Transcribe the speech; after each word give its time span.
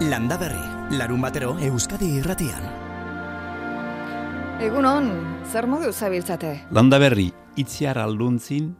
Landa 0.00 0.38
Berri, 0.40 0.96
larun 0.96 1.20
batero 1.20 1.50
Euskadi 1.60 2.06
irratian. 2.16 2.62
Egunon, 4.64 5.10
zer 5.44 5.66
modu 5.68 5.90
zabiltzate? 5.92 6.54
Landa 6.72 6.96
Berri, 6.96 7.26
itziar 7.60 7.98
alduntzin 8.00 8.70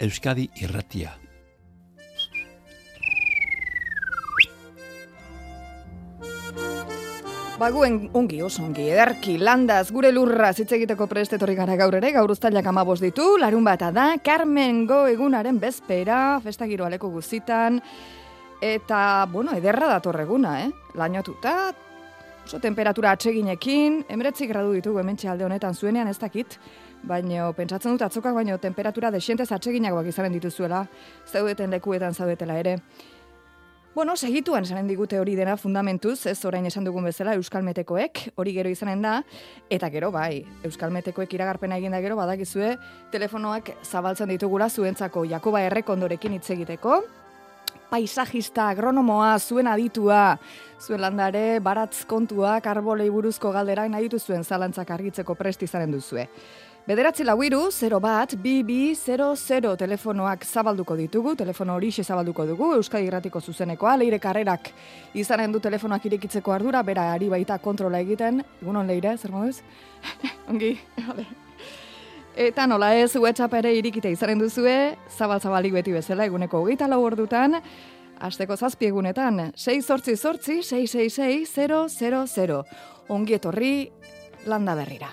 Euskadi 0.00 0.46
irratia. 0.56 1.12
Baguen 7.60 8.06
ongi, 8.16 8.38
oso 8.40 8.62
ongi, 8.64 8.86
ederki, 8.88 9.34
landaz, 9.36 9.90
gure 9.92 10.08
lurra 10.16 10.54
hitz 10.56 10.70
egiteko 10.72 11.04
prestetorri 11.10 11.58
gara 11.58 11.76
gaur 11.76 11.98
ere, 11.98 12.08
gaur 12.14 12.32
uztailak 12.32 12.64
amabos 12.72 13.02
ditu, 13.04 13.34
larun 13.36 13.68
bata 13.68 13.90
da, 13.92 14.14
Carmen 14.24 14.86
Go 14.88 15.02
egunaren 15.12 15.60
bezpera, 15.60 16.40
festa 16.40 16.64
giro 16.64 16.88
aleko 16.88 17.12
guzitan, 17.12 17.82
eta, 18.60 19.26
bueno, 19.32 19.52
ederra 19.56 19.88
datorreguna, 19.88 20.60
eh? 20.64 20.70
Lainotuta, 20.94 21.72
oso 22.44 22.58
temperatura 22.60 23.12
atseginekin, 23.14 24.04
emeretzi 24.08 24.46
gradu 24.50 24.72
ditugu 24.74 24.98
hemen 24.98 25.16
alde 25.28 25.44
honetan 25.44 25.74
zuenean 25.74 26.08
ez 26.08 26.18
dakit, 26.18 26.58
baina 27.02 27.52
pentsatzen 27.52 27.92
dut 27.92 28.02
atzokak 28.02 28.34
baino 28.34 28.58
temperatura 28.58 29.10
desientez 29.10 29.50
atseginagoak 29.52 30.06
izanen 30.06 30.32
dituzuela, 30.32 30.86
zaudeten 31.26 31.70
lekuetan 31.70 32.14
zaudetela 32.14 32.58
ere. 32.58 32.78
Bueno, 33.94 34.14
segituan 34.16 34.62
esanen 34.62 34.86
digute 34.86 35.18
hori 35.18 35.34
dena 35.34 35.56
fundamentuz, 35.56 36.26
ez 36.26 36.44
orain 36.44 36.66
esan 36.66 36.84
dugun 36.84 37.04
bezala 37.04 37.34
Euskalmetekoek, 37.34 38.20
hori 38.38 38.52
gero 38.54 38.70
izanen 38.70 39.02
da, 39.02 39.16
eta 39.68 39.88
gero 39.90 40.12
bai, 40.14 40.44
Euskalmetekoek 40.62 41.34
iragarpena 41.34 41.78
egin 41.80 41.90
da 41.90 42.00
gero 42.00 42.14
badakizue, 42.16 42.76
telefonoak 43.10 43.72
zabaltzen 43.82 44.30
ditugula 44.30 44.70
zuentzako 44.70 45.24
Jakoba 45.26 45.64
Errekondorekin 45.66 46.38
hitz 46.38 46.52
egiteko, 46.54 47.00
paisajista, 47.90 48.68
agronomoa, 48.70 49.34
zuen 49.38 49.68
aditua, 49.68 50.38
zuen 50.80 51.02
landare, 51.02 51.60
baratz 51.60 52.04
kontuak, 52.08 52.66
arbolei 52.66 53.10
buruzko 53.10 53.52
galderak 53.52 53.90
nahi 53.90 54.08
dituzuen 54.08 54.44
zalantzak 54.44 54.90
argitzeko 54.96 55.34
presti 55.34 55.68
izaren 55.68 55.92
duzue. 55.92 56.28
Bederatzi 56.88 57.22
lau 57.22 57.36
iru, 57.44 57.66
0 57.70 57.98
bat, 58.00 58.32
bi, 58.40 58.62
bi, 58.64 58.94
0, 58.96 59.34
0 59.36 59.74
telefonoak 59.78 60.46
zabalduko 60.46 60.96
ditugu, 60.96 61.34
telefono 61.36 61.76
hori 61.76 61.90
zabalduko 61.92 62.46
dugu, 62.46 62.72
Euskadi 62.78 63.06
Gratiko 63.06 63.40
zuzenekoa, 63.40 63.96
leire 63.96 64.18
karrerak 64.18 64.72
izanen 65.14 65.52
du 65.52 65.60
telefonoak 65.60 66.06
irekitzeko 66.06 66.52
ardura, 66.52 66.82
bera 66.82 67.12
ari 67.12 67.28
baita 67.28 67.58
kontrola 67.58 68.00
egiten, 68.00 68.42
egunon 68.62 68.86
leire, 68.86 69.16
zer 69.18 69.30
moduz? 69.30 69.60
Ongi, 70.50 70.78
vale. 71.06 71.49
Eta 72.40 72.64
nola 72.64 72.94
ez, 72.96 73.10
WhatsApp 73.20 73.52
ere 73.58 73.74
irikite 73.76 74.08
izanen 74.08 74.40
duzue, 74.40 74.94
zabal-zabalik 75.12 75.74
beti 75.76 75.92
bezala, 75.92 76.24
eguneko 76.24 76.62
hogeita 76.62 76.86
lau 76.88 77.02
ordutan, 77.04 77.58
Azteko 78.20 78.56
zazpi 78.56 78.88
egunetan, 78.88 79.50
6 79.56 79.84
sortzi 79.84 80.16
sortzi, 80.16 80.58
666 80.64 81.52
000. 82.36 82.62
Ongi 83.12 83.36
etorri, 83.36 83.74
landa 84.48 84.76
berrira. 84.76 85.12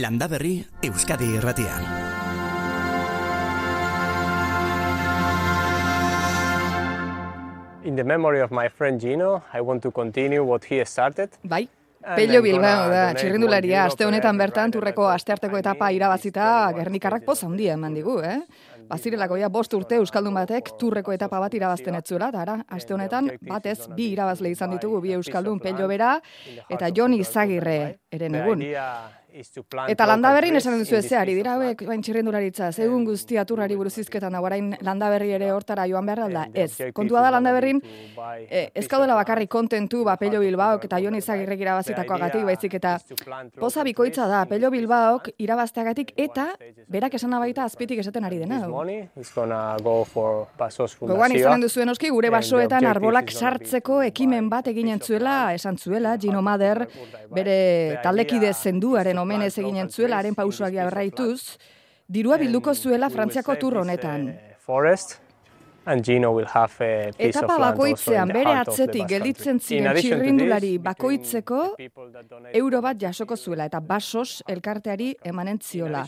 Landa 0.00 0.26
Berri, 0.28 0.64
Euskadi 0.84 1.24
irratian. 1.38 1.84
In 7.84 7.96
the 7.96 8.04
memory 8.04 8.40
of 8.40 8.50
my 8.50 8.68
friend 8.68 9.00
Gino, 9.00 9.42
I 9.54 9.60
want 9.62 9.82
to 9.82 9.90
continue 9.90 10.44
what 10.44 10.64
he 10.64 10.84
started. 10.84 11.30
Bai, 11.42 11.68
Pello 12.14 12.42
Bilbao 12.42 12.88
da, 12.90 13.02
txirrindularia, 13.16 13.86
aste 13.86 14.04
honetan 14.06 14.36
bertan 14.38 14.70
turreko 14.74 15.08
astearteko 15.10 15.58
etapa 15.58 15.88
irabazita 15.94 16.70
gernikarrak 16.76 17.24
poz 17.24 17.42
handia 17.46 17.74
eman 17.74 17.96
digu, 17.96 18.20
eh? 18.22 18.40
Bazirelako 18.86 19.34
ja 19.40 19.48
bost 19.50 19.72
urte 19.74 19.96
Euskaldun 19.98 20.36
batek 20.36 20.68
turreko 20.78 21.10
etapa 21.10 21.40
bat 21.42 21.54
irabazten 21.58 21.96
etzuela, 21.98 22.28
eta 22.30 22.44
ara, 22.44 22.56
aste 22.70 22.94
honetan 22.94 23.32
batez 23.48 23.88
bi 23.96 24.12
irabazle 24.12 24.52
izan 24.54 24.70
ditugu 24.76 25.00
bi 25.02 25.16
Euskaldun 25.16 25.58
Pello 25.58 25.88
Bera 25.90 26.12
eta 26.70 26.92
Jon 26.94 27.16
Izagirre 27.16 27.78
eren 28.12 28.38
egun. 28.38 28.62
Eta 29.36 30.06
landaberrin 30.08 30.56
esan 30.56 30.78
duzu 30.80 30.96
ezeari, 30.96 31.34
dira 31.36 31.56
hauek 31.56 31.82
bain 31.88 32.02
txirrendularitza, 32.02 32.70
egun 32.84 33.04
guztia 33.04 33.44
turrari 33.48 33.76
buruz 33.76 33.92
izketan 34.00 34.34
orain 34.38 34.70
landaberri 34.86 35.32
ere 35.36 35.50
hortara 35.52 35.84
joan 35.90 36.06
behar 36.06 36.32
da, 36.32 36.46
ez. 36.54 36.70
Kontua 36.96 37.20
da 37.24 37.30
landaberrin, 37.34 37.80
eh, 38.48 38.70
ez 38.74 38.86
gaudela 38.88 39.14
bakarrik 39.18 39.50
kontentu, 39.52 40.04
ba, 40.04 40.16
Pello 40.16 40.40
Bilbaok 40.40 40.84
eta 40.88 41.00
Jon 41.04 41.14
Izagirrek 41.18 41.60
irabazitakoagatik, 41.60 42.44
baizik 42.48 42.74
eta 42.78 42.96
poza 43.58 43.84
bikoitza 43.84 44.26
da, 44.30 44.44
Pello 44.46 44.70
Bilbaok 44.70 45.28
irabazteagatik 45.36 46.14
eta 46.16 46.48
berak 46.88 47.14
esan 47.14 47.36
baita 47.36 47.64
azpitik 47.64 47.98
esaten 48.00 48.24
ari 48.24 48.38
dena. 48.38 48.62
Gogoan 51.12 51.36
izanen 51.36 51.60
duzuen 51.66 51.92
oski, 51.92 52.08
gure 52.10 52.30
basoetan 52.30 52.86
arbolak 52.86 53.30
sartzeko 53.30 54.00
ekimen 54.06 54.48
bat 54.48 54.68
eginen 54.72 55.00
zuela, 55.00 55.52
esan 55.54 55.76
zuela, 55.76 56.16
Gino 56.18 56.40
Mader, 56.42 56.86
bere 57.34 58.00
taldekide 58.02 58.52
zenduaren 58.54 59.18
omenez 59.26 59.52
eginen 59.58 59.90
zuela, 59.90 60.22
haren 60.22 60.34
pausoak 60.38 60.74
jarraituz, 60.78 61.58
dirua 62.08 62.38
bilduko 62.40 62.74
zuela 62.74 63.10
Frantziako 63.10 63.58
tur 63.60 63.82
honetan. 63.82 64.30
And 65.88 66.02
Gino 66.02 66.32
will 66.32 66.48
have 66.52 66.80
a 66.80 67.12
piece 67.12 67.28
Etapa 67.28 67.60
bakoitzean 67.62 68.32
bere 68.34 68.56
atzetik 68.58 69.06
gelditzen 69.06 69.60
ziren 69.62 69.94
txirrindulari 69.94 70.72
bakoitzeko 70.82 71.60
euro 72.58 72.80
bat 72.82 72.98
jasoko 72.98 73.36
zuela 73.38 73.68
eta 73.70 73.78
basos 73.78 74.42
elkarteari 74.50 75.12
emanen 75.30 75.60
ziola. 75.62 76.02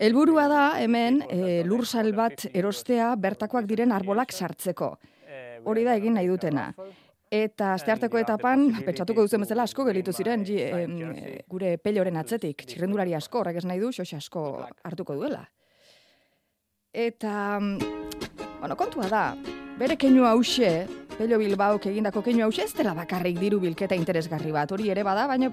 Helburua 0.00 0.46
da 0.48 0.62
hemen 0.80 1.20
e, 1.28 1.60
lursail 1.68 2.14
bat 2.16 2.46
erostea 2.54 3.12
bertakoak 3.20 3.68
diren 3.68 3.92
arbolak 3.92 4.32
sartzeko. 4.32 4.94
eh, 5.28 5.60
Hori 5.64 5.84
da 5.84 5.94
egin 6.00 6.14
nahi 6.16 6.32
dutena. 6.32 6.70
Eta 7.32 7.70
astearteko 7.78 8.18
etapan, 8.20 8.66
pentsatuko 8.84 9.24
duzen 9.24 9.40
bezala 9.40 9.64
asko 9.64 9.86
gelitu 9.88 10.12
ziren 10.12 10.42
ji, 10.44 10.58
em, 10.66 10.98
eh, 11.14 11.38
gure 11.48 11.78
peloren 11.80 12.18
atzetik, 12.20 12.66
txirrendulari 12.68 13.14
asko, 13.16 13.40
horrek 13.40 13.56
ez 13.56 13.64
nahi 13.64 13.80
du, 13.80 13.88
xoxe 13.88 14.18
asko 14.18 14.42
hartuko 14.84 15.16
duela. 15.16 15.46
Eta, 16.92 17.58
mm, 17.58 17.78
bueno, 18.60 18.76
kontua 18.76 19.08
da, 19.08 19.22
bere 19.78 19.96
keinu 19.96 20.26
hause, 20.28 20.86
Pello 21.16 21.38
Bilbaok 21.38 21.86
egindako 21.86 22.22
keinu 22.22 22.44
hause, 22.44 22.64
ez 22.64 22.74
dela 22.76 22.92
bakarrik 22.94 23.38
diru 23.40 23.58
bilketa 23.60 23.96
interesgarri 23.96 24.52
bat, 24.52 24.70
hori 24.72 24.90
ere 24.90 25.02
bada, 25.02 25.26
baina, 25.26 25.48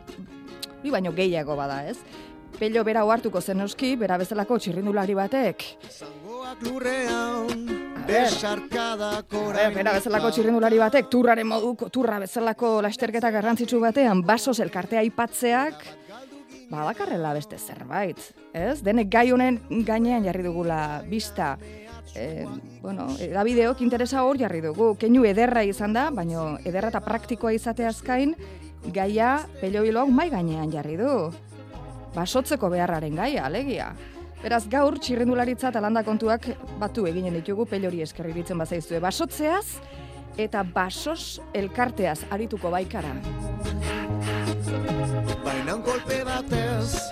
hori 0.82 0.92
baino 0.92 1.14
gehiago 1.16 1.56
bada, 1.56 1.86
ez? 1.88 1.98
Pello 2.58 2.84
bera 2.84 3.06
ohartuko 3.06 3.42
zen 3.42 3.60
noski, 3.62 3.94
bera 3.96 4.18
bezalako 4.20 4.58
txirrindulari 4.60 5.14
batek, 5.16 5.64
ber. 8.08 8.32
bera 9.76 9.94
bezalako 9.96 10.32
txirrindulari 10.34 10.80
batek, 10.82 11.10
turraren 11.14 11.48
moduko, 11.48 11.90
turra 11.94 12.20
bezalako 12.20 12.82
lasterketa 12.82 13.32
garrantzitsu 13.32 13.80
batean, 13.80 14.24
basos 14.26 14.60
elkartea 14.60 15.04
aipatzeak, 15.06 15.86
ba, 16.70 16.84
bakarrela 16.84 17.34
beste 17.38 17.58
zerbait, 17.58 18.20
ez? 18.54 18.80
Denek 18.86 19.12
gai 19.12 19.30
honen 19.32 19.60
gainean 19.88 20.26
jarri 20.26 20.44
dugula 20.44 21.02
bista, 21.10 21.58
e, 22.16 22.46
bueno, 22.82 23.08
edabideok 23.20 23.82
interesa 23.86 24.24
hor 24.26 24.40
jarri 24.42 24.62
dugu, 24.66 24.96
keinu 25.00 25.26
ederra 25.30 25.64
izan 25.64 25.94
da, 25.94 26.10
baino 26.12 26.58
ederra 26.66 26.92
eta 26.94 27.04
praktikoa 27.06 27.54
izateaz 27.54 28.02
gain, 28.06 28.36
gaia 28.96 29.38
biloak 29.62 30.10
mai 30.10 30.30
gainean 30.34 30.72
jarri 30.72 30.98
du. 31.00 31.14
Basotzeko 32.16 32.70
beharraren 32.74 33.16
gaia, 33.16 33.46
alegia. 33.46 33.92
Beraz, 34.40 34.64
gaur 34.72 34.96
txirrendularitza 35.04 35.70
eta 35.70 35.82
landa 35.84 36.04
kontuak 36.08 36.48
batu 36.80 37.06
eginen 37.10 37.36
ditugu 37.42 37.66
pelori 37.68 38.02
eskerri 38.06 38.34
ditzen 38.34 38.58
bazaizue. 38.58 39.02
Basotzeaz 39.04 39.66
eta 40.40 40.64
basos 40.64 41.42
elkarteaz 41.54 42.22
arituko 42.32 42.72
baikara. 42.72 43.16
Bainan 45.44 45.84
kolpe 45.84 46.24
batez, 46.24 47.10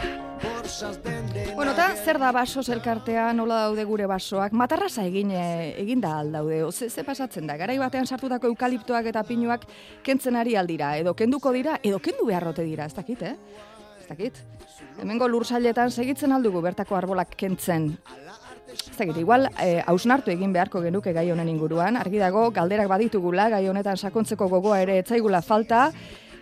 Bueno, 1.56 1.72
eta 1.72 1.88
zer 1.96 2.20
da 2.20 2.30
basos 2.36 2.68
elkartea, 2.70 3.32
nola 3.34 3.62
daude 3.64 3.86
gure 3.88 4.06
basoak? 4.06 4.52
Matarrasa 4.54 5.06
egin, 5.08 5.32
eh, 5.32 5.74
egin 5.82 6.02
da 6.04 6.18
aldaude, 6.20 6.60
o, 6.66 6.72
ze, 6.72 6.90
ze 6.90 7.04
pasatzen 7.08 7.48
da? 7.48 7.56
Garai 7.58 7.78
batean 7.80 8.06
sartutako 8.06 8.52
eukaliptoak 8.52 9.08
eta 9.14 9.24
pinuak 9.24 9.66
kentzen 10.04 10.36
ari 10.36 10.58
aldira, 10.60 10.92
edo 10.98 11.16
kenduko 11.16 11.56
dira, 11.56 11.80
edo 11.82 12.00
kendu 12.04 12.28
beharrote 12.28 12.68
dira, 12.68 12.86
ez 12.86 12.94
dakit, 12.94 13.24
eh? 13.24 13.36
Ez 14.02 14.08
dakit. 14.12 14.44
Hemengo 14.98 15.28
lursailetan 15.28 15.92
segitzen 15.92 16.32
aldugu 16.34 16.62
bertako 16.62 16.96
arbolak 16.98 17.36
kentzen. 17.38 17.92
Dakit, 18.98 19.18
igual, 19.22 19.48
eh, 19.62 19.84
hausnartu 19.86 20.32
egin 20.32 20.54
beharko 20.54 20.82
genuke 20.82 21.14
gai 21.14 21.30
honen 21.32 21.50
inguruan, 21.50 21.98
argi 21.98 22.18
dago, 22.18 22.50
galderak 22.52 22.88
baditugula, 22.90 23.50
gai 23.50 23.68
honetan 23.70 23.98
sakontzeko 23.98 24.48
gogoa 24.50 24.82
ere 24.82 24.98
etzaigula 25.00 25.42
falta, 25.42 25.92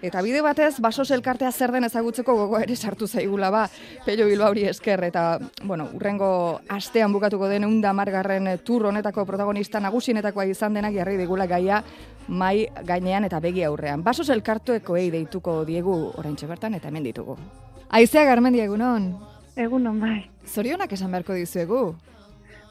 Eta 0.06 0.22
bide 0.22 0.42
batez, 0.44 0.76
basos 0.84 1.08
elkartea 1.16 1.50
zer 1.52 1.72
den 1.74 1.88
ezagutzeko 1.88 2.36
gogoa 2.38 2.60
ere 2.62 2.76
sartu 2.76 3.08
zaigula 3.08 3.50
ba, 3.50 3.64
Pello 4.06 4.28
Bilbauri 4.28 4.68
esker, 4.70 5.02
eta, 5.08 5.40
bueno, 5.64 5.88
urrengo 5.98 6.60
astean 6.70 7.14
bukatuko 7.16 7.48
den 7.50 7.66
unda 7.66 7.94
margarren 7.94 8.52
tur 8.64 8.86
honetako 8.86 9.26
protagonista 9.26 9.80
nagusienetakoa 9.80 10.46
izan 10.52 10.78
denak 10.78 10.94
jarri 10.94 11.18
digula 11.18 11.48
gaia 11.48 11.82
mai 12.28 12.68
gainean 12.86 13.26
eta 13.26 13.40
begi 13.40 13.64
aurrean. 13.64 14.04
Basos 14.04 14.30
elkartuekoei 14.30 15.10
deituko 15.10 15.64
diegu 15.66 15.96
oraintxe 16.20 16.46
bertan 16.54 16.76
eta 16.78 16.92
hemen 16.92 17.10
ditugu. 17.10 17.40
Aizea 17.90 18.26
Garmendi 18.26 18.60
egunon, 18.60 19.14
Egunon, 19.56 20.00
bai. 20.00 20.30
zorionak 20.46 20.92
esan 20.92 21.12
beharko 21.12 21.34
dizuegu. 21.34 21.96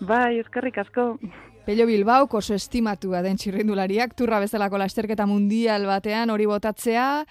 Bai, 0.00 0.38
eskerrik 0.40 0.78
asko. 0.78 1.18
Pello 1.64 1.86
Bilbao 1.86 2.28
oso 2.30 2.54
estimatua 2.54 3.22
den 3.22 3.36
txirrindulariak 3.36 4.14
turra 4.14 4.40
bezalako 4.40 4.78
lasterketa 4.78 5.24
mundial 5.26 5.86
batean 5.86 6.30
hori 6.30 6.46
botatzea 6.46 7.24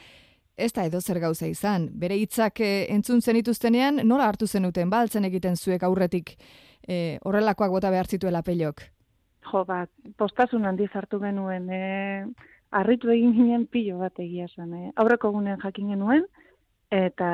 ez 0.58 0.72
da 0.74 0.86
edo 0.86 1.02
zer 1.02 1.20
gauza 1.20 1.48
izan. 1.48 1.90
Bere 1.94 2.16
hitzak 2.18 2.60
eh, 2.62 2.88
entzun 2.94 3.22
zenituztenean 3.22 4.02
nola 4.08 4.28
hartu 4.28 4.48
zenuten 4.48 4.90
baltzen 4.90 5.26
egiten 5.26 5.56
zuek 5.56 5.84
aurretik 5.84 6.36
eh, 6.88 7.20
horrelakoak 7.24 7.72
bota 7.72 7.92
behar 7.92 8.08
zituela 8.08 8.42
Pellok. 8.42 8.82
Jo, 9.52 9.66
ba, 9.66 9.86
postasun 10.18 10.66
handiz 10.66 10.90
hartu 10.96 11.20
genuen, 11.20 11.68
e, 11.70 12.26
harritu 12.72 13.10
egin 13.12 13.34
ginen 13.36 13.66
pilo 13.68 13.98
bat 14.00 14.20
egia 14.24 14.48
zen. 14.48 14.74
E. 14.74 14.92
Aurreko 14.96 15.34
egunean 15.34 15.60
jakin 15.62 15.90
genuen, 15.94 16.24
eta, 16.94 17.30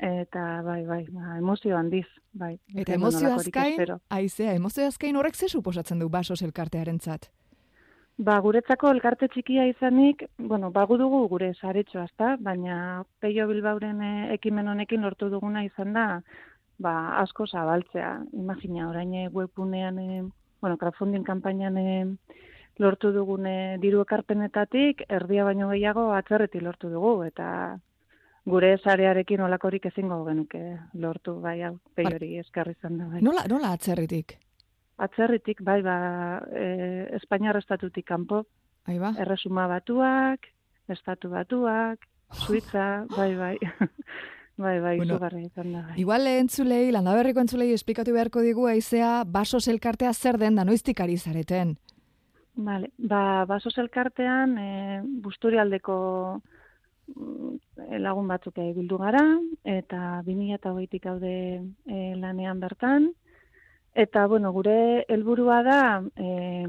eta 0.00 0.44
bai, 0.64 0.82
bai, 0.88 1.02
ba, 1.12 1.36
emozio 1.38 1.76
handiz, 1.76 2.06
bai. 2.32 2.54
Eta 2.74 2.94
emozio 2.96 3.34
azkain, 3.34 3.96
aizea, 4.08 4.54
emozio 4.56 4.86
azkain 4.86 5.16
horrek 5.16 5.36
ze 5.36 5.48
suposatzen 5.48 6.00
du 6.00 6.08
basos 6.08 6.40
elkartearen 6.42 7.00
zat? 7.00 7.28
Ba, 8.16 8.38
guretzako 8.40 8.88
elkarte 8.94 9.28
txikia 9.28 9.66
izanik, 9.68 10.24
bueno, 10.38 10.70
bagu 10.72 10.96
dugu 10.96 11.26
gure 11.28 11.52
saretxoa, 11.60 12.06
ezta? 12.08 12.36
Baina 12.40 13.04
Peio 13.20 13.44
Bilbauren 13.50 14.00
eh, 14.00 14.34
ekimen 14.38 14.68
honekin 14.72 15.04
lortu 15.04 15.28
duguna 15.28 15.64
izan 15.66 15.92
da, 15.92 16.06
ba, 16.78 16.94
asko 17.20 17.46
zabaltzea. 17.46 18.14
Imagina, 18.40 18.88
orain 18.88 19.12
eh, 19.14 19.28
webgunean, 19.28 19.98
eh, 19.98 20.22
bueno, 20.62 20.78
crowdfunding 20.80 21.26
kanpainan 21.28 21.76
eh, 21.76 22.06
lortu 22.80 23.12
dugune 23.12 23.76
diru 23.84 24.00
ekarpenetatik, 24.04 25.04
erdia 25.08 25.44
baino 25.44 25.68
gehiago 25.74 26.08
atzerreti 26.16 26.60
lortu 26.64 26.88
dugu, 26.92 27.18
eta 27.28 27.50
gure 28.46 28.76
sarearekin 28.78 29.42
olakorik 29.42 29.88
ezingo 29.90 30.22
genuke 30.24 30.62
lortu, 31.02 31.40
bai, 31.42 31.60
hau, 31.66 31.74
peiori 31.98 32.36
eskarri 32.42 32.76
izan 32.78 32.98
da, 33.00 33.08
bai. 33.10 33.22
Nola, 33.26 33.46
nola 33.50 33.72
atzerritik? 33.74 34.36
Atzerritik, 35.02 35.60
bai, 35.66 35.80
ba, 35.84 35.96
e, 36.54 36.66
Espainiar 37.18 37.58
estatutik 37.58 38.06
kanpo, 38.06 38.44
Ahí 38.86 39.00
ba? 39.02 39.12
erresuma 39.18 39.66
batuak, 39.66 40.46
estatu 40.88 41.30
batuak, 41.34 42.06
Suitza, 42.32 43.06
bai, 43.16 43.34
bai. 43.36 43.56
bai, 44.56 44.80
bai, 44.80 44.96
Bueno, 44.96 45.18
izan 45.38 45.72
da. 45.72 45.82
Bai. 45.90 46.00
Igual 46.00 46.26
entzulei, 46.26 46.90
landaberriko 46.94 47.42
entzulei 47.42 47.72
esplikatu 47.74 48.14
beharko 48.14 48.42
digu 48.42 48.66
aizea 48.66 49.24
basos 49.24 49.66
elkartea 49.68 50.12
zer 50.14 50.38
den 50.38 50.56
da 50.56 50.64
noiztik 50.64 51.00
ari 51.00 51.18
zareten. 51.18 51.76
Vale, 52.56 52.90
ba, 52.96 53.44
basos 53.44 53.76
elkartean, 53.78 54.56
e, 54.58 55.00
busturialdeko 55.22 55.96
lagun 57.98 58.28
batzuk 58.28 58.56
bildu 58.56 58.98
gara, 58.98 59.22
eta 59.64 60.22
2008tik 60.26 61.02
gaude 61.02 61.34
e, 61.86 62.14
lanean 62.16 62.60
bertan. 62.60 63.12
Eta, 63.94 64.26
bueno, 64.26 64.52
gure 64.52 65.04
helburua 65.08 65.62
da, 65.64 65.80
e, 66.16 66.66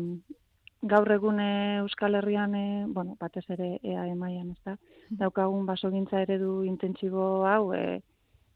gaur 0.88 1.12
egun 1.12 1.40
eh, 1.40 1.80
Euskal 1.82 2.16
Herrian, 2.16 2.54
e, 2.56 2.86
bueno, 2.88 3.18
batez 3.20 3.44
ere 3.50 3.80
EAE 3.84 4.14
mailan 4.16 4.52
ez 4.54 4.62
da, 4.66 4.78
daukagun 5.24 5.66
basogintza 5.66 6.22
eredu 6.22 6.64
intentsibo 6.64 7.46
hau 7.50 7.74
e, 7.74 8.02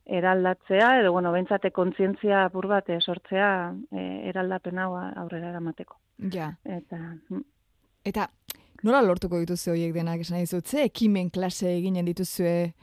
eraldatzea, 0.05 0.99
edo, 1.01 1.11
bueno, 1.11 1.31
bentsate 1.31 1.71
kontzientzia 1.71 2.45
apur 2.45 2.67
bat 2.71 2.89
e, 2.89 2.99
sortzea 3.01 3.49
e, 3.91 4.05
eraldapen 4.29 4.79
hau 4.79 4.93
aurrera 4.95 5.49
eramateko. 5.49 5.97
Ja. 6.31 6.53
Eta, 6.63 7.01
mm, 7.29 7.43
Eta 8.01 8.31
nola 8.83 9.01
lortuko 9.05 9.39
dituzue 9.41 9.73
horiek 9.75 9.93
denak 9.93 10.21
esan 10.23 10.41
dizut, 10.41 10.65
ze 10.65 10.85
ekimen 10.89 11.29
klase 11.29 11.69
eginen 11.75 12.05
dituzue 12.05 12.73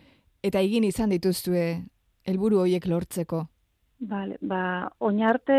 eta 0.42 0.60
egin 0.60 0.84
izan 0.84 1.10
dituzue 1.10 1.64
helburu 2.28 2.60
horiek 2.62 2.86
lortzeko. 2.86 3.46
Vale, 4.10 4.36
ba, 4.40 4.60
oinarte 5.02 5.56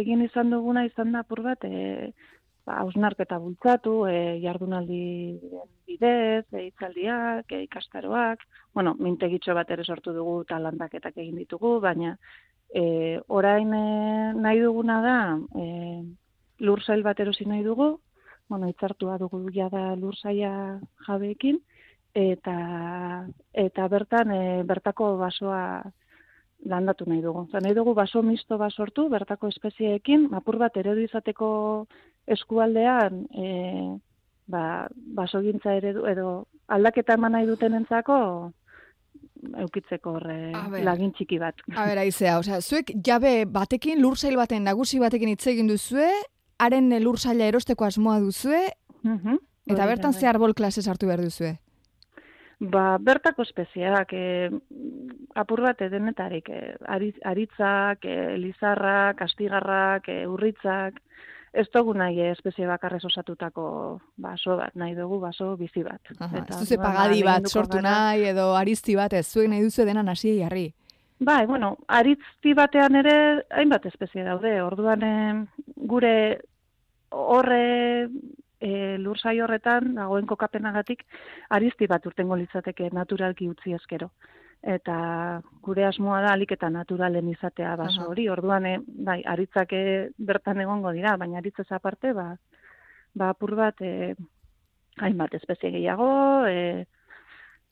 egin 0.00 0.20
izan 0.26 0.50
duguna 0.52 0.84
izan 0.84 1.14
da 1.14 1.22
apur 1.24 1.40
bat, 1.46 1.64
e, 1.64 2.12
ba, 2.68 2.82
hausnarketa 2.82 3.38
bultzatu, 3.40 3.94
e, 4.10 4.36
jardunaldi 4.42 5.00
bidez, 5.88 6.44
e, 6.52 6.66
hitzaldiak, 6.66 7.48
e, 7.48 7.62
ikastaroak, 7.64 8.44
bueno, 8.76 8.94
mintegitxo 9.00 9.56
bat 9.56 9.72
ere 9.72 9.86
sortu 9.88 10.12
dugu 10.12 10.42
talandaketak 10.50 11.16
egin 11.16 11.40
ditugu, 11.40 11.78
baina 11.80 12.18
e, 12.74 13.18
orain 13.28 13.72
e, 13.72 13.86
nahi 14.36 14.60
duguna 14.60 15.00
da, 15.06 15.18
e, 15.56 16.04
lursail 16.60 17.02
bat 17.02 17.24
erosi 17.24 17.48
nahi 17.48 17.64
dugu, 17.64 17.94
bueno, 18.50 18.68
hitzartua 18.68 19.16
dugu 19.22 19.44
jada 19.54 19.94
lursaia 19.96 20.52
jabeekin, 21.06 21.60
eta, 22.18 22.56
eta 23.54 23.88
bertan, 23.88 24.32
e, 24.34 24.62
bertako 24.66 25.14
basoa 25.20 25.62
landatu 26.66 27.06
nahi 27.08 27.22
dugu. 27.22 27.46
Eta 27.48 27.62
nahi 27.62 27.76
dugu 27.78 27.94
baso 27.94 28.22
misto 28.26 28.58
bat 28.58 28.74
sortu, 28.74 29.08
bertako 29.08 29.48
espezieekin, 29.54 30.28
apur 30.36 30.58
bat 30.60 30.76
eredu 30.82 31.06
izateko 31.06 31.50
eskualdean, 32.26 33.22
e, 33.30 33.46
ba, 34.50 34.64
basogintza 35.20 35.76
eredu, 35.78 36.04
edo 36.10 36.32
aldaketa 36.68 37.14
eman 37.14 37.38
nahi 37.38 37.46
duten 37.46 37.78
entzako, 37.78 38.18
eukitzeko 39.62 40.18
horre 40.18 40.82
lagin 40.84 41.14
txiki 41.16 41.38
bat. 41.40 41.62
A 41.72 41.86
ber, 41.88 42.02
aizea, 42.02 42.36
osea, 42.42 42.60
zuek 42.60 42.92
jabe 43.06 43.46
batekin, 43.46 44.02
lursail 44.02 44.36
baten 44.36 44.66
nagusi 44.66 45.00
batekin 45.00 45.32
hitz 45.32 45.46
egin 45.54 45.70
duzue, 45.70 46.10
haren 46.60 46.92
lursaila 47.02 47.46
erosteko 47.50 47.84
asmoa 47.88 48.18
duzue, 48.20 48.60
Mhm. 49.02 49.34
eta 49.66 49.72
Hori 49.72 49.80
da, 49.80 49.86
bertan 49.86 50.12
bai. 50.12 50.20
ze 50.20 50.26
arbol 50.28 50.54
klase 50.54 50.82
sartu 50.82 51.06
behar 51.06 51.20
duzue. 51.24 51.58
Ba, 52.60 52.98
bertako 53.00 53.42
espezieak, 53.46 54.10
e, 54.12 54.50
apur 55.34 55.62
bat 55.64 55.78
denetarik, 55.80 56.48
e, 56.52 56.74
ari- 56.86 57.16
aritzak, 57.24 58.04
e, 58.04 58.36
lizarrak, 58.36 59.22
astigarrak, 59.22 60.08
e, 60.12 60.26
urritzak, 60.28 61.00
ez 61.52 61.66
dugu 61.74 61.94
nahi 61.94 62.20
eh, 62.20 62.30
espezie 62.30 62.66
bakarrez 62.68 63.02
osatutako 63.04 64.00
baso 64.22 64.56
bat, 64.56 64.74
nahi 64.76 64.94
dugu 64.94 65.18
baso 65.20 65.56
bizi 65.56 65.82
bat. 65.82 66.00
Aha, 66.20 66.36
Eta, 66.44 66.54
ez 66.54 66.60
duze 66.60 66.76
pagadi 66.78 67.22
ba, 67.24 67.38
bat 67.40 67.48
sortu 67.48 67.80
nahi 67.82 68.22
edo 68.28 68.54
arizti 68.54 68.94
bat 68.94 69.12
ez, 69.18 69.26
zuek 69.26 69.48
nahi 69.48 69.62
duzu 69.64 69.84
denan 69.88 70.08
hasi 70.08 70.36
jarri. 70.38 70.68
Bai, 71.18 71.46
bueno, 71.46 71.76
aritzti 71.88 72.54
batean 72.54 72.94
ere 72.94 73.16
hainbat 73.50 73.84
espezie 73.86 74.22
daude. 74.22 74.60
Orduan 74.62 75.48
gure 75.76 76.40
horre 77.10 78.08
e, 78.60 78.98
lursai 78.98 79.40
horretan 79.40 79.94
dagoen 79.96 80.28
kokapenagatik 80.28 81.04
arizti 81.56 81.88
bat 81.90 82.06
urtengo 82.06 82.36
litzateke 82.36 82.90
naturalki 82.92 83.48
utzi 83.48 83.74
eskero. 83.74 84.10
Eta 84.60 84.94
gure 85.64 85.86
asmoa 85.88 86.18
da 86.20 86.34
alik 86.36 86.52
eta 86.52 86.68
naturalen 86.68 87.30
izatea 87.32 87.76
baso 87.80 88.10
hori. 88.10 88.28
Orduan, 88.28 88.66
e, 88.68 88.76
bai, 89.08 89.22
aritzak 89.24 89.72
e, 89.72 89.84
bertan 90.18 90.60
egongo 90.60 90.92
dira, 90.92 91.16
baina 91.16 91.40
aritzez 91.40 91.70
aparte, 91.72 92.12
ba, 92.12 92.34
ba 93.16 93.30
apur 93.32 93.56
bat 93.56 93.80
e, 93.80 94.14
hainbat 95.00 95.34
espezie 95.40 95.72
gehiago, 95.72 96.10
e, 96.44 96.84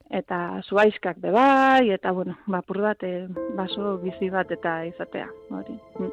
eta 0.09 0.63
zuaiskak 0.65 1.21
be 1.21 1.31
bai, 1.31 1.91
eta 1.93 2.15
bueno, 2.17 2.39
ba, 2.47 2.63
apur 2.63 2.81
bat 2.87 3.05
e, 3.05 3.27
baso 3.59 3.99
bizi 4.01 4.31
bat 4.33 4.51
eta 4.57 4.81
izatea, 4.89 5.29
hori. 5.51 5.77
Mm. 6.01 6.13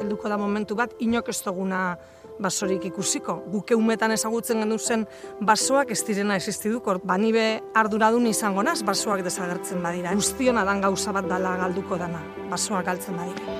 helduko 0.00 0.28
da 0.30 0.38
momentu 0.38 0.74
bat, 0.78 0.92
inok 0.98 1.30
ez 1.30 1.38
duguna 1.44 1.96
basorik 2.40 2.84
ikusiko. 2.90 3.42
Guke 3.52 3.74
umetan 3.74 4.12
ezagutzen 4.14 4.60
gendu 4.62 4.78
zen 4.78 5.06
basoak 5.40 5.90
ez 5.90 6.00
direna 6.06 6.36
existiduko. 6.36 6.98
Banibe 7.04 7.60
arduradun 7.74 8.26
izango 8.26 8.62
naz, 8.62 8.82
basoak 8.82 9.22
desagertzen 9.26 9.82
badira. 9.82 10.14
Guztiona 10.14 10.64
dan 10.64 10.80
gauza 10.80 11.12
bat 11.12 11.28
dala 11.28 11.56
galduko 11.56 11.98
dana, 11.98 12.22
basoak 12.50 12.86
galtzen 12.86 13.16
badira. 13.16 13.56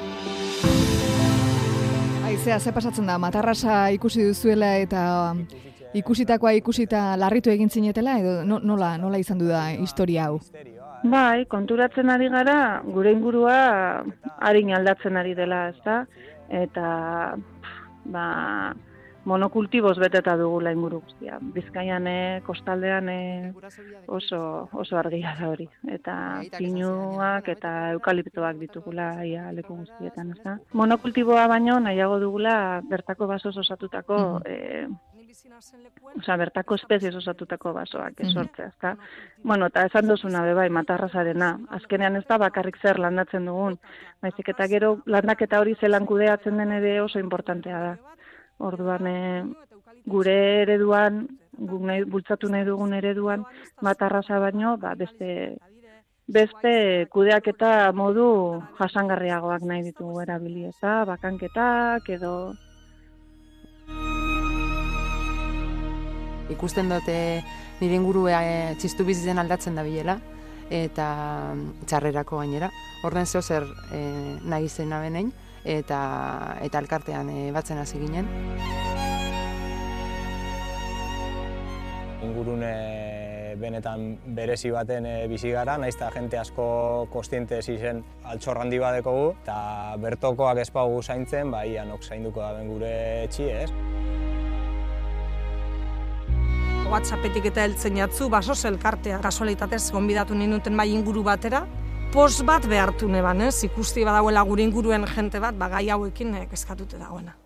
Aizea, 2.28 2.58
ze 2.60 2.72
pasatzen 2.72 3.06
da, 3.08 3.16
matarrasa 3.18 3.88
ikusi 3.96 4.22
duzuela 4.28 4.74
eta 4.82 5.02
um, 5.32 5.44
ikusitakoa 5.96 6.52
ikusita 6.58 7.16
larritu 7.16 7.50
egin 7.50 7.70
zinetela, 7.70 8.18
edo 8.20 8.42
no- 8.44 8.60
nola, 8.60 8.96
nola 9.00 9.18
izan 9.18 9.38
du 9.40 9.48
da 9.48 9.70
historia 9.72 10.26
hau? 10.28 10.40
Bai, 11.08 11.46
konturatzen 11.46 12.10
ari 12.10 12.28
gara, 12.28 12.82
gure 12.84 13.12
ingurua 13.14 14.04
harin 14.44 14.74
aldatzen 14.76 15.16
ari 15.16 15.34
dela, 15.38 15.68
ezta? 15.70 16.02
Eta, 16.50 17.36
ba, 18.08 18.74
monokultiboz 19.28 19.98
beteta 20.00 20.36
dugula 20.40 20.70
inguru 20.72 21.00
guztia. 21.04 21.38
Bizkaian, 21.40 22.06
eh, 22.08 22.40
kostaldean 22.46 23.08
eh, 23.12 23.52
oso, 24.06 24.68
oso 24.72 24.96
argia 24.96 25.34
da 25.40 25.48
hori. 25.50 25.68
Eta 25.92 26.14
pinuak 26.56 27.48
eta 27.48 27.90
eukaliptoak 27.96 28.56
ditugula 28.62 29.24
ia 29.28 29.50
leku 29.52 29.76
guztietan, 29.82 30.30
ezta? 30.36 30.58
Monokultiboa 30.72 31.46
baino 31.50 31.78
nahiago 31.80 32.18
dugula 32.22 32.80
bertako 32.88 33.26
basoz 33.26 33.56
osatutako 33.58 34.18
Mhm. 34.18 34.42
eh, 34.46 34.88
Osea, 35.56 36.36
bertako 36.40 36.76
espezies 36.78 37.14
osatutako 37.18 37.72
basoak 37.76 38.20
esortzea, 38.26 38.66
ezta? 38.68 38.90
Bueno, 39.42 39.68
eta 39.72 39.84
esan 39.88 40.10
duzuna 40.10 40.42
be 40.44 40.52
bai, 40.58 40.68
matarrazarena. 40.76 41.48
Azkenean 41.78 42.18
ez 42.20 42.24
da 42.28 42.38
bakarrik 42.42 42.76
zer 42.82 43.00
landatzen 43.00 43.48
dugun. 43.48 43.78
Baizik 44.22 44.50
eta 44.54 44.66
gero 44.68 44.90
landaketa 45.06 45.60
hori 45.62 45.74
zelan 45.80 46.06
kudeatzen 46.06 46.60
den 46.60 46.74
ere 46.80 46.98
oso 47.00 47.22
importantea 47.22 47.80
da. 47.86 47.94
Orduan, 48.70 49.06
e, 49.06 49.16
gure 50.06 50.36
ereduan, 50.66 51.24
guk 51.72 51.82
nahi, 51.90 52.04
bultzatu 52.04 52.50
nahi 52.52 52.68
dugun 52.68 52.94
ereduan, 53.00 53.44
matarraza 53.80 54.38
baino, 54.44 54.76
ba, 54.76 54.94
beste 54.98 55.32
beste 56.28 56.72
kudeaketa 57.08 57.90
modu 57.96 58.28
jasangarriagoak 58.78 59.62
nahi 59.64 59.86
ditugu 59.86 60.20
erabili, 60.20 60.66
eta 60.68 61.04
bakanketak 61.08 62.10
edo 62.18 62.32
ikusten 66.50 66.88
dute 66.90 67.18
nire 67.80 67.98
ingurua 67.98 68.42
e, 68.42 68.58
txistu 68.80 69.06
bizitzen 69.08 69.38
aldatzen 69.38 69.78
da 69.78 69.84
bilela, 69.86 70.18
eta 70.70 71.08
mm, 71.54 71.86
txarrerako 71.86 72.42
gainera. 72.42 72.70
Orden 73.04 73.26
zeo 73.26 73.42
zer 73.42 73.66
e, 73.92 74.00
nahi 74.44 74.68
zen 74.68 74.92
abenein, 74.92 75.32
eta, 75.64 76.00
eta 76.64 76.82
alkartean 76.82 77.30
e, 77.30 77.50
batzen 77.54 77.78
hasi 77.78 78.00
ginen. 78.02 78.28
Ingurune 82.24 82.72
benetan 83.58 84.18
berezi 84.36 84.70
baten 84.74 85.06
e, 85.06 85.14
bizi 85.30 85.50
gara, 85.54 85.76
naiz 85.78 85.94
eta 85.96 86.10
jente 86.14 86.38
asko 86.38 87.08
kostiente 87.12 87.60
zen 87.62 88.02
altxor 88.24 88.62
handi 88.62 88.78
badekogu, 88.78 89.32
eta 89.42 89.94
bertokoak 89.98 90.62
ezpagu 90.64 91.02
zaintzen, 91.02 91.50
ba, 91.50 91.64
ia 91.64 91.84
nok 91.84 92.02
zainduko 92.02 92.40
da 92.40 92.62
gure 92.62 93.24
etxi, 93.24 93.50
ez? 93.50 93.70
WhatsAppetik 96.88 97.44
eta 97.50 97.66
heltzen 97.66 97.98
jatzu, 98.00 98.30
baso 98.32 98.54
elkartea. 98.68 99.18
Kasualitatez, 99.20 99.90
gonbidatu 99.92 100.34
ninuten 100.34 100.76
bai 100.76 100.88
inguru 100.94 101.22
batera, 101.22 101.66
pos 102.12 102.40
bat 102.48 102.64
behartu 102.64 103.08
neban, 103.12 103.42
ez? 103.44 103.58
Ikusti 103.68 104.06
badauela 104.08 104.42
gure 104.48 104.64
inguruen 104.64 105.04
jente 105.12 105.38
bat, 105.38 105.54
bagai 105.54 105.90
hauekin 105.92 106.34
eh, 106.34 106.46
kezkatute 106.48 106.96
dagoena. 106.96 107.36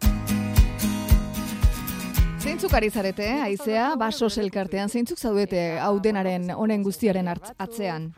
Zeintzuk 2.43 2.73
ari 2.75 2.89
zarete, 2.91 3.23
eh? 3.23 3.43
aizea, 3.45 3.93
baso 3.95 4.27
elkartean, 4.43 4.89
zeintzuk 4.91 5.19
zaudete 5.19 5.61
hau 5.79 5.93
denaren 6.03 6.49
honen 6.51 6.83
guztiaren 6.83 7.29
atzean? 7.31 8.09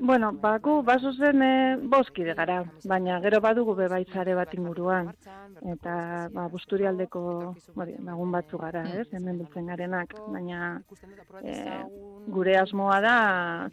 Bueno, 0.00 0.30
baku 0.40 0.78
baso 0.86 1.12
zen 1.12 1.44
e, 1.44 1.50
boskide 1.94 2.32
gara, 2.38 2.62
baina 2.88 3.18
gero 3.20 3.42
badugu 3.44 3.74
bebaitzare 3.76 4.34
bat 4.38 4.54
inguruan. 4.56 5.12
Eta 5.74 5.98
ba, 6.32 6.46
busturialdeko 6.48 7.26
bari, 7.76 7.98
lagun 8.08 8.32
batzu 8.32 8.56
gara, 8.62 8.86
ez, 8.96 9.06
hemen 9.12 9.44
biltzen 9.44 9.68
garenak, 9.68 10.16
baina 10.32 10.72
e, 11.44 11.60
gure 12.32 12.56
asmoa 12.56 13.00
da 13.04 13.16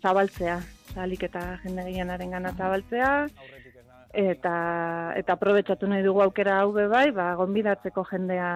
zabaltzea, 0.03 0.59
zalik 0.91 1.23
eta 1.31 1.45
jende 1.63 1.87
gehienaren 1.87 2.35
gana 2.35 2.51
zabaltzea, 2.51 3.13
eta 4.27 4.55
eta 5.15 5.39
aprobetxatu 5.39 5.87
nahi 5.87 6.03
dugu 6.03 6.27
aukera 6.27 6.59
hau 6.59 6.73
be 6.75 6.89
bai, 6.91 7.11
ba, 7.15 7.31
gonbidatzeko 7.39 8.03
jendea 8.11 8.49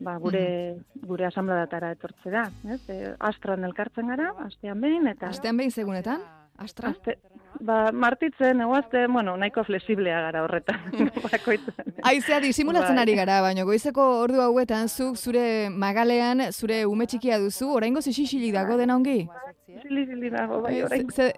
ba, 0.00 0.16
gure 0.22 0.44
mm. 0.74 1.06
gure 1.08 1.26
asambleatara 1.28 1.92
etortze 1.96 2.32
da, 2.32 2.48
ez? 2.70 2.80
E, 2.90 3.14
astran 3.30 3.64
elkartzen 3.68 4.10
gara, 4.12 4.32
astean 4.46 4.80
behin 4.80 5.08
eta 5.10 5.32
Astean 5.32 5.56
behin 5.56 5.74
segunetan? 5.74 6.22
Astra? 6.58 6.90
Aste, 6.90 7.14
ba, 7.60 7.92
martitzen, 7.92 8.60
eguazte, 8.64 9.04
bueno, 9.06 9.36
nahiko 9.38 9.62
flexiblea 9.62 10.20
gara 10.24 10.42
horretan. 10.42 10.88
Aizea, 12.10 12.40
disimulatzen 12.42 12.96
bai. 12.96 13.04
ari 13.04 13.14
gara, 13.14 13.36
baina 13.44 13.62
goizeko 13.68 14.06
ordu 14.24 14.42
hauetan 14.42 14.90
zuk 14.90 15.16
zure 15.16 15.44
magalean, 15.70 16.48
zure 16.50 16.82
ume 16.90 17.06
txikia 17.06 17.38
duzu, 17.38 17.70
oraingo 17.78 18.02
zixixili 18.02 18.50
dago 18.54 18.76
dena 18.80 18.96
ongi? 18.98 19.20
Zixixili 19.68 20.32
dago, 20.34 20.60
bai, 20.66 20.80
orain. 20.82 21.06
Ze, 21.14 21.30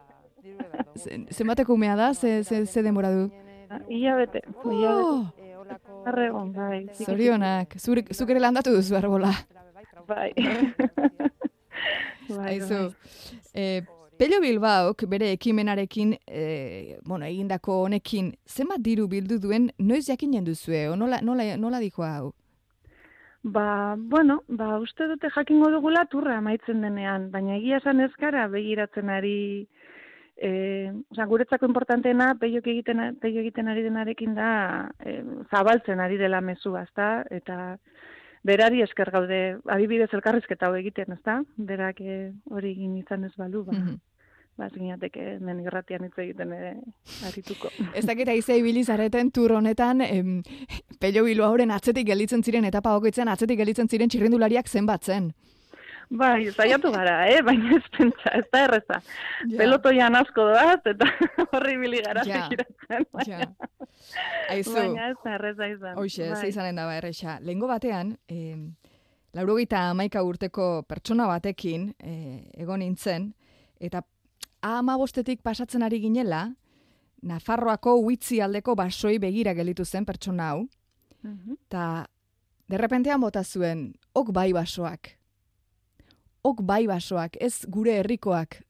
ze, 0.97 1.55
umea 1.69 1.97
da, 1.97 2.15
ze, 2.15 2.43
ze, 2.43 2.65
ze 2.67 2.83
denbora 2.83 3.13
du? 3.13 3.29
Ia 3.89 4.17
bete, 4.17 4.41
ia 4.73 4.97
bete. 4.97 5.50
Arregon, 6.07 6.53
bai. 6.53 6.87
Zorionak, 7.05 7.77
zuk 7.79 8.31
ere 8.31 8.41
landatu 8.41 8.75
duzu 8.75 8.97
arbola. 8.97 9.33
Bai. 10.09 10.33
bai, 12.37 12.59
bai. 12.61 12.81
Eh, 13.55 13.83
Pello 14.21 14.37
Bilbaok 14.43 15.07
bere 15.09 15.31
ekimenarekin, 15.33 16.11
eh, 16.27 16.99
bueno, 17.09 17.25
egindako 17.25 17.79
honekin, 17.87 18.35
zenbat 18.47 18.83
diru 18.85 19.07
bildu 19.09 19.39
duen, 19.41 19.71
noiz 19.79 20.05
jakinen 20.09 20.45
duzue, 20.45 20.89
o 20.91 20.97
nola, 20.97 21.23
nola, 21.25 21.47
nola 21.57 21.81
diko 21.81 22.05
hau? 22.05 22.35
Ba, 23.43 23.97
bueno, 23.97 24.43
ba, 24.49 24.75
uste 24.85 25.07
dute 25.09 25.31
jakingo 25.33 25.71
dugula 25.73 26.05
turra 26.13 26.37
amaitzen 26.37 26.83
denean, 26.85 27.31
baina 27.33 27.57
egia 27.57 27.79
esan 27.81 28.05
ezkara 28.05 28.47
begiratzen 28.53 29.09
ari 29.09 29.39
eh, 30.41 30.93
sea, 31.15 31.27
guretzako 31.29 31.69
importanteena 31.69 32.33
peiok 32.41 32.67
egiten 32.73 33.03
peio 33.21 33.43
egiten 33.45 33.69
ari 33.69 33.85
denarekin 33.85 34.35
da 34.35 34.51
eh, 35.05 35.23
zabaltzen 35.51 36.01
ari 36.01 36.17
dela 36.19 36.41
mezua, 36.41 36.83
ezta? 36.89 37.11
Eta 37.31 37.77
berari 38.43 38.81
esker 38.83 39.11
gaude 39.13 39.41
adibidez 39.69 40.09
elkarrizketa 40.17 40.71
hau 40.71 40.79
egiten, 40.79 41.13
ezta? 41.13 41.43
Berak 41.57 42.01
eh, 42.01 42.31
hori 42.51 42.73
egin 42.73 42.97
izan 43.03 43.29
ez 43.29 43.35
balu, 43.37 43.65
ba. 43.65 43.73
Mm 43.73 43.83
-hmm. 43.87 43.99
Ba, 44.59 44.69
zinateke, 44.69 45.39
men 45.41 45.61
irratian 45.61 46.05
hitz 46.05 46.19
egiten 46.19 46.53
ere 46.53 46.75
arituko. 47.25 47.69
Ez 47.99 48.05
dakit 48.05 48.29
aize 48.29 48.57
ibili 48.59 48.85
zareten 48.85 49.31
tur 49.31 49.53
honetan, 49.53 50.01
em, 50.01 50.43
pello 51.01 51.25
bilu 51.25 51.45
hauren 51.45 51.71
atzetik 51.71 52.07
gelitzen 52.07 52.43
ziren, 52.43 52.65
etapa 52.65 52.93
hokoitzen 52.97 53.29
atzetik 53.29 53.59
gelitzen 53.59 53.89
ziren 53.89 54.09
txirrindulariak 54.09 54.69
zenbatzen. 54.69 55.33
Bai, 56.11 56.51
zaiatu 56.51 56.91
gara, 56.91 57.29
eh? 57.31 57.39
baina 57.47 57.77
ez 57.77 57.85
pentsa, 57.95 58.33
ez 58.35 58.47
da 58.51 58.65
erreza. 58.67 58.99
Ja. 59.47 59.59
Pelotoian 59.61 60.19
asko 60.19 60.47
doaz, 60.49 60.81
eta 60.91 61.07
horri 61.55 61.77
bili 61.79 62.03
gara 62.03 62.25
ja. 62.27 62.43
zekiratzen. 62.43 63.07
Baina, 63.15 63.39
ja. 63.45 63.51
Aizu, 64.51 64.75
baina 64.75 65.11
ez 65.13 65.19
da 65.23 65.35
erreza 65.37 65.69
izan. 65.71 65.99
Hoxe, 66.01 66.31
bai. 66.33 66.49
izanen 66.51 66.81
daba 66.83 66.97
erresa. 66.99 67.39
Lehengo 67.45 67.71
batean, 67.71 68.17
eh, 68.29 68.57
laurogita 69.39 69.85
amaika 69.93 70.25
urteko 70.27 70.71
pertsona 70.91 71.29
batekin 71.31 71.93
eh, 72.03 72.43
egon 72.59 72.83
nintzen, 72.83 73.31
eta 73.79 74.03
ama 74.67 74.99
bostetik 74.99 75.45
pasatzen 75.47 75.87
ari 75.87 76.03
ginela, 76.03 76.49
Nafarroako 77.21 77.99
huitzi 78.01 78.39
aldeko 78.41 78.73
basoi 78.75 79.19
begira 79.21 79.53
gelitu 79.53 79.85
zen 79.85 80.07
pertsona 80.09 80.55
hau, 80.55 80.65
eta 81.23 81.85
mm 82.01 82.17
derrepentean 82.71 83.19
bota 83.19 83.41
zuen, 83.43 83.81
ok 84.15 84.29
bai 84.31 84.53
basoak, 84.55 85.09
ok 86.43 86.63
bai 86.67 86.87
basoak, 86.87 87.37
ez 87.41 87.67
gure 87.69 87.99
herrikoak. 88.01 88.61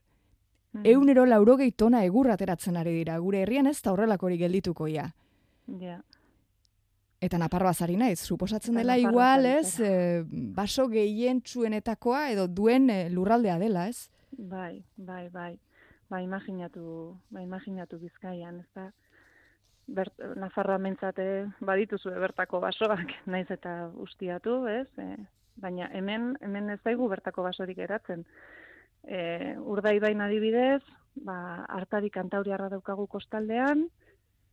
Mm. 0.72 0.86
Eunero 0.92 1.24
laurogei 1.26 1.72
tona 1.72 2.04
egurra 2.06 2.36
ateratzen 2.38 2.76
ari 2.78 2.92
dira, 2.94 3.18
gure 3.18 3.42
herrian 3.42 3.66
ez 3.66 3.80
da 3.82 3.92
horrelako 3.92 4.28
hori 4.28 4.38
geldituko 4.38 4.86
ia. 4.86 5.08
Yeah. 5.80 6.02
Eta 7.20 7.38
naparroa 7.38 7.74
zari 7.74 7.98
naiz, 8.00 8.20
suposatzen 8.24 8.78
dela 8.78 8.96
igual 8.96 9.44
ez, 9.46 9.80
e, 9.80 10.22
baso 10.56 10.86
gehien 10.88 11.42
txuenetakoa 11.44 12.30
edo 12.32 12.46
duen 12.48 12.88
e, 12.90 13.00
lurraldea 13.12 13.58
dela 13.60 13.88
ez? 13.90 14.08
Bai, 14.30 14.80
bai, 14.96 15.28
bai. 15.28 15.52
Ba, 16.10 16.22
imaginatu, 16.24 16.82
ba, 17.30 17.42
imaginatu 17.42 17.98
bizkaian, 18.00 18.62
ez 18.64 18.70
da, 18.74 18.88
Bert, 19.90 20.14
Nafarroa 20.38 20.78
mentzate 20.78 21.24
badituzu 21.66 22.12
bertako 22.22 22.60
basoak, 22.62 23.10
naiz 23.32 23.48
eta 23.50 23.90
ustiatu, 23.98 24.62
ez? 24.70 24.86
E, 25.02 25.16
baina 25.56 25.88
hemen 25.92 26.36
hemen 26.40 26.70
ez 26.70 26.80
daigu 26.84 27.08
bertako 27.08 27.42
basorik 27.42 27.78
eratzen. 27.78 28.24
E, 29.04 29.56
urdai 29.58 29.98
bain 30.00 30.20
adibidez, 30.20 30.82
ba, 31.24 31.64
hartari 31.68 32.10
kantauriarra 32.10 32.68
daukagu 32.68 33.06
kostaldean, 33.06 33.86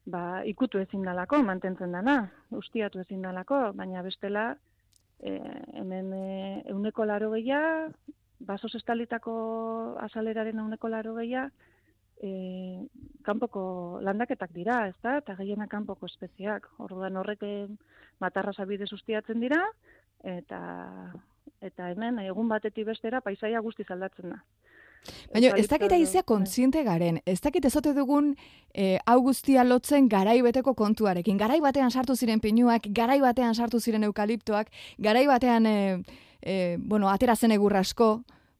ba, 0.05 0.43
ikutu 0.47 0.79
ezin 0.79 1.03
dalako, 1.03 1.41
mantentzen 1.43 1.91
dana, 1.91 2.17
ustiatu 2.51 3.01
ezin 3.03 3.21
dalako, 3.27 3.73
baina 3.75 4.03
bestela, 4.05 4.49
e, 5.19 5.33
hemen 5.73 6.13
e, 6.13 6.27
euneko 6.71 7.05
laro 7.05 7.31
gehiago, 7.35 7.91
basos 8.39 8.75
estalitako 8.77 9.33
azaleraren 10.05 10.59
euneko 10.63 10.89
laro 10.93 11.15
gehiago, 11.17 11.51
e, 12.21 12.87
kanpoko 13.25 13.99
landaketak 14.01 14.53
dira, 14.53 14.87
ez 14.89 14.95
da? 15.03 15.17
Eta 15.21 15.35
gehiena 15.37 15.67
kanpoko 15.69 16.07
espeziak. 16.09 16.69
Orduan 16.81 17.17
horrek 17.19 17.43
matarra 18.23 18.53
zabidez 18.53 18.91
ustiatzen 18.93 19.43
dira, 19.43 19.59
eta 20.24 20.62
eta 21.62 21.89
hemen 21.89 22.19
egun 22.19 22.50
batetik 22.50 22.86
bestera 22.86 23.21
paisaia 23.21 23.59
guzti 23.65 23.86
aldatzen 23.89 24.29
da. 24.36 24.43
Baina 25.33 25.51
ez 25.55 25.67
dakit 25.71 25.91
aizea 25.93 26.24
kontziente 26.27 26.83
garen, 26.83 27.19
ez 27.25 27.39
dakit 27.41 27.65
ezote 27.69 27.93
dugun 27.95 28.33
e, 28.74 28.97
hau 29.05 29.19
guztia 29.24 29.63
lotzen 29.63 30.09
garai 30.12 30.41
beteko 30.43 30.74
kontuarekin. 30.75 31.38
Garai 31.38 31.59
batean 31.63 31.91
sartu 31.91 32.15
ziren 32.15 32.41
pinuak, 32.43 32.89
garai 32.91 33.19
batean 33.24 33.55
sartu 33.55 33.79
ziren 33.79 34.03
eukaliptoak, 34.03 34.71
garai 34.97 35.25
batean, 35.27 35.65
e, 35.65 36.01
e, 36.41 36.77
bueno, 36.79 37.09
atera 37.09 37.36
zen 37.36 37.55
egurrasko, 37.55 38.09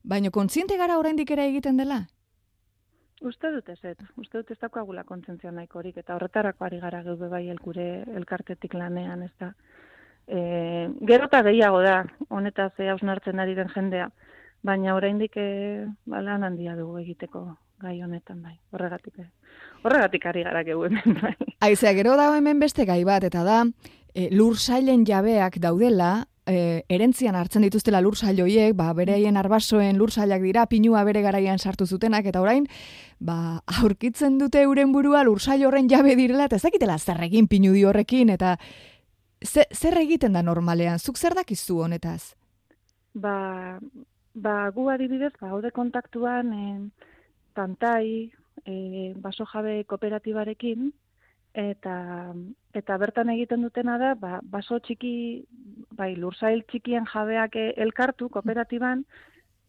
baina 0.04 0.32
kontziente 0.32 0.78
gara 0.78 1.00
oraindik 1.00 1.32
ere 1.36 1.50
egiten 1.50 1.78
dela? 1.78 2.06
Uste 3.26 3.50
dut 3.52 3.70
ez, 3.74 3.96
uste 4.16 4.38
dut 4.38 4.52
ez 4.54 4.60
dakoagula 4.62 5.04
kontzientzia 5.04 5.52
nahiko 5.52 5.80
horik, 5.80 5.98
eta 5.98 6.16
horretarako 6.16 6.66
ari 6.66 6.80
gara 6.80 7.02
geube 7.04 7.28
bai 7.28 7.48
elkure 7.50 7.88
elkartetik 8.16 8.78
lanean, 8.78 9.24
ez 9.26 9.34
da 9.40 9.54
E, 10.28 10.90
gero 11.08 11.30
eta 11.30 11.42
gehiago 11.48 11.80
da, 11.82 12.02
honetaz 12.30 12.74
e, 12.80 12.90
hausnartzen 12.92 13.40
ari 13.40 13.56
den 13.56 13.70
jendea, 13.72 14.10
baina 14.68 14.96
oraindik 14.96 15.38
e, 15.40 15.86
ba, 16.06 16.22
lan 16.22 16.44
handia 16.44 16.76
dugu 16.76 17.00
egiteko 17.00 17.46
gai 17.80 18.02
honetan 18.04 18.42
bai, 18.44 18.58
horregatik. 18.72 19.20
e, 19.20 19.30
Horregatik 19.84 20.26
ari 20.26 20.44
gara 20.44 20.64
geu 20.68 20.84
hemen 20.86 21.20
bai. 21.22 21.36
Aizea, 21.62 21.94
gero 21.94 22.18
dago 22.18 22.36
hemen 22.36 22.60
beste 22.60 22.86
gai 22.86 23.04
bat, 23.08 23.24
eta 23.24 23.44
da, 23.48 23.62
e, 24.14 24.28
lur 24.32 24.58
sailen 24.58 25.06
jabeak 25.08 25.62
daudela, 25.64 26.28
e, 26.48 26.84
erentzian 26.90 27.36
hartzen 27.36 27.64
dituztela 27.68 28.02
lur 28.02 28.18
sail 28.18 28.42
hoiek, 28.42 28.74
ba, 28.76 28.90
bereien 28.98 29.38
arbasoen 29.38 29.98
lur 30.00 30.12
sailak 30.12 30.42
dira, 30.42 30.66
pinua 30.68 31.04
bere 31.08 31.22
garaian 31.22 31.60
sartu 31.60 31.86
zutenak, 31.86 32.26
eta 32.26 32.42
orain, 32.42 32.68
ba, 33.20 33.62
aurkitzen 33.82 34.38
dute 34.42 34.64
euren 34.66 34.92
burua 34.96 35.24
lur 35.28 35.40
sail 35.40 35.66
horren 35.68 35.90
jabe 35.92 36.16
direla, 36.16 36.48
eta 36.48 36.58
ez 36.58 36.66
dakitela 36.66 36.98
zer 36.98 37.22
egin 37.28 37.48
pinu 37.48 37.74
di 37.76 37.86
horrekin, 37.86 38.32
eta 38.34 38.58
ze, 39.44 39.66
zer 39.72 39.98
egiten 39.98 40.34
da 40.34 40.42
normalean, 40.42 41.00
zuk 41.00 41.18
zer 41.18 41.36
dakizu 41.36 41.82
honetaz? 41.84 42.36
Ba, 43.14 43.80
ba 44.34 44.56
gu 44.72 44.90
adibidez, 44.94 45.34
ba, 45.40 45.50
haude 45.50 45.72
kontaktuan 45.72 46.54
e, 46.54 46.66
tantai, 47.54 48.32
e, 48.66 49.14
baso 49.18 49.46
jabe 49.54 49.84
kooperatibarekin, 49.90 50.92
eta 51.58 51.96
eta 52.78 52.98
bertan 53.02 53.32
egiten 53.34 53.64
dutena 53.66 53.98
da 53.98 54.14
ba, 54.16 54.40
baso 54.44 54.78
txiki 54.80 55.14
bai 55.98 56.12
lursail 56.16 56.62
txikien 56.70 57.08
jabeak 57.10 57.56
e, 57.58 57.72
elkartu 57.86 58.30
kooperatiban 58.30 59.04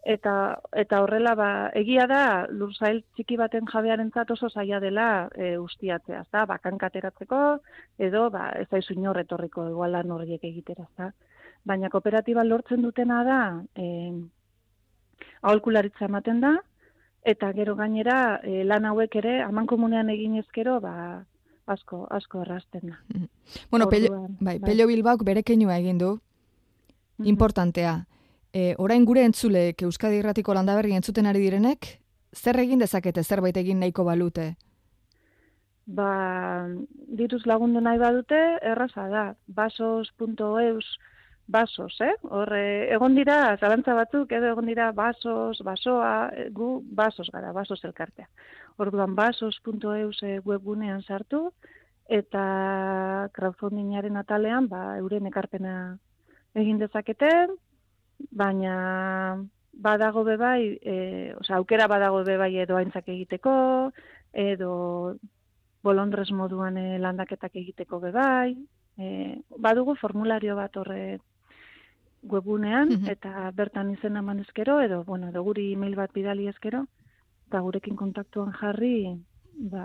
eta 0.05 0.61
eta 0.73 1.03
horrela 1.03 1.35
ba, 1.35 1.71
egia 1.75 2.07
da 2.07 2.47
lursail 2.51 3.03
txiki 3.17 3.37
baten 3.37 3.67
jabearentzat 3.67 4.31
oso 4.31 4.49
zaila 4.49 4.81
dela 4.81 5.29
e, 5.35 5.57
ustiatzea, 5.59 6.23
ezta? 6.23 6.45
Bakan 6.47 6.79
kateratzeko 6.79 7.61
edo 7.99 8.31
ba 8.31 8.51
ez 8.61 8.69
daizu 8.71 8.95
inor 8.95 9.19
etorriko 9.19 9.69
igual 9.69 9.93
lan 9.93 10.11
horiek 10.11 10.45
egitera, 10.45 10.87
ezta? 10.91 11.13
Baina 11.65 11.91
kooperatiban 11.91 12.49
lortzen 12.49 12.83
dutena 12.83 13.23
da 13.25 13.41
eh 13.75 14.13
aholkularitza 15.43 16.07
ematen 16.07 16.41
da 16.41 16.57
eta 17.23 17.53
gero 17.53 17.75
gainera 17.77 18.41
e, 18.43 18.65
lan 18.65 18.87
hauek 18.87 19.17
ere 19.21 19.43
amankomunean 19.43 20.11
egin 20.11 20.39
ezkero 20.39 20.81
ba 20.81 21.25
asko 21.67 22.07
asko 22.11 22.43
errasten 22.43 22.93
da. 22.93 22.99
Bueno, 23.71 23.89
Pello, 23.89 24.13
Orduan, 24.13 24.37
bai, 24.41 24.59
bai. 24.59 24.71
Pello 24.71 24.87
Bilbaok 24.87 25.25
bere 25.25 25.43
keinua 25.43 25.79
egin 25.79 25.99
du, 25.99 26.19
importantea. 27.25 28.05
E, 28.53 28.75
orain 28.79 29.05
gure 29.05 29.25
entzulek 29.29 29.83
Euskadi 29.85 30.23
Irratiko 30.23 30.55
landaberri 30.57 30.95
entzuten 30.97 31.27
ari 31.27 31.43
direnek, 31.45 31.99
zer 32.35 32.59
egin 32.61 32.81
dezakete 32.81 33.23
zerbait 33.23 33.57
egin 33.57 33.81
nahiko 33.81 34.05
balute? 34.05 34.55
Ba, 35.89 36.69
diruz 37.21 37.45
lagundu 37.49 37.81
nahi 37.81 37.99
badute, 38.01 38.39
erraza 38.71 39.07
da. 39.09 39.23
Basos.eus, 39.47 40.85
basos, 41.49 41.95
eh? 42.05 42.13
Hor, 42.29 42.53
egon 42.57 43.17
dira, 43.17 43.57
zalantza 43.57 43.95
batzuk, 43.97 44.33
edo 44.37 44.51
egon 44.53 44.69
dira 44.69 44.91
basos, 44.93 45.63
basoa, 45.65 46.29
eh, 46.37 46.49
gu 46.53 46.83
basos 46.85 47.31
gara, 47.33 47.53
basos 47.57 47.81
elkartea. 47.89 48.29
Orduan, 48.77 49.15
basos.eus 49.17 50.23
eh, 50.23 50.41
webgunean 50.45 51.01
sartu, 51.03 51.49
eta 52.09 53.31
crowdfundingaren 53.33 54.21
atalean, 54.21 54.69
ba, 54.69 54.99
euren 55.01 55.27
ekarpena 55.33 55.73
egin 56.57 56.79
dezaketen, 56.85 57.57
baina 58.31 59.43
badago 59.73 60.25
bebai, 60.25 60.79
e, 60.83 61.35
osea, 61.39 61.57
aukera 61.57 61.87
badago 61.87 62.25
bebai 62.25 62.57
edo 62.59 62.77
aintzak 62.77 63.09
egiteko, 63.09 63.93
edo 64.33 65.17
bolondrez 65.83 66.31
moduan 66.33 66.77
e, 66.77 66.99
landaketak 66.99 67.55
egiteko 67.57 68.01
bebai. 68.01 68.57
E, 68.99 69.39
badugu 69.57 69.95
formulario 69.97 70.57
bat 70.57 70.77
horre 70.77 71.21
webunean, 72.23 72.89
Mhm. 72.89 73.09
eta 73.09 73.51
bertan 73.55 73.91
izena 73.93 74.19
eman 74.19 74.41
ezkero, 74.41 74.81
edo, 74.81 75.05
bueno, 75.05 75.29
edo 75.29 75.43
guri 75.45 75.73
email 75.73 75.95
bat 75.95 76.13
bidali 76.13 76.49
ezkero, 76.49 76.87
eta 77.47 77.61
gurekin 77.61 77.97
kontaktuan 77.97 78.53
jarri, 78.53 79.17
ba, 79.59 79.85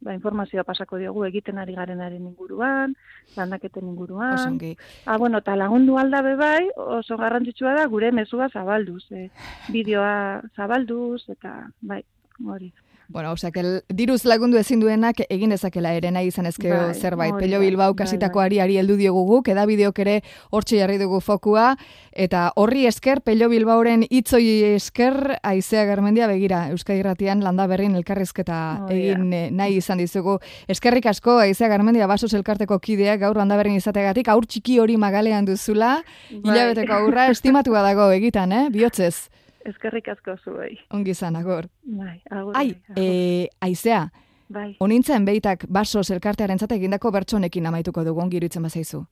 ba 0.00 0.14
informazioa 0.14 0.64
pasako 0.64 0.98
diogu 1.02 1.24
egiten 1.26 1.58
ari 1.58 1.74
garenaren 1.74 2.22
inguruan, 2.30 2.94
landaketen 3.36 3.88
inguruan. 3.90 4.38
Osongi. 4.38 4.76
Ah, 5.04 5.18
bueno, 5.18 5.42
eta 5.42 5.56
lagundu 5.58 5.98
alda 5.98 6.22
bebai, 6.22 6.70
oso 6.76 7.18
garrantzitsua 7.18 7.74
da 7.74 7.86
gure 7.90 8.12
mezua 8.12 8.48
zabalduz, 8.48 9.04
eh, 9.10 9.28
bideoa 9.74 10.42
zabalduz, 10.56 11.24
eta 11.28 11.56
bai, 11.82 12.02
hori. 12.46 12.72
Bueno, 13.08 13.32
osea, 13.32 13.50
que 13.52 13.82
diruz 13.92 14.24
lagundu 14.24 14.56
ezin 14.56 14.80
duenak 14.80 15.18
egin 15.28 15.50
dezakela 15.52 15.92
ere 15.94 16.10
nahi 16.10 16.30
izan 16.30 16.46
ezkeo 16.46 16.74
Bai, 16.86 16.94
zerbait. 16.94 17.34
da, 17.50 17.58
Bilbao 17.58 17.92
bai, 17.92 17.98
kasitako 18.04 18.38
bai. 18.38 18.46
ari 18.46 18.60
ari 18.60 18.76
heldu 18.78 18.96
diogu 18.96 19.24
guk, 19.28 19.48
edabideok 19.48 19.98
ere 19.98 20.22
hortxe 20.50 20.78
jarri 20.78 20.96
dugu 20.98 21.20
fokua, 21.20 21.76
eta 22.12 22.52
horri 22.56 22.86
esker, 22.86 23.20
Pello 23.20 23.48
Bilbaoren 23.48 24.06
hitzoi 24.08 24.74
esker, 24.74 25.38
aizea 25.42 25.84
garmendia 25.84 26.26
begira, 26.26 26.70
Euskadi 26.70 27.00
Irratian 27.00 27.44
landa 27.44 27.66
berrin 27.66 27.94
elkarrizketa 27.94 28.84
Hori 28.86 29.02
da. 29.06 29.12
egin 29.12 29.32
eh, 29.32 29.50
nahi 29.50 29.76
izan 29.76 29.98
dizugu. 29.98 30.38
Eskerrik 30.66 31.06
asko, 31.06 31.38
aizea 31.38 31.68
garmendia 31.68 32.06
basos 32.06 32.32
elkarteko 32.32 32.78
kideak 32.78 33.20
gaur 33.20 33.36
landa 33.36 33.56
berrin 33.56 33.76
izategatik, 33.76 34.28
aur 34.28 34.46
txiki 34.46 34.78
hori 34.80 34.96
magalean 34.96 35.44
duzula, 35.44 36.02
Bai. 36.30 36.40
hilabeteko 36.40 36.92
aurra 37.02 37.28
estimatua 37.36 37.82
dago 37.82 38.10
egitan, 38.12 38.52
eh? 38.52 38.68
Bihotzez, 38.70 39.28
Eskerrik 39.64 40.08
asko 40.08 40.36
zuei. 40.44 40.78
ongi 40.92 41.10
izan, 41.10 41.36
agor. 41.36 41.66
Bai, 41.84 42.20
agur. 42.30 42.54
Ai, 42.56 42.74
e, 42.96 43.48
aizea, 43.60 44.10
bai, 44.48 44.76
Onintzen 44.80 45.24
beitak 45.24 45.64
basos 45.68 46.10
elkartearentzat 46.10 46.72
egindako 46.76 47.10
bertsonekin 47.10 47.66
amaituko 47.66 48.04
dugu 48.04 48.20
ongi 48.20 48.36
iruditzen 48.36 48.62
bazaizu. 48.62 49.04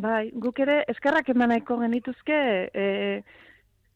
bai, 0.00 0.30
guk 0.32 0.58
ere 0.62 0.84
eskerrak 0.88 1.28
eman 1.28 1.48
nahiko 1.50 1.76
genituzke, 1.80 2.36
e, 2.74 3.22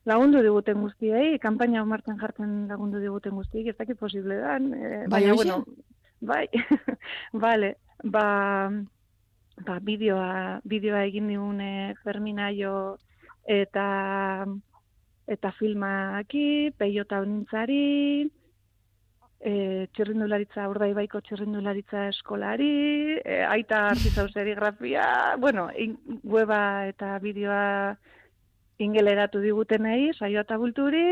lagundu 0.04 0.42
diguten 0.42 0.80
guztiei, 0.82 1.38
kanpaina 1.38 1.80
hau 1.80 1.86
martxan 1.86 2.18
jartzen 2.18 2.66
lagundu 2.68 2.98
diguten 3.00 3.32
guztiei, 3.38 3.68
ez 3.68 3.76
dakit 3.78 3.98
posible 3.98 4.36
dan. 4.40 4.72
E, 4.74 5.06
Bai, 5.08 5.22
baina, 5.22 5.34
bueno, 5.34 5.64
bai, 6.20 6.48
vale, 7.44 7.76
ba, 8.04 8.26
ba, 9.64 9.78
bideoa, 9.80 10.60
bideoa 10.64 11.04
egin 11.06 11.28
digun 11.28 11.62
Ferminaio 12.02 12.96
eta 13.46 14.44
eta 15.30 15.52
filmaki, 15.56 16.72
peiota 16.76 17.20
honintzari, 17.22 18.24
e, 19.44 19.52
txirrindularitza, 19.94 20.66
urdaibaiko 20.72 21.20
txirrindularitza 21.24 22.08
eskolari, 22.10 23.20
e, 23.20 23.40
aita 23.48 23.86
artizau 23.92 24.26
serigrafia, 24.32 25.36
bueno, 25.40 25.68
in, 25.76 25.96
weba 26.24 26.60
eta 26.88 27.16
bideoa 27.22 27.94
ingeleratu 28.84 29.40
digutenei, 29.40 30.12
saioa 30.18 30.44
eta 30.44 30.58
bulturi, 30.58 31.06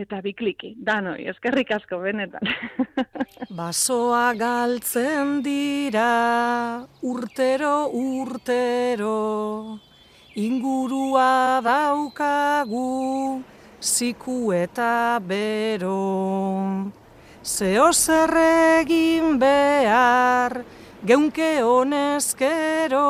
eta 0.00 0.20
bikliki, 0.24 0.74
danoi, 0.86 1.26
eskerrik 1.32 1.72
asko, 1.74 1.98
benetan. 2.04 2.46
Basoa 3.58 4.30
galtzen 4.38 5.40
dira 5.44 6.86
urtero 7.02 7.74
urtero 7.98 9.16
ingurua 10.34 11.60
daukagu 11.62 13.42
ziku 13.82 14.52
eta 14.52 15.18
bero. 15.18 16.90
Zeo 17.42 17.92
zer 17.92 18.30
egin 18.80 19.38
behar 19.40 20.64
geunke 21.02 21.62
honezkero 21.64 23.08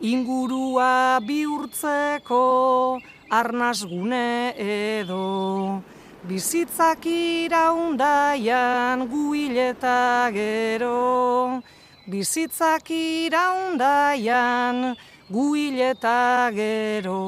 ingurua 0.00 1.20
bihurtzeko 1.24 3.00
arnasgune 3.30 4.52
edo. 4.58 5.80
Bizitzak 6.20 7.06
iraundaian 7.06 9.08
guileta 9.08 10.28
gero, 10.34 11.62
bizitzak 12.04 12.90
iraundaian 12.90 14.96
guileta 15.30 16.50
gero. 16.52 17.20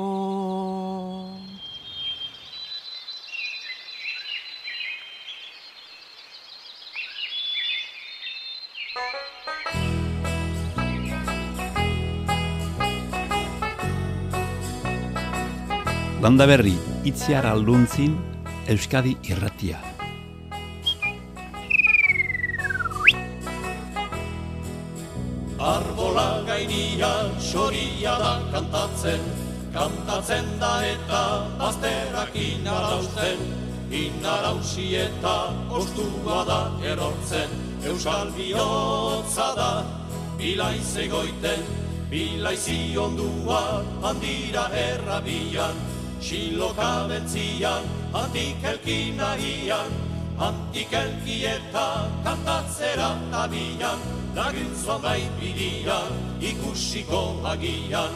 Landa 16.23 16.47
berri, 16.47 16.77
itziar 17.03 17.47
alduntzin, 17.51 18.15
Euskadi 18.71 19.17
irratia. 19.27 20.02
Gainia 27.03 27.41
xoria 27.41 28.19
da 28.19 28.41
kantatzen, 28.53 29.21
kantatzen 29.75 30.47
da 30.61 30.83
eta 30.87 31.23
bazterrak 31.59 32.35
inarausten, 32.35 33.39
inarausi 33.91 34.97
eta 34.97 35.53
ostua 35.71 36.45
da 36.47 36.61
erortzen, 36.85 37.51
Euskal 37.85 38.31
bihotza 38.37 39.55
da, 39.57 39.85
bilaiz 40.39 40.97
egoiten, 40.97 41.63
Bilaizi 42.13 42.97
ondua 42.97 43.83
handira 44.03 44.69
errabian, 44.77 45.77
Xiloka 46.21 47.09
betzian, 47.09 47.83
handik 48.13 48.63
elkin 48.63 49.17
nahian, 49.17 49.91
handik 50.39 50.93
elkieta 50.93 51.87
kantatzera 52.25 53.17
tabian, 53.33 53.99
laguntzo 54.37 54.99
bai 55.03 55.23
bidian, 55.41 56.32
ikusiko 56.43 57.39
agian, 57.47 58.15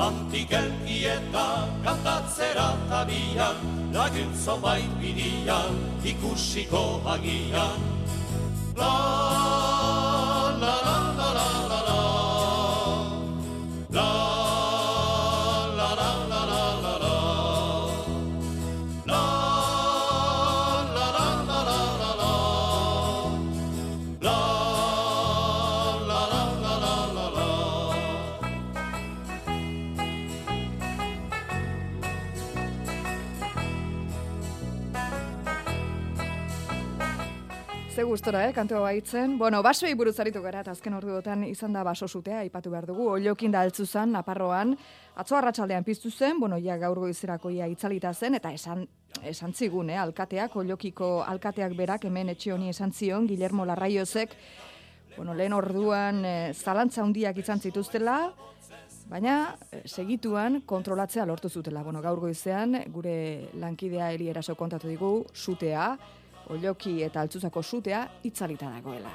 handik 0.00 0.52
elkieta 0.52 1.68
kantatzera 1.84 2.68
tabian, 2.88 3.56
laguntzo 3.92 4.56
bai 4.64 4.82
bidian, 5.00 5.76
ikusiko 6.04 7.00
agian. 7.04 7.80
La 8.76 8.92
la 10.60 10.74
la 10.86 10.95
Ze 37.96 38.02
gustora, 38.02 38.46
eh, 38.46 38.52
kantua 38.52 38.80
baitzen. 38.80 39.38
Bueno, 39.38 39.62
basoei 39.62 39.94
buruz 39.96 40.18
aritu 40.20 40.42
gara, 40.44 40.60
eta 40.60 40.74
azken 40.76 40.92
orduotan 40.92 41.44
izan 41.48 41.72
da 41.72 41.82
baso 41.82 42.04
sutea, 42.06 42.42
aipatu 42.42 42.68
behar 42.68 42.84
dugu. 42.84 43.06
Oliokin 43.08 43.50
da 43.50 43.62
altzuzan, 43.64 44.10
Naparroan, 44.12 44.74
atzo 45.14 45.36
arratsaldean 45.38 45.82
piztu 45.82 46.10
zen, 46.10 46.38
bueno, 46.38 46.58
ja 46.60 46.76
gaur 46.76 46.98
goizerako 47.00 47.48
ia 47.48 47.66
itzalita 47.66 48.12
zen, 48.12 48.34
eta 48.34 48.52
esan, 48.52 48.86
esan 49.24 49.54
zigun, 49.54 49.88
eh, 49.88 49.96
alkateak, 49.96 50.56
oliokiko 50.56 51.22
alkateak 51.24 51.72
berak, 51.74 52.04
hemen 52.04 52.28
etxe 52.28 52.52
honi 52.52 52.68
esan 52.68 52.92
zion, 52.92 53.26
Guillermo 53.26 53.64
Larraiozek, 53.64 54.36
bueno, 55.16 55.32
lehen 55.32 55.54
orduan 55.54 56.22
eh, 56.24 56.52
zalantza 56.52 57.00
handiak 57.02 57.38
izan 57.38 57.60
zituztela, 57.60 58.34
Baina, 59.08 59.56
eh, 59.70 59.82
segituan 59.86 60.60
kontrolatzea 60.66 61.24
lortu 61.24 61.48
zutela. 61.48 61.82
Bueno, 61.82 62.02
gaur 62.02 62.18
goizean, 62.18 62.74
gure 62.92 63.48
lankidea 63.54 64.10
Eli 64.12 64.28
Eraso 64.28 64.56
kontatu 64.56 64.88
digu, 64.88 65.24
sutea, 65.32 65.96
Olioki 66.54 67.02
eta 67.02 67.20
Altzuzako 67.24 67.62
sutea 67.62 68.06
itzalita 68.24 68.70
dagoela. 68.70 69.10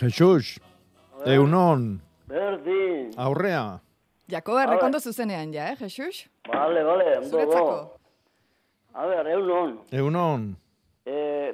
Jesus, 0.00 0.58
eunon, 1.26 2.00
Berdin. 2.28 3.10
aurrea. 3.16 3.80
Jakoba 4.30 4.62
errekondo 4.64 5.00
zuzenean 5.00 5.52
ja, 5.52 5.72
eh, 5.72 5.76
Jesus? 5.76 6.26
Vale, 6.48 6.82
vale, 6.86 7.16
ondo 7.18 7.28
Zuretzako. 7.28 7.96
A 8.94 9.06
ber, 9.06 9.26
egun 9.26 9.50
hon. 9.50 9.78
Eunon, 9.92 10.56
E, 11.06 11.52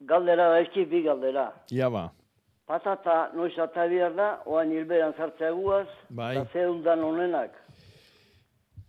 galdera 0.00 0.48
da 0.48 0.60
eski 0.60 0.84
bi 0.86 1.02
galdera. 1.02 1.52
ia 1.70 1.88
ba. 1.90 2.12
Patata 2.66 3.30
noiz 3.34 3.58
ata 3.58 3.84
behar 3.90 4.14
da, 4.16 4.28
oain 4.46 4.70
hilberan 4.72 5.12
zartzea 5.18 5.50
guaz, 5.52 5.86
Bai. 6.08 6.36
eta 6.36 6.46
zeundan 6.52 7.02
honenak. 7.04 7.50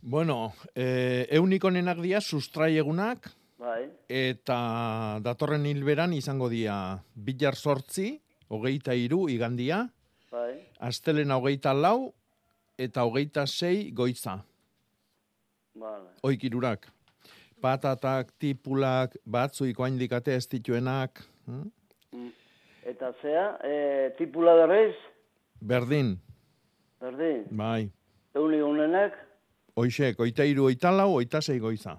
Bueno, 0.01 0.53
eh, 0.75 1.27
eunik 1.31 1.63
onenak 1.63 1.97
dira 1.99 2.21
sustraiegunak, 2.21 3.27
Bai, 3.57 3.89
eta 4.07 5.19
datorren 5.23 5.65
hilberan 5.65 6.13
izango 6.13 6.47
dira 6.49 7.01
bilar 7.15 7.55
sortzi, 7.55 8.21
hogeita 8.49 8.93
iru 8.93 9.27
igandia, 9.29 9.89
bai, 10.31 10.59
astelena 10.79 11.37
hogeita 11.37 11.73
lau, 11.73 12.13
eta 12.77 13.03
hogeita 13.05 13.45
sei 13.47 13.91
goitza, 13.91 14.39
vale. 15.75 16.09
oik 16.23 16.43
irurak. 16.43 16.87
Patatak, 17.61 18.31
tipulak, 18.39 19.15
batzuiko 19.25 19.83
haindikate 19.83 20.35
ez 20.35 20.47
dituenak, 20.51 21.23
hm? 21.47 21.69
Eta 22.85 23.11
zea, 23.21 23.45
e, 23.65 24.09
tipula 24.17 24.53
berrez, 24.59 24.93
berdin, 25.61 26.19
berdin, 27.01 27.45
bai. 27.51 27.89
euni 28.35 28.59
honenak, 28.61 29.21
Oixek, 29.75 30.19
oita 30.23 30.45
iru, 30.47 30.69
oita 30.69 30.87
lau, 30.91 31.15
oita 31.17 31.41
sei 31.41 31.59
goiza. 31.59 31.97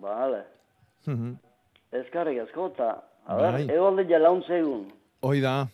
vale. 0.00 0.44
Mhm. 1.06 1.34
Ezkarrik 1.92 2.38
asko, 2.40 2.66
eta, 2.72 3.02
a 3.26 3.36
ber, 3.36 3.52
Bai. 3.52 3.66
egon 3.74 3.96
dira 3.96 4.30
egun. 4.58 4.92
Hoi 5.26 5.40
da, 5.42 5.66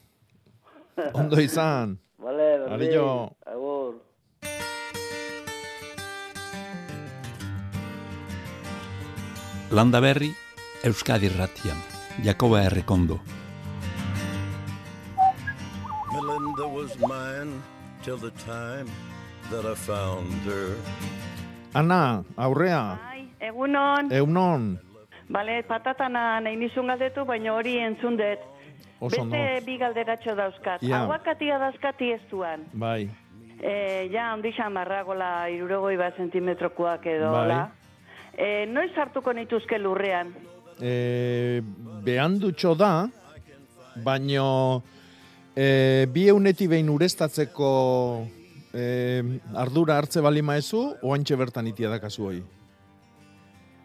ondo 1.13 1.37
izan. 1.41 1.99
Vale. 2.19 2.47
Adio. 2.73 3.09
Agur. 3.45 3.95
Landa 9.73 10.01
berri, 10.01 10.31
Euskadi 10.85 11.29
Ratian. 11.33 11.77
Jakoba 12.23 12.63
Errekondo. 12.69 13.21
Melinda 16.13 16.69
was 16.69 16.93
mine 17.01 17.63
till 18.03 18.19
the 18.19 18.33
time 18.45 18.89
that 19.51 19.65
I 19.65 19.75
found 19.75 20.33
her. 20.45 20.77
Ana, 21.75 22.25
aurrea, 22.37 22.99
Bai, 23.01 23.29
egunon. 23.41 24.13
eunon, 24.13 24.79
Bale, 25.31 25.63
patatana 25.65 26.41
nahi 26.45 26.57
nizun 26.57 26.87
galdetu, 26.93 27.25
baina 27.25 27.55
hori 27.57 27.79
entzun 27.81 28.19
dut. 28.21 28.52
Oso 29.03 29.25
Beste 29.27 29.65
bi 29.67 29.77
galderatxo 29.81 30.35
dauzkat. 30.39 30.83
Ja. 30.87 31.03
Aguakatia 31.03 31.59
dazkati 31.59 32.13
ez 32.15 32.23
duan. 32.31 32.69
bai. 32.73 33.09
E, 33.63 34.09
ja, 34.11 34.33
ondixan 34.35 34.73
marragola 34.75 35.47
irurogoi 35.55 35.95
bat 35.97 36.17
zentimetrokoak 36.19 37.05
edo, 37.07 37.29
Bai. 37.31 37.49
la. 37.49 37.61
E, 38.35 38.67
noiz 38.67 38.91
hartuko 38.99 39.31
nituzke 39.39 39.79
lurrean? 39.79 40.33
E, 40.83 41.63
behandutxo 42.03 42.73
da, 42.75 43.07
baino 44.03 44.83
e, 45.55 46.09
bi 46.11 46.27
euneti 46.33 46.67
behin 46.67 46.91
urestatzeko 46.91 47.71
e, 48.75 48.89
ardura 49.55 50.01
hartze 50.01 50.25
bali 50.25 50.43
maezu, 50.43 50.83
oantxe 51.03 51.39
bertan 51.39 51.71
itia 51.71 51.93
dakazu 51.93 52.27
hoi. 52.33 52.43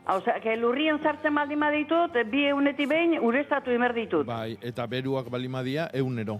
Osea, 0.08 0.39
que 0.39 0.56
lurrien 0.56 1.02
sartzen 1.04 1.36
baldin 1.36 1.60
baditut, 1.60 2.13
bi 2.32 2.46
euneti 2.48 2.86
behin 2.88 3.17
ureztatu 3.20 3.72
imer 3.76 3.93
ditut. 3.93 4.26
Bai, 4.26 4.58
eta 4.62 4.86
beruak 4.88 5.30
bali 5.30 5.48
madia 5.52 5.89
eunero. 5.93 6.39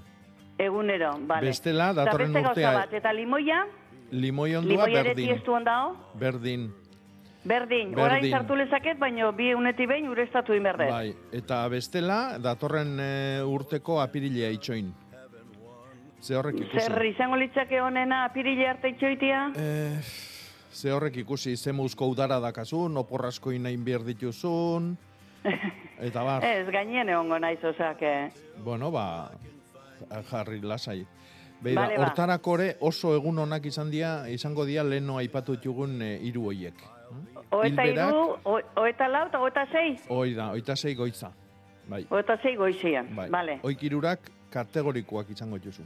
Egunero, 0.58 1.18
bale. 1.28 1.48
Bestela, 1.52 1.92
Eta 1.92 2.06
datorren 2.06 2.32
beste 2.34 2.50
urtea- 2.50 2.72
gauza 2.72 2.86
bat, 2.86 2.94
eta 2.94 3.12
limoia? 3.14 3.66
Limoi 4.12 4.56
ondua 4.56 4.86
Limoia 4.88 5.00
ere 5.02 5.14
berdin. 5.14 5.42
ondao? 5.52 5.96
Berdin, 6.16 6.74
Berdin, 7.44 7.92
Berdin. 7.92 8.00
orain 8.00 8.30
sartu 8.32 8.56
lezaket, 8.56 8.98
baina 9.00 9.32
bi 9.32 9.50
euneti 9.52 9.86
behin 9.86 10.08
ureztatu 10.10 10.54
imerdet. 10.54 10.90
bai. 10.90 11.14
Eta 11.32 11.68
bestela, 11.68 12.38
datorren 12.40 12.98
e, 13.00 13.42
urteko 13.44 14.02
apirilea 14.02 14.50
itxoin. 14.52 14.94
Ze 16.22 16.36
horrek 16.36 16.56
ikusi. 16.60 16.80
Zer 16.80 17.06
izango 17.06 17.36
litzake 17.38 17.80
honena 17.82 18.24
apirile 18.26 18.68
arte 18.68 18.90
itxoitia? 18.90 19.52
Eh, 19.56 20.00
ze 20.78 20.92
horrek 20.94 21.16
ikusi, 21.24 21.56
ze 21.58 21.72
muzko 21.74 22.06
udara 22.12 22.38
dakasun, 22.40 22.98
oporrasko 23.02 23.52
inain 23.52 23.84
behar 23.86 24.04
dituzun, 24.06 24.92
eta 26.08 26.24
bar, 26.24 26.44
Ez, 26.46 26.68
gainien 26.70 27.10
egongo 27.10 27.40
naiz, 27.40 27.60
que... 28.00 28.30
bueno, 28.64 28.92
ba, 28.92 29.32
jarri 30.30 30.62
lasai. 30.62 31.06
Beira, 31.62 31.82
Bale, 31.88 31.98
ba. 31.98 32.04
hortarako 32.06 32.54
ere 32.60 32.76
oso 32.86 33.16
egun 33.18 33.40
onak 33.42 33.66
izan 33.66 33.90
dira, 33.90 34.30
izango 34.30 34.66
dira 34.66 34.84
leheno 34.86 35.18
aipatu 35.18 35.56
ditugun 35.56 35.96
e, 36.06 36.12
hiru 36.22 36.44
hoiek. 36.52 36.84
Oeta 37.50 37.82
Hilberak- 37.82 38.12
iru, 38.14 38.38
o- 38.44 38.82
oeta 38.84 39.08
lau 39.10 39.24
eta 39.28 39.40
oeta 39.42 39.64
sei? 39.72 39.96
Hoi 40.14 40.36
da, 40.38 40.52
oita 40.54 40.76
sei 40.76 40.94
goitza. 40.96 41.32
Bai, 41.90 42.04
Oeta 42.12 42.36
sei 42.44 42.56
goizian, 42.60 43.10
bai. 43.16 43.30
bale. 43.32 43.60
Oik 43.64 43.82
irurak 43.88 44.30
kategorikoak 44.52 45.30
izango 45.34 45.58
dituzu. 45.58 45.82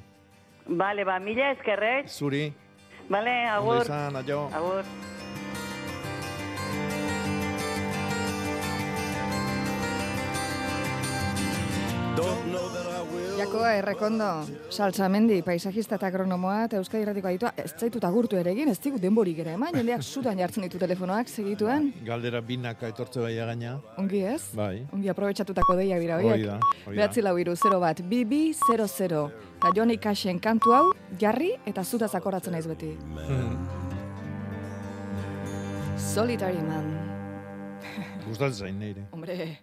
Bale, 0.67 1.05
ba, 1.05 1.19
mila 1.19 1.51
eskerrek, 1.53 2.09
Zuri, 2.09 2.51
ondo 3.19 3.71
agur. 3.71 3.81
izan, 3.81 4.15
aio. 4.15 4.49
Agur. 4.53 4.85
Don't 12.15 12.50
Jakoa 13.41 13.71
errekondo, 13.73 14.25
saltzamendi, 14.69 15.39
paisajista 15.41 15.95
eta 15.97 16.05
agronomoa, 16.11 16.65
eta 16.67 16.77
Euskadi 16.77 17.01
Irratiko 17.07 17.29
aditua, 17.29 17.49
ez 17.57 17.71
zaitut 17.73 18.03
agurtu 18.05 18.37
ere 18.37 18.51
egin, 18.53 18.69
ez 18.69 18.75
digu 18.83 18.99
denborik 19.01 19.39
ere, 19.41 19.55
eman, 19.57 19.73
jendeak 19.79 20.03
sutan 20.05 20.37
jartzen 20.37 20.67
ditu 20.67 20.77
telefonoak, 20.81 21.31
segituen, 21.31 21.87
Galdera 22.05 22.41
binaka 22.45 22.91
etortze 22.91 23.23
bai 23.23 23.31
gaina. 23.39 23.79
ongi 23.97 24.21
ez? 24.29 24.43
Bai. 24.53 24.85
Ongi 24.93 25.09
aprobetxatutako 25.09 25.75
deiak 25.79 25.99
dira, 26.03 26.19
horiek. 26.19 26.33
Hori 26.35 26.45
da, 26.45 26.59
hori 26.85 26.95
da. 26.95 26.99
Behatzi 27.01 27.21
lau 27.25 27.33
iru, 27.41 27.55
0 27.55 27.79
bat, 27.81 28.01
bi, 28.11 28.21
bi, 28.25 28.41
0, 28.67 28.87
0. 28.87 29.23
Eta 29.57 29.73
Johnny 29.75 29.97
Cashen 29.97 30.39
kantu 30.39 30.75
hau, 30.77 30.85
jarri 31.19 31.55
eta 31.65 31.83
zuta 31.83 32.07
zakoratzen 32.07 32.53
naiz 32.53 32.67
beti. 32.67 32.93
Solitary 35.97 36.61
man. 36.61 36.93
Gustatzen 38.27 38.67
zain 38.67 38.79
neire. 38.79 39.07
Hombre, 39.11 39.57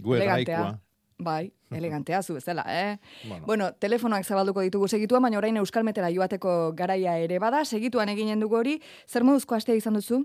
Gu 0.00 0.14
elegantea. 0.14 0.40
egaikoa. 0.40 0.78
Bai, 1.18 1.50
elegantea 1.78 2.22
zu 2.22 2.34
bezala, 2.34 2.64
eh? 2.68 2.98
Bueno. 3.28 3.46
Bueno, 3.46 3.72
telefonoak 3.74 4.24
zabalduko 4.24 4.60
ditugu 4.66 4.88
segituan, 4.88 5.22
baina 5.22 5.38
orain 5.38 5.56
Euskal 5.56 5.84
Metera 5.84 6.10
joateko 6.10 6.72
garaia 6.76 7.18
ere 7.18 7.38
bada, 7.38 7.64
segituan 7.64 8.08
eginen 8.08 8.40
dugu 8.40 8.56
hori, 8.56 8.80
zer 9.06 9.24
moduzko 9.24 9.54
astea 9.54 9.74
izan 9.74 9.94
duzu? 9.94 10.24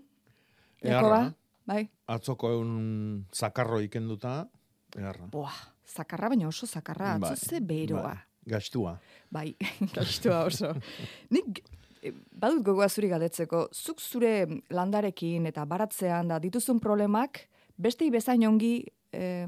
Jakoba? 0.83 1.19
Eharra. 1.19 1.33
Bai. 1.65 1.85
Atzoko 2.11 2.51
egun 2.51 3.25
zakarro 3.31 3.79
ikenduta, 3.81 4.49
eharra. 4.97 5.29
Boa, 5.31 5.53
zakarra 5.87 6.29
baina 6.33 6.47
oso 6.49 6.67
zakarra, 6.67 7.15
atzo 7.15 7.29
Bai, 7.29 7.37
ze 7.37 7.61
beroa. 7.61 8.01
bai, 8.03 8.17
Gastua. 8.45 8.97
Bai, 9.31 9.55
gastua 9.95 10.43
oso. 10.49 10.73
Nik 11.35 11.61
eh, 12.03 12.11
badut 12.31 12.63
gogoa 12.67 12.89
zuri 12.89 13.07
galdetzeko, 13.07 13.69
zuk 13.71 14.01
zure 14.01 14.33
landarekin 14.69 15.47
eta 15.47 15.63
baratzean 15.65 16.27
da 16.27 16.39
dituzun 16.43 16.81
problemak, 16.83 17.45
beste 17.77 18.09
bezain 18.11 18.43
ongi, 18.47 18.75
eh, 19.15 19.47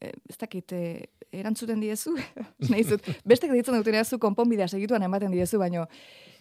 ez 0.00 0.36
dakit, 0.38 0.72
eh, 0.72 1.06
erantzuten 1.32 1.80
diezu, 1.80 2.16
nahi 2.70 2.84
zut, 2.84 3.06
beste 3.24 3.50
ditzen 3.52 3.78
duten 3.78 4.04
zu 4.04 4.18
konponbidea 4.18 4.68
segituan 4.68 5.02
ematen 5.02 5.32
diezu, 5.32 5.58
baino 5.58 5.86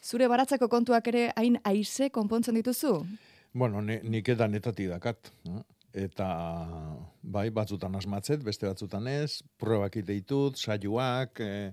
zure 0.03 0.27
baratzeko 0.27 0.67
kontuak 0.69 1.07
ere 1.07 1.31
hain 1.35 1.57
aize 1.63 2.09
konpontzen 2.09 2.55
dituzu? 2.55 2.99
Bueno, 3.53 3.81
ne, 3.81 4.01
nik 4.03 4.29
edan 4.29 4.53
etatik 4.55 4.89
dakat. 4.89 5.31
no? 5.45 5.63
Eta, 5.95 6.27
bai, 7.23 7.47
batzutan 7.55 7.93
asmatzet, 7.95 8.41
beste 8.43 8.67
batzutan 8.67 9.07
ez, 9.07 9.39
pruebak 9.57 9.95
ditut, 10.03 10.57
saioak, 10.59 11.39
e, 11.39 11.71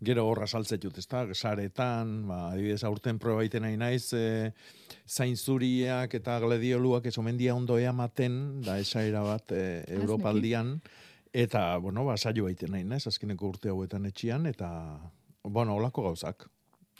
gero 0.00 0.24
horra 0.24 0.46
saltzetut, 0.48 0.96
ez 0.96 1.04
da, 1.10 1.26
saretan, 1.34 2.14
ba, 2.30 2.38
adibidez, 2.54 2.80
aurten 2.88 3.18
proba 3.20 3.44
iten 3.44 3.66
nahi 3.66 3.76
naiz, 3.76 4.06
e, 4.16 4.54
zainzuriak 5.04 6.16
eta 6.16 6.38
gladioluak 6.40 7.10
ez 7.10 7.18
omendia 7.20 7.54
ondo 7.58 7.76
eamaten, 7.76 8.62
da 8.64 8.78
esaera 8.80 9.20
bat 9.26 9.52
e, 9.52 9.84
Europaldian, 9.98 10.78
eta, 11.32 11.76
bueno, 11.78 12.04
ba, 12.04 12.16
saio 12.16 12.44
baiten 12.44 12.72
nahi 12.72 12.84
naiz, 12.84 13.06
azkeneko 13.06 13.48
urte 13.48 13.68
hauetan 13.72 14.06
etxian, 14.06 14.46
eta, 14.46 14.70
bueno, 15.44 15.76
olako 15.76 16.08
gauzak. 16.10 16.48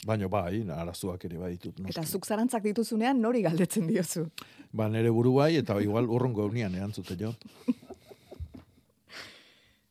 Baina 0.07 0.29
bai, 0.31 0.63
arazoak 0.71 1.25
ere 1.25 1.37
baditut. 1.37 1.79
noski. 1.79 1.91
Eta 1.91 2.05
zuk 2.07 2.25
zarantzak 2.25 2.63
dituzunean 2.63 3.19
nori 3.19 3.41
galdetzen 3.43 3.87
diozu? 3.87 4.29
Ba, 4.71 4.87
nere 4.87 5.09
buru 5.11 5.33
bai, 5.35 5.57
eta 5.59 5.75
igual 5.81 6.07
urrongo 6.07 6.45
eunian 6.47 6.75
erantzute 6.75 7.17
jo. 7.19 7.33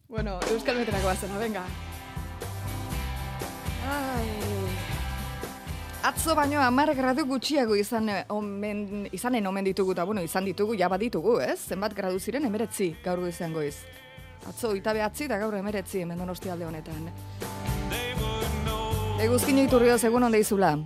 Bueno, 0.08 0.38
Euskal 0.50 0.78
Metrako 0.78 1.04
bazena, 1.04 1.36
venga. 1.36 1.62
Ai. 3.84 4.24
Atzo 6.08 6.32
baino 6.32 6.62
amar 6.64 6.94
gradu 6.96 7.26
gutxiago 7.28 7.76
izan 7.76 8.08
eh, 8.08 8.22
omen, 8.32 9.10
izanen 9.12 9.46
omen 9.50 9.68
ditugu, 9.68 9.92
eta 9.92 10.06
bueno, 10.08 10.22
izan 10.24 10.48
ditugu, 10.48 10.78
ja 10.80 10.88
baditugu, 10.88 11.36
ez? 11.44 11.58
Zenbat 11.68 11.92
gradu 11.92 12.16
ziren, 12.18 12.46
emeretzi, 12.48 12.94
gaur 13.04 13.20
goizean 13.20 13.52
goiz. 13.52 13.74
Atzo, 14.46 14.74
ita 14.76 14.92
behatzi, 14.94 15.24
eta 15.26 15.38
gaur 15.38 15.56
emeretzi, 15.58 16.02
hemen 16.04 16.18
donosti 16.18 16.50
alde 16.50 16.66
honetan. 16.68 17.10
Eguzkin 19.18 19.58
iturrioz 19.64 20.02
egun 20.06 20.28
onde 20.28 20.38
izula. 20.38 20.76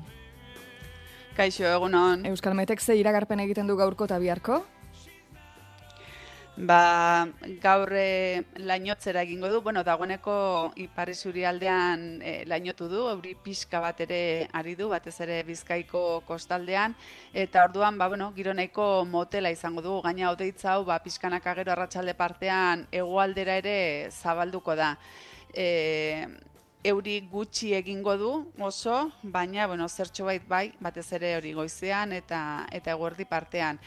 Kaixo, 1.37 1.67
egunon. 1.69 2.25
Euskal 2.33 2.55
Metek 2.57 2.81
ze 2.81 2.97
iragarpen 2.97 3.41
egiten 3.41 3.67
du 3.69 3.77
gaurko 3.77 4.09
eta 4.09 4.19
biharko? 4.19 4.62
Ba, 6.55 7.29
gaur 7.62 7.88
e, 7.97 8.45
lainotzera 8.61 9.23
egingo 9.25 9.49
du, 9.49 9.62
bueno, 9.62 9.83
dagoeneko 9.83 10.75
Ipar 10.77 11.09
aldean 11.49 12.21
e, 12.21 12.45
lainotu 12.45 12.88
du, 12.88 13.09
euri 13.09 13.35
pixka 13.35 13.81
bat 13.81 13.99
ere 14.01 14.49
ari 14.53 14.75
du, 14.75 14.91
batez 14.91 15.19
ere 15.21 15.43
Bizkaiko 15.45 16.23
kostaldean, 16.27 16.95
eta 17.33 17.65
orduan, 17.65 17.97
ba, 17.97 18.09
bueno, 18.09 18.35
giro 18.37 18.53
nahiko 18.53 19.07
motela 19.07 19.51
izango 19.51 19.81
du, 19.81 20.03
gaina 20.03 20.31
odeitza 20.31 20.75
hau, 20.75 20.85
ba, 20.85 20.99
pixkanaka 20.99 21.55
gero 21.55 21.73
arratsalde 21.73 22.12
partean 22.12 22.87
hegoaldera 22.93 23.57
ere 23.57 24.11
zabalduko 24.11 24.77
da. 24.77 24.99
E, 25.55 26.27
euri 26.85 27.21
gutxi 27.31 27.73
egingo 27.75 28.17
du 28.19 28.31
oso, 28.59 29.11
baina 29.23 29.67
bueno, 29.67 29.88
zertxo 29.88 30.27
bait 30.27 30.47
bai, 30.47 30.73
batez 30.81 31.12
ere 31.12 31.37
hori 31.37 31.53
goizean 31.55 32.12
eta 32.12 32.67
eta 32.71 32.93
eguerdi 32.93 33.25
partean. 33.25 33.79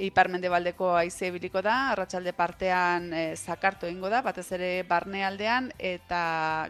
Iparmendebaldeko 0.00 0.94
haize 0.96 1.28
ibiliko 1.28 1.60
da, 1.64 1.90
arratsalde 1.92 2.32
partean 2.32 3.10
e, 3.12 3.24
zakartu 3.36 3.88
egingo 3.88 4.08
da, 4.12 4.22
batez 4.24 4.46
ere 4.56 4.70
barnealdean 4.88 5.70
eta 5.76 6.22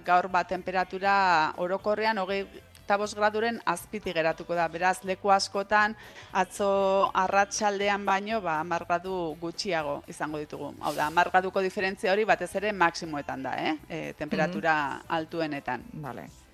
gaur 0.06 0.28
bat 0.32 0.50
temperatura 0.50 1.14
orokorrean 1.62 2.18
hogei 2.18 2.42
eta 2.90 2.96
bost 2.98 3.14
graduren 3.14 3.60
azpiti 3.70 4.10
geratuko 4.10 4.56
da. 4.58 4.66
Beraz, 4.66 4.96
leku 5.06 5.30
askotan 5.30 5.94
atzo 6.34 6.70
arratsaldean 7.14 8.02
baino 8.04 8.40
ba, 8.42 8.58
amar 8.64 8.82
gradu 8.88 9.36
gutxiago 9.38 10.00
izango 10.10 10.42
ditugu. 10.42 10.72
Hau 10.82 10.96
da, 10.98 11.06
amar 11.06 11.30
graduko 11.30 11.62
diferentzia 11.62 12.10
hori 12.10 12.26
batez 12.26 12.50
ere 12.58 12.74
maksimoetan 12.74 13.46
da, 13.46 13.56
eh? 13.62 13.76
E, 13.86 14.04
temperatura 14.18 14.74
altuenetan. 15.06 15.86
Vale. 16.02 16.49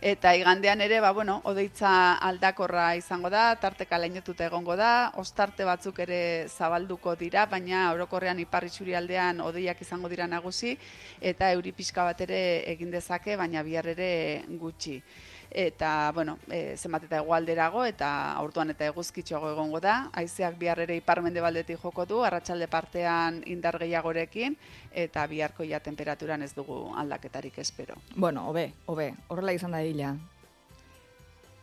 Eta 0.00 0.30
igandean 0.32 0.80
ere, 0.80 0.96
ba, 1.04 1.10
bueno, 1.12 1.42
odeitza 1.44 2.14
aldakorra 2.24 2.94
izango 2.96 3.28
da, 3.28 3.42
tarteka 3.60 3.98
lainotuta 4.00 4.46
egongo 4.46 4.72
da, 4.72 5.12
ostarte 5.20 5.66
batzuk 5.68 5.98
ere 6.00 6.20
zabalduko 6.48 7.12
dira, 7.20 7.44
baina 7.44 7.90
orokorrean 7.92 8.40
iparri 8.40 8.94
aldean 8.96 9.42
odeiak 9.44 9.82
izango 9.82 10.08
dira 10.08 10.26
nagusi, 10.26 10.78
eta 11.20 11.52
euri 11.52 11.72
pixka 11.72 12.04
bat 12.04 12.20
ere 12.22 12.64
egin 12.72 12.90
dezake, 12.90 13.36
baina 13.36 13.62
bihar 13.62 13.92
ere 13.92 14.42
gutxi 14.48 15.02
eta 15.50 16.12
bueno, 16.14 16.38
e, 16.48 16.76
zenbat 16.76 17.04
eta 17.04 17.18
hegoalderago 17.18 17.84
eta 17.84 18.36
orduan 18.40 18.70
eta 18.70 18.86
eguzkitxoago 18.86 19.50
egongo 19.52 19.80
da. 19.80 20.10
Haizeak 20.12 20.58
bihar 20.58 20.78
ere 20.80 20.96
iparmendebaldetik 20.96 21.78
joko 21.82 22.06
du, 22.06 22.22
arratsalde 22.24 22.68
partean 22.70 23.42
indar 23.46 23.78
gehiagorekin 23.78 24.56
eta 24.92 25.26
biharko 25.26 25.64
ja 25.64 25.80
temperaturan 25.80 26.42
ez 26.42 26.54
dugu 26.54 26.92
aldaketarik 26.96 27.58
espero. 27.58 27.96
Bueno, 28.16 28.48
hobe, 28.48 28.72
hobe, 28.86 29.14
horrela 29.28 29.52
izan 29.52 29.72
da 29.72 29.82
hila. 29.82 30.16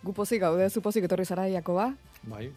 Gu 0.03 0.13
pozik 0.13 0.41
gaude, 0.41 0.69
zu 0.69 0.81
pozik 0.81 1.03
etorri 1.03 1.25
zara 1.25 1.47
Jakoba? 1.49 1.93
Bai, 2.23 2.51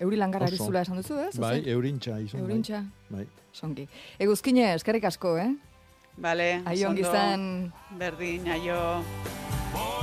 Euri 0.00 0.16
langarra 0.16 0.48
zula 0.50 0.82
esan 0.82 0.96
duzu, 0.98 1.18
ez? 1.22 1.38
bai, 1.38 1.62
eurintxa 1.70 2.18
izan. 2.20 2.40
bai. 2.40 2.48
Eurintxa. 2.48 2.84
Bai. 3.10 3.26
Songi. 3.52 3.88
Eguzkine, 4.18 4.74
eskerrik 4.74 5.04
asko, 5.04 5.36
eh? 5.38 5.54
Bale, 6.16 6.62
Aio 6.66 6.88
ongi 6.90 7.02
oso 7.02 7.10
ondo. 7.10 7.18
izan. 7.18 7.98
Berdin, 7.98 8.48
aio. 8.50 9.93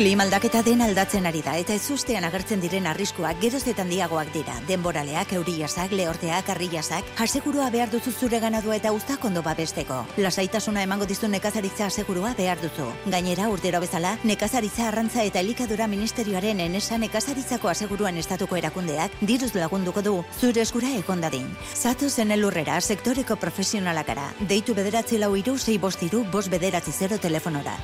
Klima 0.00 0.24
aldaketa 0.24 0.62
den 0.64 0.80
aldatzen 0.80 1.26
ari 1.28 1.42
da 1.44 1.58
eta 1.60 1.74
ezustean 1.76 2.24
agertzen 2.24 2.62
diren 2.62 2.86
arriskuak 2.88 3.36
geroz 3.42 3.66
eta 3.68 3.82
handiagoak 3.84 4.30
dira. 4.32 4.54
Denboraleak, 4.64 5.34
euriasak, 5.36 5.92
lehorteak, 5.92 6.48
arriasak, 6.54 7.10
hasegurua 7.20 7.66
behar 7.74 7.92
duzu 7.92 8.08
zure 8.10 8.40
ganadua 8.40 8.78
eta 8.78 8.94
uztak 8.96 9.26
ondo 9.28 9.42
babesteko. 9.44 9.98
Lasaitasuna 10.16 10.86
emango 10.88 11.04
dizu 11.04 11.28
nekazaritza 11.28 11.90
asegurua 11.90 12.32
behar 12.38 12.62
duzu. 12.64 12.88
Gainera, 13.12 13.50
urtero 13.52 13.84
bezala, 13.84 14.16
nekazaritza 14.24 14.88
arrantza 14.88 15.20
eta 15.22 15.44
elikadura 15.44 15.86
ministerioaren 15.86 16.64
enesa 16.64 16.96
nekazaritzako 16.96 17.68
aseguruan 17.68 18.16
estatuko 18.16 18.56
erakundeak 18.56 19.20
diruz 19.20 19.52
lagunduko 19.54 20.00
du 20.00 20.14
zure 20.40 20.62
eskura 20.64 20.94
ekondadin. 20.96 21.50
Zatu 21.74 22.08
zen 22.08 22.32
elurrera 22.38 22.80
sektoreko 22.80 23.36
profesionalakara. 23.36 24.30
Deitu 24.48 24.72
bederatzi 24.72 25.20
lau 25.20 25.34
iru, 25.36 25.58
sei 25.58 25.76
bost 25.76 26.08
iru, 26.08 26.24
bost 26.32 26.48
bederatzi 26.48 26.96
zero 27.04 27.20
telefonora. 27.20 27.76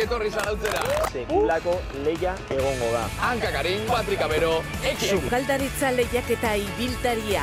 Ongi 0.00 0.08
etorri 0.08 0.30
zarautzera. 0.32 0.80
Sekulako 1.12 1.74
leia 2.04 2.30
egongo 2.48 2.86
da. 2.94 3.02
Hanka 3.20 3.50
Karin, 3.52 3.82
Patrika 3.84 4.28
Bero, 4.32 4.62
Eki. 4.80 5.10
Sukaldaritza 5.10 5.90
lehiaketa 5.92 6.54
ibiltaria. 6.56 7.42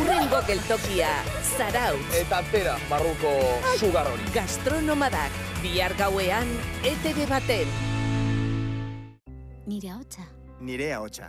Urrengo 0.00 0.40
geltokia, 0.48 1.10
Zarautz. 1.44 2.14
Eta 2.16 2.40
tera, 2.48 2.78
barruko 2.88 3.34
sugar 3.76 4.08
hori. 4.08 4.30
Gastronomadak, 4.32 5.36
bihar 5.60 5.92
gauean, 6.00 6.48
ETV 6.80 7.28
baten. 7.28 7.76
Nire 9.66 9.92
hotza. 9.98 10.24
Nirea 10.64 11.02
hotza. 11.04 11.28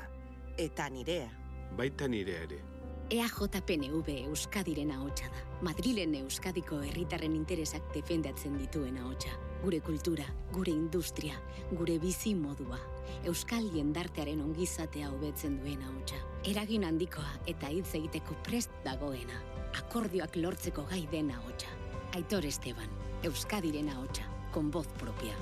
Eta 0.55 0.87
nirea. 0.87 1.27
Baita 1.75 2.07
nire 2.07 2.39
ere. 2.45 2.63
EAJPNV 3.09 4.09
Euskadiren 4.27 4.91
ahotsa 4.91 5.27
da. 5.31 5.43
Madrilen 5.63 6.15
Euskadiko 6.23 6.81
herritarren 6.83 7.35
interesak 7.35 7.85
defendatzen 7.93 8.57
dituen 8.59 8.97
ahotsa. 8.99 9.35
Gure 9.63 9.79
kultura, 9.81 10.23
gure 10.53 10.71
industria, 10.71 11.33
gure 11.71 11.97
bizi 11.99 12.35
modua. 12.37 12.77
Euskal 13.25 13.65
jendartearen 13.73 14.41
ongizatea 14.43 15.09
hobetzen 15.09 15.57
duen 15.63 15.81
ahotsa. 15.81 16.19
Eragin 16.45 16.85
handikoa 16.85 17.31
eta 17.49 17.71
hitz 17.73 17.89
egiteko 17.97 18.37
prest 18.45 18.71
dagoena. 18.85 19.41
Akordioak 19.81 20.37
lortzeko 20.37 20.85
gai 20.91 21.07
den 21.11 21.31
ahotsa. 21.33 21.73
Aitor 22.15 22.45
Esteban, 22.45 22.87
Euskadiren 23.25 23.89
ahotsa, 23.89 24.29
con 24.53 24.69
voz 24.71 24.87
propia. 25.01 25.33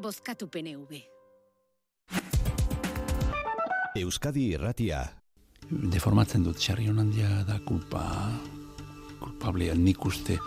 Bozkatu 0.00 0.48
PNV. 0.48 1.04
Euskadi 4.00 4.48
irratia. 4.54 5.04
Deformatzen 5.70 6.42
dut, 6.42 6.56
txarri 6.58 6.88
handia 6.88 7.44
da 7.46 7.60
kulpa, 7.62 8.02
kulpablea 9.20 9.76
nik 9.76 10.04
uste. 10.08 10.40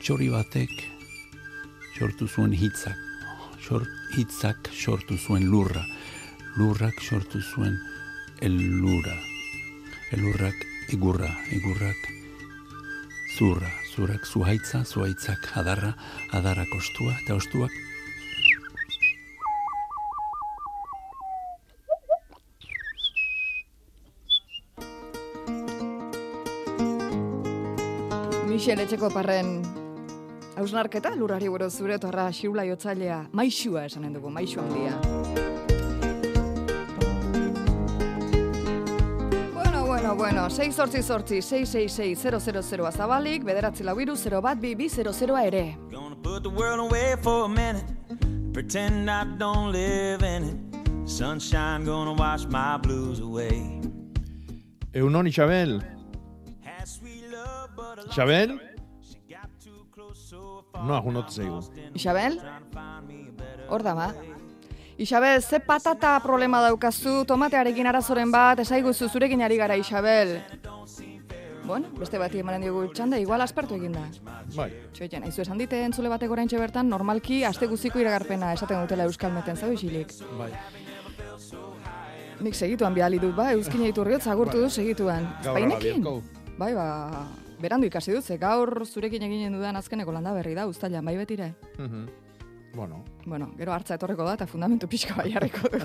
Txori 0.00 0.30
batek 0.30 0.93
sortu 1.94 2.26
zuen 2.26 2.52
hitzak, 2.52 2.98
hitzak 4.18 4.70
sortu 4.74 5.16
zuen 5.16 5.46
lurra, 5.50 5.84
lurrak 6.58 6.98
sortu 7.02 7.40
zuen 7.42 7.78
elurra, 8.42 9.14
elurrak 10.12 10.66
egurra, 10.92 11.30
egurrak 11.54 12.10
zurra, 13.38 13.70
zurrak 13.94 14.26
zuhaitza, 14.26 14.84
zuhaitzak 14.84 15.52
adarra, 15.58 15.94
adarrak 16.32 16.74
ostua, 16.78 17.14
eta 17.22 17.38
ostuak. 17.38 17.70
Michel 28.50 28.84
Etxeko 28.84 29.10
parren 29.10 29.83
hausnarketa, 30.56 31.14
lurrari 31.16 31.48
buruz 31.48 31.72
zure 31.74 31.98
torra 31.98 32.30
xiula 32.32 32.64
jotzailea, 32.66 33.28
maixua 33.32 33.86
esanen 33.86 34.12
dugu, 34.14 34.30
maixu 34.30 34.60
handia. 34.60 34.98
Bueno, 39.54 39.86
bueno, 39.86 40.14
bueno, 40.16 40.50
6 40.50 40.74
sortzi 40.74 41.02
sortzi, 41.02 41.42
666 41.42 42.86
azabalik, 42.86 43.44
bederatzi 43.44 43.84
lau 43.84 43.98
iru, 44.00 44.16
0 44.16 44.40
bat, 44.42 44.58
bi, 44.58 44.74
bi, 44.74 44.88
0 44.88 45.38
ere. 45.38 45.76
Put 46.22 46.42
the 46.42 46.48
world 46.48 46.80
away 46.80 47.16
for 47.20 47.44
a 47.44 47.48
minute. 47.48 47.84
Pretend 48.54 49.10
I 49.10 49.24
don't 49.36 49.72
live 49.72 50.22
in 50.22 50.44
it. 50.44 50.56
Sunshine 51.06 51.84
gonna 51.84 52.14
wash 52.14 52.46
my 52.46 52.78
blues 52.78 53.20
away. 53.20 53.82
Eunon, 54.94 55.26
Isabel. 55.26 55.82
Isabel? 58.08 58.58
No, 60.82 60.96
agunot 60.96 61.30
zeigu. 61.30 61.60
Isabel? 61.94 62.40
Hor 63.68 63.82
da 63.82 63.94
ba. 63.94 64.14
Isabel, 64.96 65.42
ze 65.42 65.58
patata 65.60 66.20
problema 66.22 66.60
daukazu, 66.62 67.24
tomatearekin 67.26 67.86
arazoren 67.86 68.30
bat, 68.30 68.60
esaiguzu 68.62 69.08
zurekin 69.08 69.42
ari 69.42 69.56
gara, 69.56 69.76
Isabel. 69.76 70.40
Bueno, 71.64 71.88
beste 71.98 72.18
bati 72.20 72.38
emanen 72.38 72.62
diogu 72.62 72.84
txanda, 72.92 73.18
igual 73.18 73.40
aspertu 73.40 73.74
egin 73.78 73.94
da. 73.96 74.04
Bai. 74.54 74.68
Txoiten, 74.92 75.24
aizu 75.24 75.42
esan 75.42 75.58
dite 75.58 75.80
entzule 75.82 76.10
batek 76.12 76.30
orain 76.30 76.48
bertan, 76.48 76.88
normalki 76.88 77.42
aste 77.44 77.66
guziko 77.66 77.98
iragarpena 77.98 78.52
esaten 78.52 78.82
dutela 78.84 79.04
euskal 79.04 79.32
meten, 79.32 79.56
zau 79.56 79.72
isilik. 79.72 80.12
Bai. 80.38 80.50
Nik 82.40 82.54
segituan 82.54 82.94
bihali 82.94 83.18
dut, 83.18 83.34
ba, 83.34 83.52
euskin 83.52 83.82
eitu 83.86 84.04
riotz 84.04 84.26
agurtu 84.26 84.60
du 84.60 84.68
segituan. 84.70 85.26
Gaur. 85.42 86.22
Bai, 86.58 86.74
ba, 86.74 87.26
berandu 87.64 87.88
ikasi 87.88 88.14
dut, 88.14 88.24
ze 88.24 88.38
gaur 88.38 88.84
zurekin 88.86 89.24
eginen 89.26 89.56
dudan 89.56 89.76
azkeneko 89.80 90.12
landa 90.12 90.34
berri 90.36 90.54
da, 90.54 90.68
ustailan, 90.70 91.04
bai 91.04 91.16
betire. 91.16 91.54
Mhm. 91.78 92.06
Bueno, 92.74 93.04
Bueno, 93.24 93.52
gero 93.56 93.72
hartza 93.72 93.94
etorreko 93.94 94.24
da, 94.26 94.34
eta 94.34 94.46
fundamentu 94.50 94.88
pixka 94.90 95.14
bai 95.14 95.30
jarriko 95.32 95.68
du. 95.70 95.78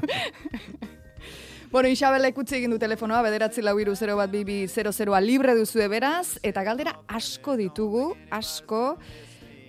bueno, 1.73 1.89
Isabelek 1.89 2.37
utzi 2.41 2.57
egin 2.57 2.73
du 2.73 2.79
telefonoa, 2.81 3.21
bederatzi 3.21 3.61
lau 3.61 3.77
iru 3.79 3.95
0 3.95 4.17
bat 4.17 4.31
bibi 4.31 4.63
00a 4.65 5.21
libre 5.21 5.55
duzue 5.55 5.87
beraz, 5.87 6.39
eta 6.43 6.63
galdera 6.65 6.95
asko 7.07 7.55
ditugu, 7.61 8.15
asko, 8.31 8.97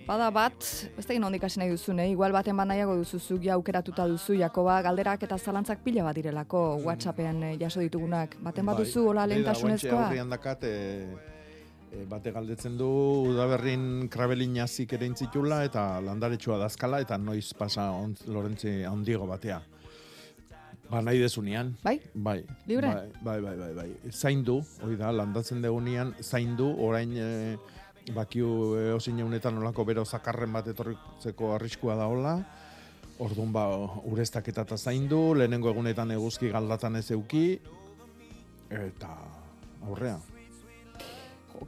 Bada 0.01 0.31
bat, 0.33 0.65
ez 0.97 1.05
da 1.05 1.15
ondik 1.23 1.43
hasi 1.45 1.59
nahi 1.61 1.69
duzune, 1.71 2.07
igual 2.09 2.33
baten 2.33 2.57
bat 2.57 2.67
nahiago 2.67 2.95
duzuzu, 2.97 3.37
ja 3.43 3.53
aukeratuta 3.53 4.07
duzu, 4.09 4.33
Jakoba, 4.39 4.79
galderak 4.81 5.23
eta 5.23 5.37
zalantzak 5.37 5.83
pila 5.85 6.03
bat 6.03 6.17
direlako 6.17 6.81
WhatsAppean 6.83 7.43
eh, 7.43 7.51
jaso 7.61 7.79
ditugunak. 7.79 8.35
Baten 8.41 8.65
bat 8.65 8.79
bai. 8.79 8.85
duzu, 8.85 9.05
hola 9.07 9.27
lehentasunezkoa? 9.29 10.07
aurrean 10.07 10.33
dakat, 10.33 10.65
e, 10.65 11.05
e, 11.91 12.05
bate 12.09 12.31
galdetzen 12.31 12.77
du, 12.79 12.87
udaberrin 13.31 14.07
krabelin 14.11 14.55
jazik 14.61 14.95
ere 14.97 15.09
intzitula, 15.09 15.61
eta 15.67 15.85
landaretsua 16.03 16.57
dazkala, 16.61 17.01
eta 17.03 17.19
noiz 17.19 17.51
pasa 17.57 17.91
on, 17.91 18.15
Lorentzi 18.31 18.81
handigo 18.87 19.27
batea. 19.29 19.61
Ba, 20.91 20.99
nahi 20.99 21.21
dezunean. 21.23 21.75
Bai? 21.83 21.99
Bai. 22.13 22.41
Libre? 22.67 22.87
Bai, 22.87 23.11
bai, 23.23 23.37
bai, 23.43 23.55
bai, 23.59 23.73
bai. 23.75 24.11
Zaindu, 24.11 24.59
hori 24.83 24.97
da, 24.99 25.11
landatzen 25.15 25.61
degunean, 25.63 26.15
zaindu, 26.19 26.67
orain 26.83 27.13
e, 27.15 27.29
bakiu 28.15 28.49
e, 28.79 28.89
osin 28.97 29.21
jaunetan 29.23 29.61
olako 29.61 29.85
bero 29.87 30.03
zakarren 30.05 30.51
bat 30.51 30.67
etorritzeko 30.73 31.55
arriskua 31.55 31.95
da 31.99 32.09
hola, 32.11 32.35
Orduan 33.21 33.51
ba, 33.53 33.67
ureztaketa 34.09 34.63
eta 34.65 34.77
zaindu, 34.81 35.35
lehenengo 35.37 35.69
egunetan 35.69 36.09
eguzki 36.15 36.49
galdatan 36.49 36.97
ez 36.97 37.11
euki, 37.13 37.45
eta 38.73 39.11
aurrea. 39.85 40.17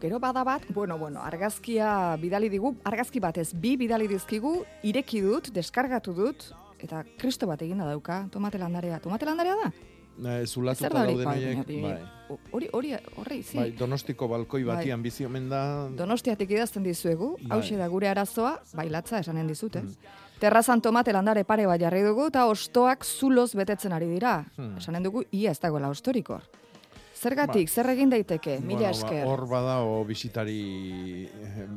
Gero 0.02 0.20
bada 0.20 0.44
bat, 0.44 0.64
bueno, 0.74 0.98
bueno, 0.98 1.22
argazkia 1.22 2.18
bidali 2.20 2.50
digu, 2.50 2.74
argazki 2.84 3.22
batez 3.24 3.54
bi 3.54 3.78
bidali 3.78 4.08
dizkigu, 4.08 4.64
ireki 4.84 5.22
dut, 5.24 5.50
deskargatu 5.56 6.14
dut, 6.18 6.50
eta 6.84 7.04
kristo 7.18 7.48
bat 7.48 7.62
eginda 7.62 7.86
dauka, 7.88 8.26
tomate 8.32 8.60
landarea. 8.60 9.00
Tomate 9.00 9.30
landarea 9.30 9.56
da? 9.62 9.72
E, 10.14 10.46
zulatuta 10.46 10.90
dauden 10.94 11.24
Bai, 11.26 11.38
horiek, 11.38 11.62
baina, 11.68 11.88
bai. 11.88 12.38
Hori, 12.54 12.68
hori, 12.74 12.92
horri, 13.18 13.40
zi. 13.42 13.58
Bai, 13.58 13.70
donostiko 13.78 14.28
balkoi 14.30 14.64
Bai. 14.64 14.76
batian 14.76 15.02
bizi 15.02 15.26
omen 15.26 15.48
da, 15.50 15.62
Donostiatik 15.98 16.52
idazten 16.54 16.84
dizuegu, 16.86 17.38
Bai. 17.42 17.58
hause 17.58 17.78
da 17.80 17.88
gure 17.90 18.10
arazoa, 18.12 18.58
bailatza 18.78 19.24
esanen 19.24 19.48
dizute. 19.48 19.82
Terrazan 20.40 20.82
tomate 20.82 21.14
landare 21.14 21.46
pare 21.48 21.66
bat 21.66 21.82
jarri 21.82 22.04
dugu, 22.04 22.28
eta 22.30 22.46
ostoak 22.52 23.06
zuloz 23.06 23.54
betetzen 23.56 23.94
ari 23.94 24.10
dira. 24.12 24.44
Hmm. 24.58 24.76
Esanen 24.78 25.04
dugu, 25.04 25.24
ia 25.32 25.52
ez 25.52 25.60
dagoela 25.60 25.90
ostorikor. 25.90 26.44
Zergatik, 27.24 27.70
zer 27.72 27.90
egin 27.94 28.10
daiteke, 28.12 28.60
mila 28.60 28.80
Bueno, 28.80 28.86
ba, 28.86 28.90
esker. 28.92 29.26
hor 29.28 29.48
bada 29.48 29.80
o 29.88 30.04
bisitari 30.06 31.28
eh, 31.28 31.68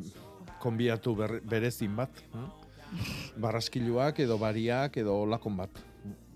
konbiatu 0.59 1.15
ber, 1.15 1.39
berezin 1.47 1.95
bat. 1.95 2.09
hm? 2.33 2.47
Barraskiluak 3.37 4.19
edo 4.23 4.37
bariak 4.39 4.95
edo 4.97 5.25
lakon 5.27 5.57
bat. 5.59 5.69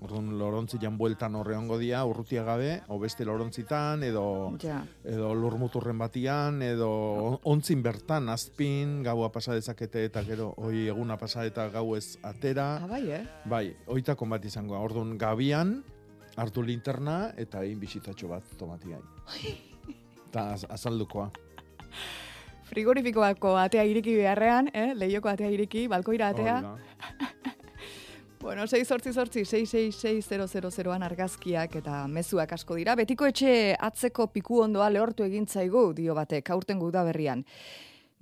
Orduan 0.01 0.31
lorontzian 0.39 0.97
bueltan 0.97 1.35
horre 1.37 1.53
ongo 1.55 1.77
dia, 1.77 1.99
urrutia 2.09 2.41
gabe, 2.43 2.81
o 2.89 2.97
beste 2.99 3.23
lorontzitan, 3.23 4.01
edo, 4.03 4.57
Ja. 4.59 4.79
edo 5.05 5.33
lurmuturren 5.35 5.97
batian, 5.97 6.61
edo 6.61 7.39
ontzin 7.43 7.83
bertan, 7.83 8.27
azpin, 8.29 9.03
gaua 9.03 9.29
pasa 9.31 9.53
dezakete 9.53 10.03
eta 10.05 10.23
gero, 10.23 10.55
hoi 10.57 10.87
eguna 10.89 11.17
pasa 11.17 11.45
eta 11.45 11.69
gau 11.69 11.95
ez 11.95 12.17
atera. 12.23 12.77
Ah, 12.83 12.87
bai, 12.87 13.11
eh? 13.11 13.27
Bai, 13.45 13.75
oitakon 13.85 14.29
bat 14.29 14.43
izango. 14.43 14.73
Orduan 14.81 15.17
gabian, 15.19 15.83
hartu 16.37 16.63
linterna 16.63 17.31
eta 17.37 17.63
egin 17.65 17.79
bisitatxo 17.79 18.27
bat 18.31 18.43
tomatiai. 18.57 19.01
Eta 20.31 20.51
az, 20.53 20.65
azaldukoa. 20.69 21.25
Frigorifikoako 22.71 23.57
atea 23.59 23.83
iriki 23.83 24.13
beharrean, 24.15 24.69
eh? 24.73 24.93
lehioko 24.95 25.27
atea 25.27 25.49
iriki, 25.51 25.87
balkoira 25.91 26.31
atea. 26.31 26.61
Bueno, 28.41 28.63
6 28.65 28.87
sortzi 28.87 29.11
sortzi, 29.13 29.43
666 29.45 31.03
argazkiak 31.05 31.75
eta 31.77 32.07
mezuak 32.09 32.55
asko 32.55 32.73
dira. 32.79 32.95
Betiko 32.97 33.27
etxe 33.29 33.75
atzeko 33.77 34.25
piku 34.33 34.63
ondoa 34.63 34.87
lehortu 34.89 35.27
egin 35.27 35.45
zaigu, 35.45 35.91
dio 35.93 36.15
batek, 36.17 36.49
aurten 36.49 36.79
guda 36.81 37.03
berrian. 37.05 37.45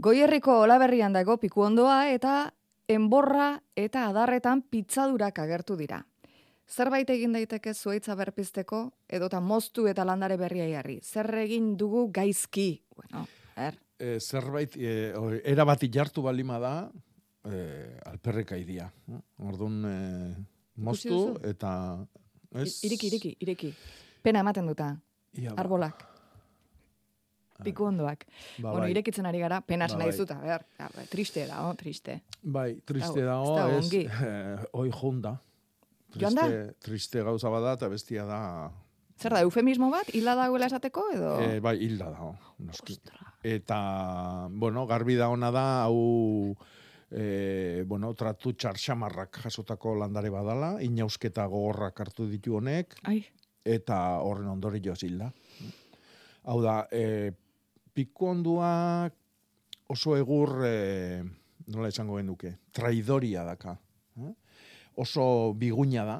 Goierriko 0.03 0.57
olaberrian 0.65 1.15
dago 1.15 1.37
piku 1.39 1.63
ondoa 1.69 2.09
eta 2.11 2.51
enborra 2.89 3.61
eta 3.79 4.09
adarretan 4.09 4.65
pitzadurak 4.67 5.39
agertu 5.39 5.79
dira. 5.79 6.03
Zerbait 6.69 7.09
egin 7.09 7.33
daiteke 7.33 7.73
zuaitza 7.73 8.13
berpizteko, 8.15 8.83
edota 9.09 9.39
moztu 9.41 9.87
eta 9.89 10.03
landare 10.05 10.37
berria 10.37 10.67
jarri. 10.69 10.99
Zer 11.01 11.29
egin 11.41 11.71
dugu 11.77 12.09
gaizki? 12.13 12.81
Bueno, 12.95 13.25
er, 13.57 13.77
E, 13.99 14.13
zerbait, 14.23 14.77
e, 14.79 15.11
o- 15.19 15.33
era 15.43 15.65
bati 15.67 15.89
jartu 15.91 16.21
balima 16.23 16.55
da, 16.59 16.89
e, 17.43 17.97
alperreka 18.07 18.55
idia. 18.55 18.85
Orduan, 19.43 19.81
e, 19.83 20.35
moztu 20.79 21.33
eta... 21.43 21.73
Ez, 22.55 22.77
iriki, 22.87 23.07
iriki, 23.09 23.33
iriki. 23.43 23.73
Pena 24.23 24.39
ematen 24.39 24.65
duta. 24.71 24.93
Ia 25.35 25.51
ba. 25.51 25.59
Arbolak. 25.65 26.05
Piku 27.63 27.89
ondoak. 27.89 28.23
Ba, 28.61 28.69
bueno, 28.71 28.85
bai. 28.85 28.91
irekitzen 28.93 29.25
ari 29.27 29.39
gara, 29.43 29.59
pena 29.59 29.83
Ba, 29.83 29.89
esan 29.91 29.99
bai. 29.99 30.07
nahi 30.07 30.17
zuta, 30.17 30.39
ber, 30.39 30.63
triste 31.11 31.43
da, 31.49 31.59
oh, 31.67 31.73
triste. 31.75 32.21
Bai, 32.41 32.79
triste 32.87 33.19
da- 33.19 33.33
dago, 33.35 33.79
ez 33.81 33.91
eh, 33.93 34.63
oi 34.71 34.89
jonda. 34.95 35.35
Joan 36.15 36.35
da? 36.35 36.45
Triste, 36.47 36.75
triste 36.85 37.23
gauza 37.23 37.49
bada 37.53 37.75
eta 37.77 37.89
bestia 37.91 38.25
da 38.25 38.39
Zer 39.19 39.35
da, 39.35 39.41
eufemismo 39.43 39.89
bat, 39.91 40.07
hila 40.15 40.31
dagoela 40.39 40.69
esateko, 40.69 41.09
edo? 41.11 41.33
E, 41.43 41.59
bai, 41.63 41.75
hilda 41.83 42.07
da, 42.13 42.29
noski. 42.63 42.95
Eta, 43.43 43.79
bueno, 44.49 44.85
garbi 44.87 45.17
da 45.19 45.27
ona 45.33 45.49
da, 45.51 45.63
hau, 45.83 46.53
e, 47.11 47.83
bueno, 47.87 48.13
tratu 48.15 48.53
txarxamarrak 48.55 49.41
jasotako 49.43 49.97
landare 49.99 50.31
badala, 50.31 50.77
inausketa 50.85 51.49
gogorrak 51.51 51.99
hartu 52.05 52.29
ditu 52.31 52.55
honek, 52.61 52.95
Ai. 53.11 53.19
eta 53.67 53.99
horren 54.23 54.47
ondori 54.53 54.79
joz 54.85 55.01
hilda. 55.03 55.27
Hau 56.47 56.61
da, 56.63 56.79
e, 56.87 57.33
piku 57.91 58.31
onduak 58.31 59.19
oso 59.91 60.15
egur, 60.15 60.61
e, 60.63 61.19
nola 61.67 61.91
esango 61.91 62.21
genuke, 62.21 62.55
traidoria 62.71 63.43
daka. 63.43 63.75
Eh? 64.99 65.01
Oso 65.01 65.53
biguina 65.55 66.05
da, 66.05 66.19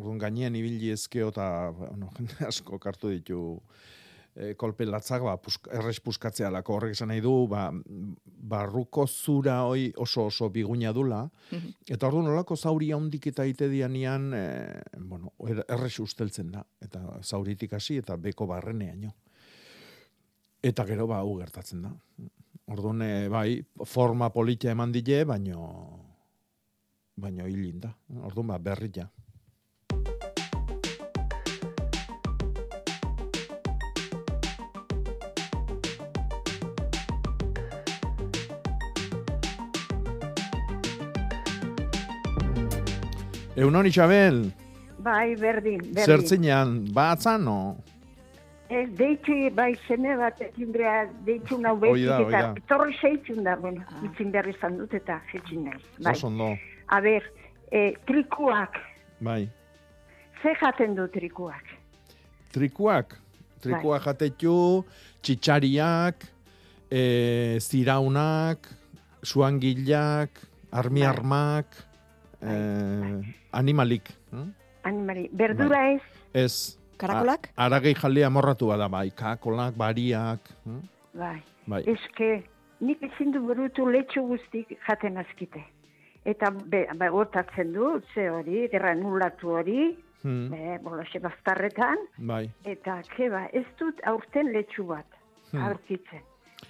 Orduan 0.00 0.20
gainean 0.22 0.54
ibili 0.56 0.92
ezkeo 0.94 1.28
eta 1.32 1.46
bueno, 1.76 2.10
asko 2.48 2.78
kartu 2.80 3.10
ditu 3.12 3.40
e, 4.34 4.54
kolpe 4.56 4.86
latzak, 4.88 5.22
ba, 5.26 5.36
pusk, 5.42 5.68
errez 5.76 5.98
puskatzea 6.00 6.50
horrek 6.62 6.94
esan 6.94 7.10
nahi 7.12 7.20
du, 7.20 7.46
ba, 7.50 7.68
barruko 8.24 9.06
zura 9.06 9.60
hoi 9.66 9.90
oso 9.96 10.26
oso 10.30 10.48
biguina 10.48 10.92
dula, 10.96 11.24
eta 11.86 12.06
orduan 12.06 12.30
nolako 12.30 12.56
zauri 12.56 12.92
handik 12.92 13.26
eta 13.32 13.44
ite 13.44 13.68
dianian, 13.68 14.32
e, 14.34 14.44
bueno, 14.98 15.34
er- 15.48 15.64
errez 15.68 15.98
usteltzen 16.00 16.52
da, 16.52 16.64
eta 16.80 17.02
zauritik 17.22 17.74
hasi 17.74 17.98
eta 17.98 18.16
beko 18.16 18.46
barreneaino. 18.46 19.12
Eta 20.62 20.84
gero 20.84 21.06
ba, 21.08 21.20
hau 21.24 21.36
gertatzen 21.38 21.82
da. 21.82 21.90
Orduan, 22.70 23.02
e, 23.02 23.28
bai, 23.28 23.64
forma 23.84 24.30
politia 24.30 24.70
eman 24.72 24.92
dile, 24.92 25.24
baino, 25.24 25.66
baino 27.20 27.46
hilin 27.46 27.80
da. 27.80 27.94
Orduan, 28.24 28.46
ba, 28.54 28.58
berri 28.58 28.90
ja. 28.94 29.08
Egunon, 43.60 43.84
Isabel, 43.86 44.46
Bai, 45.04 45.34
berdin, 45.36 45.80
berdin. 45.80 46.04
zertzinean, 46.04 46.76
batzan, 46.94 47.44
no? 47.44 47.76
Ez, 48.70 48.86
deitxu, 48.96 49.34
bai, 49.56 49.72
seme 49.88 50.14
bat, 50.16 50.40
ekin 50.46 50.70
beha, 50.72 51.02
deitxu 51.26 51.58
nau 51.60 51.74
behitik, 51.82 52.30
eta 52.30 52.54
torri 52.70 52.94
zeitzun 53.00 53.42
da, 53.44 53.56
bueno, 53.60 53.82
itzin 54.06 54.30
behar 54.32 54.48
izan 54.52 54.78
dut, 54.78 54.94
eta 54.94 55.18
zeitzin 55.32 55.64
nahi. 55.66 55.82
Bai. 55.98 56.12
Oso 56.14 56.28
ondo, 56.30 56.52
A 56.90 57.00
ber, 57.00 57.22
e, 57.70 57.94
trikuak, 58.06 58.74
bai. 59.20 59.48
ze 60.42 60.54
jaten 60.60 60.94
du 60.96 61.06
trikuak? 61.08 61.64
Trikuak, 62.52 63.14
trikuak 63.62 64.02
jatetu, 64.08 64.84
txitsariak, 65.22 66.24
e, 66.90 67.02
ziraunak, 67.60 68.66
suangilak, 69.22 70.30
armiarmak, 70.72 71.66
e, 72.42 72.54
animalik. 73.52 74.10
hm? 74.32 74.50
Animali, 74.82 75.28
berdura 75.32 75.92
ez, 75.94 76.00
Ez. 76.34 76.76
Karakolak? 76.96 77.48
A- 77.56 77.64
Aragei 77.66 77.94
jalea 77.94 78.28
morratu 78.30 78.66
bada, 78.68 78.88
bai, 78.88 79.10
kakolak, 79.10 79.74
bariak. 79.76 80.40
hm? 80.64 80.80
bai. 81.14 81.42
Bai. 81.66 81.82
Eske, 81.86 82.42
nik 82.80 83.02
ezin 83.02 83.30
du 83.32 83.40
berutu 83.46 83.86
letxu 83.86 84.22
guztik 84.26 84.74
jaten 84.88 85.16
azkite. 85.18 85.62
Eta, 86.24 86.50
be, 86.50 86.86
ba, 86.96 87.08
gotatzen 87.08 87.72
du, 87.72 88.00
ze 88.14 88.28
hori, 88.30 88.68
granulatu 88.72 89.48
hori, 89.58 89.96
Hmm, 90.22 90.50
be, 90.52 90.78
bolaxe 90.84 91.18
bastarretan, 91.18 91.96
Bai. 92.18 92.50
Eta, 92.68 92.98
keba, 93.16 93.46
ez 93.56 93.64
dut 93.78 94.00
aurten 94.04 94.50
letxu 94.52 94.84
bat, 94.84 95.06
Hmm. 95.52 95.62
aurkitzen. 95.64 96.20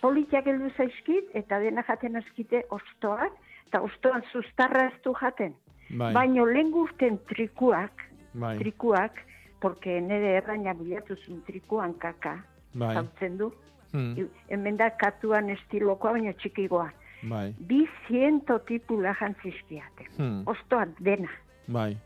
Politiak 0.00 0.46
heldu 0.46 0.70
zaizkit, 0.76 1.32
eta 1.34 1.58
dena 1.58 1.82
jaten 1.82 2.16
azkite 2.16 2.62
ostoak, 2.70 3.32
eta 3.66 3.80
ostoan 3.82 4.22
zuztarra 4.32 4.86
ez 4.86 5.02
du 5.02 5.12
jaten. 5.14 5.54
Bai. 5.90 6.12
Baino 6.14 6.46
lehen 6.46 6.70
gurten 6.70 7.18
trikuak, 7.26 7.90
Bai. 8.34 8.56
trikuak, 8.58 9.18
porque 9.60 10.00
nire 10.00 10.36
erraina 10.36 10.72
bilatu 10.72 11.16
zuen 11.16 11.42
trikuan 11.42 11.94
kaka, 11.98 12.44
Bai. 12.72 12.96
du. 13.36 13.52
Hmm, 13.92 14.14
Hemen 14.48 14.76
da 14.76 14.90
katuan 14.90 15.50
estilokoa, 15.50 16.12
baina 16.12 16.32
txikigoa. 16.34 16.92
Bai. 17.22 17.54
Bi 17.58 17.82
ziento 18.08 18.58
tipula 18.64 19.12
jantzizkiate. 19.20 20.06
Hmm, 20.16 20.42
Ostoak 20.48 20.96
dena. 21.00 21.28
Bai. 21.68 21.96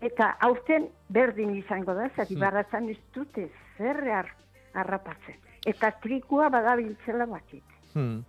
Eta 0.00 0.32
aurten 0.44 0.88
berdin 1.08 1.54
izango 1.56 1.94
da, 1.94 2.08
zari 2.16 2.34
Hmm. 2.34 2.40
barratzan 2.40 2.88
ez 2.90 2.98
dute 3.14 3.48
zer 3.78 4.02
har, 4.10 4.32
harrapatzen. 4.74 5.36
Eta 5.66 5.90
trikua 6.02 6.48
badabiltzela 6.50 7.26
bakit. 7.26 7.62
Hmm. 7.94 8.24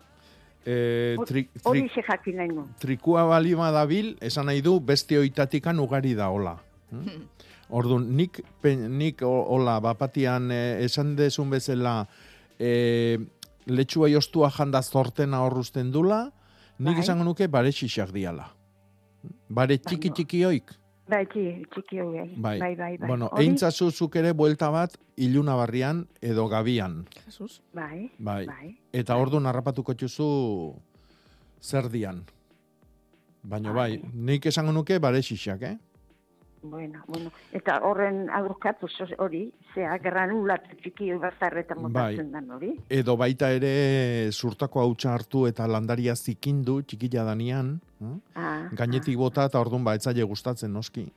E, 0.65 1.15
tri, 1.25 1.47
tri, 1.63 1.87
xe 1.87 2.01
jakin 2.03 2.35
nahi 2.37 2.47
nun. 2.49 2.73
trikua 2.79 3.23
bali 3.25 3.53
dabil, 3.55 4.17
esan 4.21 4.45
nahi 4.45 4.61
du 4.61 4.79
beste 4.79 5.17
oitatikan 5.17 5.79
ugari 5.79 6.13
da 6.13 6.27
hola. 6.29 6.57
Hm? 6.91 7.23
Orduan, 7.69 8.15
nik, 8.15 8.41
pen, 8.61 8.97
nik 8.97 9.21
hola, 9.21 9.79
bapatian 9.79 10.51
eh, 10.51 10.83
esan 10.83 11.15
dezun 11.15 11.49
bezala 11.49 12.05
eh, 12.59 13.17
letxua 13.67 14.09
jostua 14.09 14.49
janda 14.49 14.81
zortena 14.81 15.41
horruzten 15.43 15.91
dula, 15.91 16.31
nik 16.79 16.95
Bai. 16.97 17.03
esango 17.03 17.23
nuke 17.27 17.47
bare 17.47 17.71
xixak 17.71 18.11
diala. 18.15 18.49
Bare 19.49 19.77
txiki 19.77 20.09
txiki 20.11 20.43
oik. 20.45 20.71
Bai, 21.07 21.23
txiki, 21.25 21.99
hori. 22.03 22.33
Bai. 22.35 22.57
bai, 22.59 22.75
bai. 22.75 22.97
bai. 22.97 23.07
Bueno, 23.07 23.29
Hori- 23.31 23.45
eintzazu 23.45 23.91
zuk 23.91 24.15
ere 24.19 24.33
buelta 24.33 24.67
bat 24.69 24.97
iluna 25.15 25.55
barrian 25.55 26.05
edo 26.21 26.47
gabian. 26.51 27.05
Jesus. 27.25 27.61
Bai, 27.73 28.11
Bai. 28.19 28.45
bai. 28.45 28.73
Eta 28.91 29.15
orduan 29.15 29.45
harrapatuko 29.47 29.93
txuzu 29.95 30.75
zer 31.61 31.87
dian. 31.89 32.25
Baina 33.43 33.71
bai, 33.71 34.01
nik 34.13 34.45
esango 34.45 34.73
nuke 34.73 34.99
bare 34.99 35.21
xixak, 35.23 35.61
eh? 35.63 35.77
Bueno, 36.63 37.03
bueno. 37.07 37.31
Eta 37.53 37.79
horren 37.85 38.29
aurkatu 38.29 38.87
zo- 38.87 39.15
hori, 39.19 39.51
zea 39.73 39.97
granulatu 39.99 40.75
txiki 40.81 41.11
bastarretan 41.21 41.77
Bai. 41.83 41.91
motatzen 42.15 42.31
dan 42.31 42.49
hori. 42.51 42.71
Edo 42.89 43.15
baita 43.17 43.51
ere 43.53 44.31
zurtako 44.31 44.81
hautsa 44.81 45.13
hartu 45.13 45.45
eta 45.47 45.67
landaria 45.67 46.15
zikindu 46.15 46.81
txikila 46.81 47.23
danian. 47.23 47.79
eh? 48.01 48.15
Ah, 48.35 48.69
Gainetik 48.73 49.15
bota 49.17 49.45
eta 49.45 49.59
orduan 49.59 49.83
ba 49.83 49.95
etzaile 49.95 50.23
gustatzen 50.23 50.73
noski. 50.73 51.11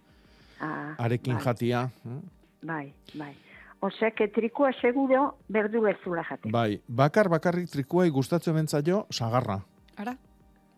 ah, 0.61 0.95
Arekin 0.99 1.35
bai, 1.35 1.43
jatia. 1.45 1.91
eh? 2.07 2.21
Bai, 2.63 2.93
bai. 3.15 3.35
Osea, 3.83 4.11
que 4.11 4.29
trikua 4.29 4.73
seguro 4.83 5.39
berdu 5.49 5.87
ez 5.87 5.97
zula 6.05 6.23
jaten. 6.23 6.53
Bai, 6.53 6.83
bakar 6.87 7.29
bakarrik 7.31 7.71
trikuai 7.71 8.11
gustatzen 8.11 8.55
bentzaio 8.55 9.07
sagarra. 9.11 9.63
Ara, 9.97 10.17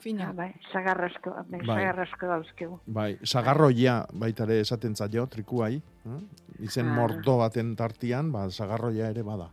fina. 0.02 0.28
Ah, 0.28 0.32
bai, 0.34 0.50
sagarrasko, 0.72 1.30
bai, 1.48 1.60
Bai. 1.60 1.66
sagarrasko 1.78 2.26
dauzkegu. 2.26 2.78
Bai, 2.86 3.18
sagarroia 3.22 4.00
baita 4.12 4.44
ere 4.48 4.60
esaten 4.60 4.96
zaio 4.96 5.26
trikuai. 5.30 5.76
eh? 6.06 6.20
Izen 6.66 6.88
Ah. 6.88 6.94
mordo 6.96 7.38
baten 7.38 7.74
tartian, 7.76 8.32
ba, 8.32 8.48
sagarroia 8.50 9.08
ere 9.14 9.22
bada. 9.22 9.48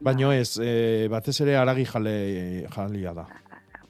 Baino 0.00 0.32
ez, 0.32 0.58
e, 0.58 1.08
batez 1.12 1.40
ere 1.44 1.56
aragi 1.60 1.84
jale 1.84 2.66
jalia 2.74 3.12
da. 3.14 3.26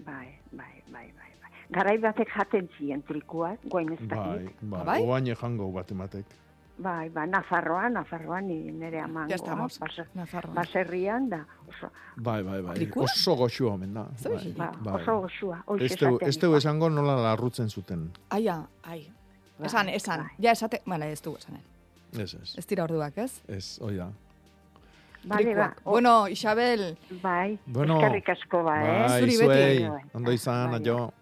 Bai, 0.05 0.28
bai, 0.53 0.83
bai, 0.91 1.07
bai, 1.16 1.31
bai. 1.41 1.51
Garai 1.70 1.99
batek 2.03 2.28
jaten 2.37 2.68
ziren 2.78 3.03
trikuak, 3.07 3.61
guain 3.70 3.93
ez 3.93 4.01
Bai, 4.09 4.18
dakit. 4.18 4.57
bai, 4.62 4.85
bai? 4.85 5.01
oain 5.03 5.24
jango 5.35 5.70
bat 5.72 5.91
ematek. 5.93 6.24
Bai, 6.81 7.11
ba, 7.12 7.26
Nafarroan, 7.26 7.93
Nafarroan 7.93 8.47
ni 8.49 8.72
nere 8.72 9.01
amangoa. 9.01 9.28
Ya 9.28 9.37
estamos, 9.37 9.78
base- 9.78 10.07
Nafarroan. 10.14 10.55
Baserrian 10.55 11.28
da, 11.28 11.43
oso, 11.68 11.91
Bai, 12.16 12.43
bai, 12.43 12.62
bai. 12.62 12.74
Trikua? 12.74 13.05
Oso 13.05 13.35
goxua 13.37 13.74
omen 13.74 13.93
da. 13.95 14.07
Bai, 14.24 14.53
ba, 14.57 14.70
bai. 14.81 15.03
oso 15.03 15.18
goxua, 15.20 15.59
esaten. 15.78 16.16
ez 16.28 16.39
teu 16.39 16.57
esango 16.57 16.89
nola 16.89 17.16
larrutzen 17.20 17.68
zuten. 17.68 18.11
Aia, 18.31 18.62
ai. 18.83 19.03
Bai, 19.59 19.66
Esan, 19.66 19.89
esan. 19.93 20.24
Ja, 20.41 20.53
esate, 20.57 20.81
bueno, 20.87 21.05
ez 21.05 21.20
du 21.22 21.37
esanen. 21.37 21.61
Ez, 22.18 22.33
ez. 22.35 22.55
Ez 22.59 22.66
dira 22.66 22.85
orduak, 22.85 23.18
ez? 23.18 23.43
Ez, 23.47 23.78
hoi 23.83 23.97
da. 23.97 24.09
Trikuak. 25.20 25.57
ba, 25.57 25.83
o- 25.85 25.91
Bueno, 25.91 26.28
Isabel. 26.28 26.97
Bai, 27.22 27.59
Bueno, 27.66 27.99
eskerrik 28.01 28.28
asko 28.31 28.62
ba, 28.64 28.78
eh? 28.83 29.03
Bai, 29.07 29.20
Zuri 29.20 29.37
zuei, 29.37 29.83
beti. 29.85 30.09
ondo 30.14 30.33
izan, 30.33 30.70
Bai, 30.70 30.81
aio. 30.81 31.12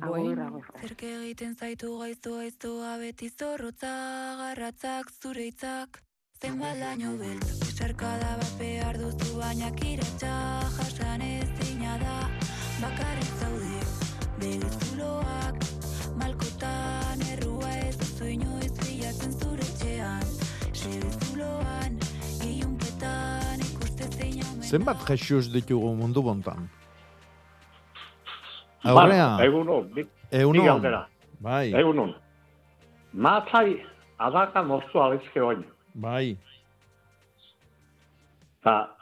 Agur, 0.00 0.38
agur. 0.40 0.64
Zerk 0.82 1.02
egiten 1.06 1.54
zaitu 1.54 1.92
gaizto 2.00 2.34
gaiztoa 2.40 2.96
beti 2.98 3.28
zorrotza 3.30 3.92
garratzak 4.40 5.12
zure 5.22 5.46
hitzak 5.46 6.00
Zenbat 6.42 6.76
laino 6.80 7.12
beltz, 7.20 7.60
esarkada 7.68 8.32
bat 8.40 8.56
behar 8.58 8.98
duzu 8.98 9.38
baina 9.38 9.70
kiratxa 9.78 10.32
jasan 10.74 11.22
ez 11.22 11.46
da 12.02 12.16
Bakarrik 12.82 13.30
zaude, 13.38 13.80
belizuloak 14.42 15.62
Malkotan 16.18 17.22
errua 17.30 17.70
ez 17.86 17.96
duzu 17.96 18.32
inoiz 18.34 18.72
bilatzen 18.82 19.32
zure 19.38 19.62
etxean 19.62 20.26
Sebezuloan, 20.74 22.00
ilunpetan 22.42 23.62
ikuste 23.62 24.10
zein 24.10 24.42
omen 24.42 24.68
Zenbat 24.68 25.06
Jesus 25.06 25.52
ditugu 25.54 25.94
mundu 25.94 26.22
bontan? 26.22 26.66
Aurrea. 28.84 29.36
Ba, 29.38 29.44
egunon, 29.44 29.90
Egunon. 30.30 30.82
Bai. 31.40 31.72
Egunon. 31.72 32.14
Matzai 33.12 33.78
adaka 34.18 34.62
moztu 34.62 35.00
alizke 35.02 35.42
oin. 35.42 35.64
Bai. 35.94 36.36
Ta, 38.64 38.96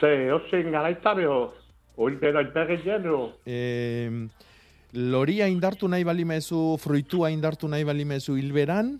ze, 0.00 0.32
ozein 0.32 0.70
garaitareo, 0.72 1.52
oilbera 1.96 2.42
ilbergien, 2.42 3.06
o, 3.12 3.32
E, 3.46 4.10
loria 4.92 5.48
indartu 5.48 5.88
nahi 5.88 6.04
balimezu, 6.04 6.76
fruitua 6.80 7.30
indartu 7.30 7.68
nahi 7.68 7.84
balimezu 7.84 8.36
hilberan, 8.40 8.96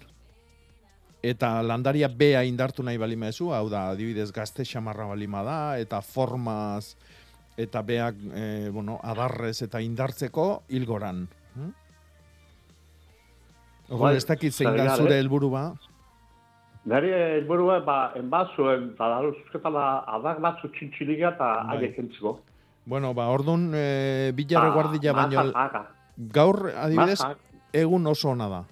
eta 1.23 1.55
landaria 1.63 2.09
bea 2.09 2.45
indartu 2.45 2.85
nahi 2.85 3.01
balimezu, 3.01 3.51
hau 3.57 3.69
da, 3.71 3.89
adibidez 3.91 4.31
gazte 4.33 4.65
xamarra 4.69 5.09
balima 5.09 5.43
da, 5.47 5.59
eta 5.81 6.03
formaz, 6.03 6.95
eta 7.57 7.83
beak, 7.83 8.15
e, 8.35 8.71
bueno, 8.73 8.99
adarrez 9.03 9.63
eta 9.63 9.81
indartzeko 9.81 10.63
hilgoran. 10.69 11.27
Hm? 11.55 11.71
Orduan, 13.93 14.01
Bai, 14.13 14.17
ez 14.17 14.27
dakit 14.27 14.53
zein 14.55 14.77
da 14.77 14.97
zure 14.97 15.17
eh? 15.17 15.21
helburua. 15.21 15.65
Neri 16.89 17.11
helburua 17.13 17.81
ba, 17.87 17.97
enbazuen, 18.19 18.89
eta 18.95 19.09
daruzketala 19.17 19.85
adak 20.17 20.41
batzu 20.43 20.71
txintxiliga 20.75 21.35
eta 21.35 21.51
Bai. 21.69 21.77
haiek 21.77 21.99
entziko. 22.03 22.39
Bueno, 22.87 23.13
ba, 23.15 23.29
orduan, 23.31 23.69
e, 23.75 24.33
bilarre 24.35 24.71
Ah, 24.71 24.75
guardila 24.75 25.13
baino, 25.13 25.45
maja. 25.53 25.83
gaur, 26.35 26.73
adibidez, 26.75 27.21
Maja. 27.21 27.37
egun 27.73 28.07
oso 28.07 28.31
ona 28.31 28.49
da. 28.49 28.65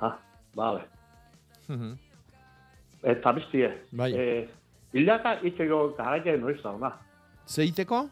Ah, 0.00 0.16
bale. 0.54 0.80
Mhm. 1.68 1.92
Eta 3.02 3.32
biztie, 3.32 3.68
Bai. 3.92 4.12
eh, 4.16 4.48
ilaka 4.94 5.36
iteko 5.44 5.94
garaia 5.96 6.36
noiz 6.36 6.60
da, 6.62 6.70
ona. 6.72 6.90
Zeiteko? 7.48 8.08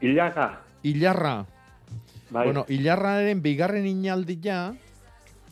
Ilaka, 0.00 0.60
Ilarra. 0.82 1.46
bai. 2.30 2.46
Bueno, 2.46 2.64
Ilarraren 2.68 3.42
bigarren 3.42 3.86
inaldia, 3.86 4.74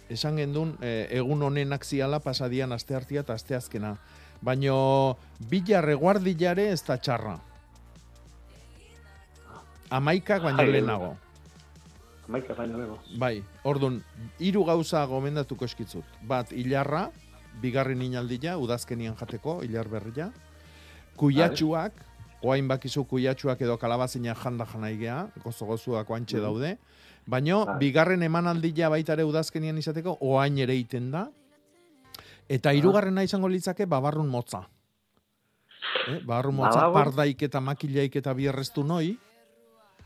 esan 0.08 0.36
gendun, 0.36 0.76
eh, 0.80 1.08
egun 1.10 1.42
honenak 1.42 1.84
ziala 1.84 2.20
pasadian 2.20 2.72
aste 2.72 2.94
hartia 2.94 3.20
eta 3.20 3.34
aste 3.34 3.54
azkena. 3.54 3.96
Baino, 4.40 5.18
bilarre 5.50 5.94
guardilare 5.94 6.70
ez 6.72 6.82
da 6.86 6.96
txarra. 6.96 7.38
Amaikak 9.90 10.42
baino 10.42 10.62
Ai, 10.62 10.70
lehenago. 10.70 11.16
Maika 12.28 12.54
baino 12.54 12.78
lego. 12.78 12.98
Bai, 13.18 13.42
ordun 13.64 14.02
hiru 14.38 14.64
gauza 14.64 15.04
gomendatuko 15.08 15.64
eskitzut. 15.64 16.04
Bat, 16.22 16.52
ilarra, 16.52 17.10
bigarren 17.62 18.02
inaldia, 18.02 18.58
udazkenian 18.60 19.16
jateko, 19.16 19.62
ilar 19.64 19.88
berria. 19.88 20.30
Kuiatxuak, 21.16 21.92
oain 22.42 22.68
bakizu 22.68 23.04
kuiatxuak 23.04 23.60
edo 23.60 23.76
kalabazina 23.78 24.34
janda 24.34 24.64
janaigea, 24.66 25.28
gozo-gozuak 25.44 26.10
oantxe 26.10 26.36
Mhm. 26.36 26.42
daude. 26.42 26.78
Baino, 27.26 27.66
Bai. 27.66 27.78
bigarren 27.78 28.22
emanaldia 28.22 28.88
baita 28.88 29.12
ere 29.12 29.24
udazkenian 29.24 29.76
izateko, 29.78 30.16
oain 30.20 30.58
ere 30.58 30.74
iten 30.76 31.10
da. 31.10 31.28
Eta 32.48 32.72
hirugarrena 32.72 33.22
izango 33.22 33.48
litzake 33.48 33.84
babarrun 33.86 34.28
motza. 34.28 34.62
Eh, 36.08 36.20
babarrun 36.24 36.54
motza 36.54 36.80
Babarrun? 36.80 36.94
pardaik 37.14 37.42
eta 37.42 37.60
makilaik 37.60 38.16
eta 38.16 38.32
bierreztu 38.34 38.84
noi. 38.84 39.18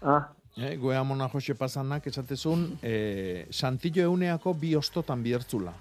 Ah, 0.03 0.29
Eh, 0.55 0.77
goea 0.77 1.03
mona 1.03 1.29
Jose 1.29 1.55
pasanak 1.55 2.07
esatezun, 2.07 2.79
eh, 2.83 3.47
santillo 3.51 4.03
euneako 4.03 4.53
bi 4.53 4.75
ostotan 4.77 5.23
biertzula. 5.23 5.73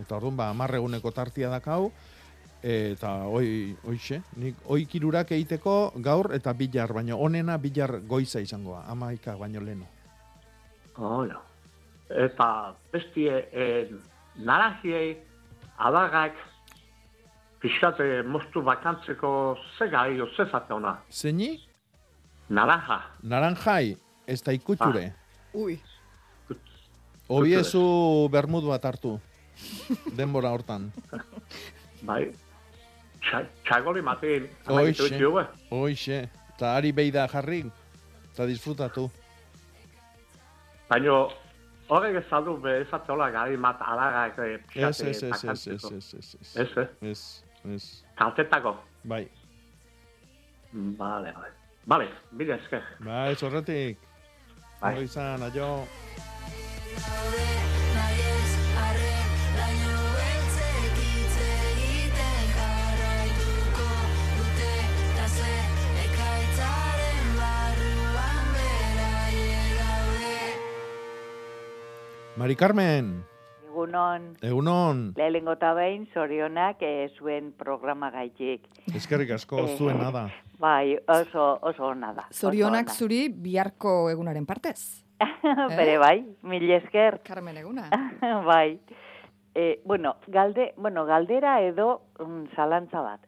Eta 0.00 0.16
orduan, 0.16 0.34
ba, 0.36 0.48
amarre 0.48 0.78
eguneko 0.78 1.10
tartia 1.12 1.50
dakau, 1.50 1.88
eh, 1.88 1.90
eta 2.64 3.10
oi, 3.28 3.76
oixe, 3.84 4.22
nik 4.40 4.62
oikirurak 4.72 5.34
egiteko 5.36 5.92
gaur 6.00 6.30
eta 6.32 6.54
bilar, 6.56 6.94
baino 6.96 7.18
onena 7.20 7.58
bilar 7.60 7.98
goiza 8.08 8.40
izangoa, 8.40 8.84
amaika 8.88 9.36
baino 9.36 9.60
leno. 9.60 9.84
oh, 10.96 11.26
jo. 11.28 11.40
Eta 12.08 12.74
bestie, 12.92 13.48
eh, 13.52 13.90
narajiei, 14.36 15.16
adagak, 15.78 16.36
pixkate 17.60 18.22
moztu 18.22 18.62
bakantzeko 18.62 19.56
ze 19.78 19.88
gai, 19.88 20.20
o 20.20 20.28
ze 20.36 20.46
zate 20.50 20.72
ona. 20.72 20.98
Zeini? 21.10 21.60
Naranja. 22.48 23.00
Naranjai, 23.22 23.96
ez 24.26 24.42
da 24.42 24.52
ikutxure. 24.52 25.12
Ui. 25.54 25.78
Obiezu 27.28 28.28
bermudu 28.30 28.68
bat 28.68 28.84
hartu. 28.84 29.18
Denbora 30.16 30.50
hortan. 30.52 30.90
Bai, 32.08 32.28
Txa- 33.24 33.46
txagoli 33.64 34.02
matin, 34.02 34.48
amakitu 34.66 35.02
Oixe, 35.02 35.14
itxu, 35.16 35.38
eh? 35.40 35.46
oixe. 35.70 36.18
Eta 36.54 36.74
ari 36.76 36.92
beida 36.92 37.26
jarri, 37.28 37.64
eta 38.32 38.46
disfrutatu. 38.46 39.08
Baina, 40.90 41.16
horrek 41.88 42.20
ez 42.20 42.26
aldu 42.36 42.56
be 42.62 42.76
ezate 42.82 43.12
hola 43.12 43.30
gari 43.34 43.56
mat 43.56 43.80
adagak 43.80 44.38
eh, 44.44 44.58
Ez, 44.74 45.00
ez, 45.00 45.22
ez, 45.22 45.44
ez, 45.44 45.44
ez, 45.44 45.66
ez, 45.92 46.14
ez, 46.14 46.36
ez. 46.40 46.56
Ez, 46.56 46.76
eh? 46.76 47.10
Ez, 47.10 47.24
ez. 47.74 47.88
Kaltetako. 48.20 48.76
Bai. 49.04 49.28
Bale, 50.72 51.32
bale. 51.32 51.52
Bale, 51.86 52.08
mila 52.32 52.54
esker. 52.56 52.82
Bai, 53.00 53.32
ez 53.32 53.42
horretik. 53.42 53.98
Bai. 54.80 54.92
Ondo 54.94 55.02
izan, 55.10 55.42
aio. 55.42 55.86
Mari 72.36 72.56
Carmen, 72.56 73.24
Egunon, 73.68 74.36
egunon, 74.42 74.98
lehenengo 75.18 75.54
eta 75.56 75.72
behin, 75.74 76.04
zorionak 76.14 76.82
eh, 76.86 77.08
zuen 77.18 77.52
programa 77.58 78.10
gaitik. 78.14 78.68
eskerrik 78.94 79.32
asko 79.34 79.58
Eh, 79.64 79.76
zuena 79.76 80.10
da. 80.14 80.28
Bai, 80.58 80.96
oso, 81.08 81.58
oso 81.62 81.86
ona 81.88 82.12
da. 82.14 82.26
oso 82.30 82.46
Zorionak 82.46 82.86
ona. 82.86 82.94
zuri 82.94 83.28
biharko 83.28 84.10
egunaren 84.10 84.46
partez. 84.46 85.04
Bere 85.78 85.98
bai, 85.98 86.24
mil 86.42 86.70
esker. 86.70 87.20
Carmen 87.24 87.56
eguna. 87.56 87.88
bai. 88.46 88.78
E, 89.54 89.80
bueno, 89.84 90.16
galde, 90.28 90.72
bueno, 90.76 91.04
galdera 91.06 91.60
edo 91.62 92.02
mm, 92.20 92.54
zalantza 92.56 93.00
bat. 93.00 93.20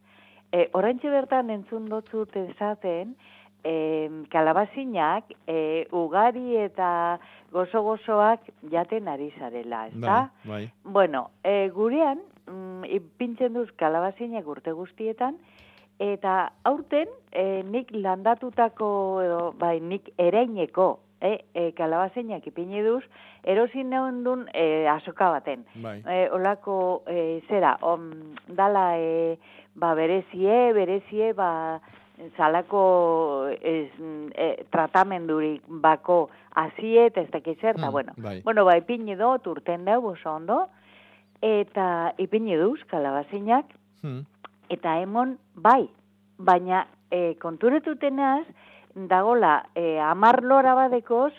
E, 0.51 0.69
Orantxe 0.73 1.09
bertan 1.09 1.49
entzun 1.49 1.87
dotzut 1.91 2.35
esaten, 2.35 3.15
e, 3.63 4.09
kalabazinak 4.29 5.33
e, 5.47 5.87
ugari 5.91 6.57
eta 6.61 7.19
gozo-gozoak 7.53 8.49
jaten 8.71 9.07
ari 9.07 9.31
zarela, 9.39 9.87
ezta? 9.87 10.29
Bai, 10.43 10.51
bai. 10.51 10.63
Bueno, 10.83 11.29
e, 11.43 11.69
gurean, 11.73 12.21
mm, 12.47 12.83
ipintzen 12.99 13.53
duz 13.53 13.69
kalabazinak 13.79 14.47
urte 14.47 14.73
guztietan, 14.75 15.37
eta 15.99 16.51
aurten 16.63 17.09
e, 17.31 17.63
nik 17.63 17.91
landatutako, 17.95 18.89
edo, 19.25 19.41
bai, 19.59 19.79
nik 19.79 20.11
ereineko, 20.17 20.97
e, 21.21 21.37
e, 21.53 21.71
kalabazinak 21.77 22.45
ipini 22.47 22.83
duz, 22.85 23.03
erosin 23.47 23.89
neuen 23.89 24.23
dun 24.25 24.45
e, 24.53 24.85
azoka 24.91 25.31
baten. 25.33 25.65
Bai. 25.81 25.99
E, 26.05 26.27
olako, 26.35 27.03
e, 27.07 27.41
zera, 27.47 27.77
om, 27.81 28.11
dala, 28.47 28.91
e, 28.97 29.37
ba, 29.75 29.93
berezie, 29.97 30.73
berezie, 30.77 31.33
ba, 31.37 31.79
zalako 32.37 33.49
ez, 33.61 33.89
e, 34.35 34.63
tratamendurik 34.71 35.61
bako 35.67 36.29
aziet, 36.55 37.17
ez 37.17 37.29
dakit 37.31 37.59
zer, 37.61 37.75
eta 37.77 37.87
Mm, 37.87 37.91
bueno. 37.91 38.13
bai. 38.17 38.41
Bueno, 38.41 38.65
ba, 38.65 38.77
ipini 38.77 39.15
dut, 39.15 39.45
urten 39.47 39.85
dau, 39.85 40.05
oso 40.07 40.31
ondo, 40.33 40.67
eta 41.41 42.13
ipini 42.17 42.55
duz, 42.57 42.79
kalabazinak, 42.89 43.65
Hmm. 44.03 44.25
eta 44.69 44.99
emon, 45.01 45.37
bai, 45.55 45.87
baina 46.37 46.87
e, 47.11 47.35
konturetutenaz, 47.39 48.45
dagola 48.95 49.65
e, 49.75 49.99
amar 49.99 50.43
lora 50.43 50.73
badekoz, 50.73 51.33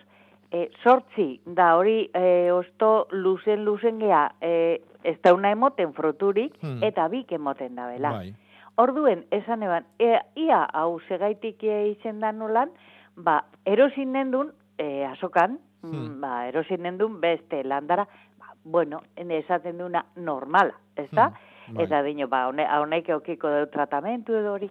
e, 0.50 0.70
sortzi, 0.82 1.40
da 1.44 1.76
hori 1.76 2.08
e, 2.14 2.50
osto 2.52 3.06
luzen 3.10 3.64
luzen 3.64 3.98
gea, 3.98 4.30
e, 4.40 4.80
ez 5.04 5.20
dauna 5.22 5.50
emoten 5.50 5.92
fruturik, 5.92 6.54
Hmm. 6.62 6.82
eta 6.82 7.08
bik 7.08 7.32
emoten 7.32 7.74
da 7.74 7.86
bela. 7.88 8.10
Bai. 8.12 8.34
Orduen, 8.78 9.24
esan 9.34 9.64
eban, 9.66 9.86
e, 9.98 10.12
ia 10.38 10.60
hau 10.78 11.00
segaitik 11.08 11.64
izen 11.66 12.20
da 12.22 12.30
nolan, 12.30 12.70
ba, 13.16 13.40
erosin 13.66 14.12
nendun, 14.14 14.52
e, 14.78 15.02
azokan, 15.04 15.58
mm, 15.82 16.20
ba, 16.22 16.46
erosin 16.46 16.84
nendun 16.86 17.20
beste 17.20 17.64
landara, 17.64 18.06
ba, 18.38 18.54
bueno, 18.62 19.02
ene 19.16 19.40
esaten 19.42 19.78
duna 19.82 20.04
normala, 20.14 20.78
ez 20.94 21.08
da? 21.10 21.32
bai. 21.32 21.84
Eta 21.84 22.02
dino, 22.06 22.28
ba, 22.28 22.46
hone, 22.48 22.68
honek 22.78 23.10
eukiko 23.16 23.50
du 23.50 23.66
tratamentu 23.74 24.38
edo 24.38 24.54
hori. 24.54 24.70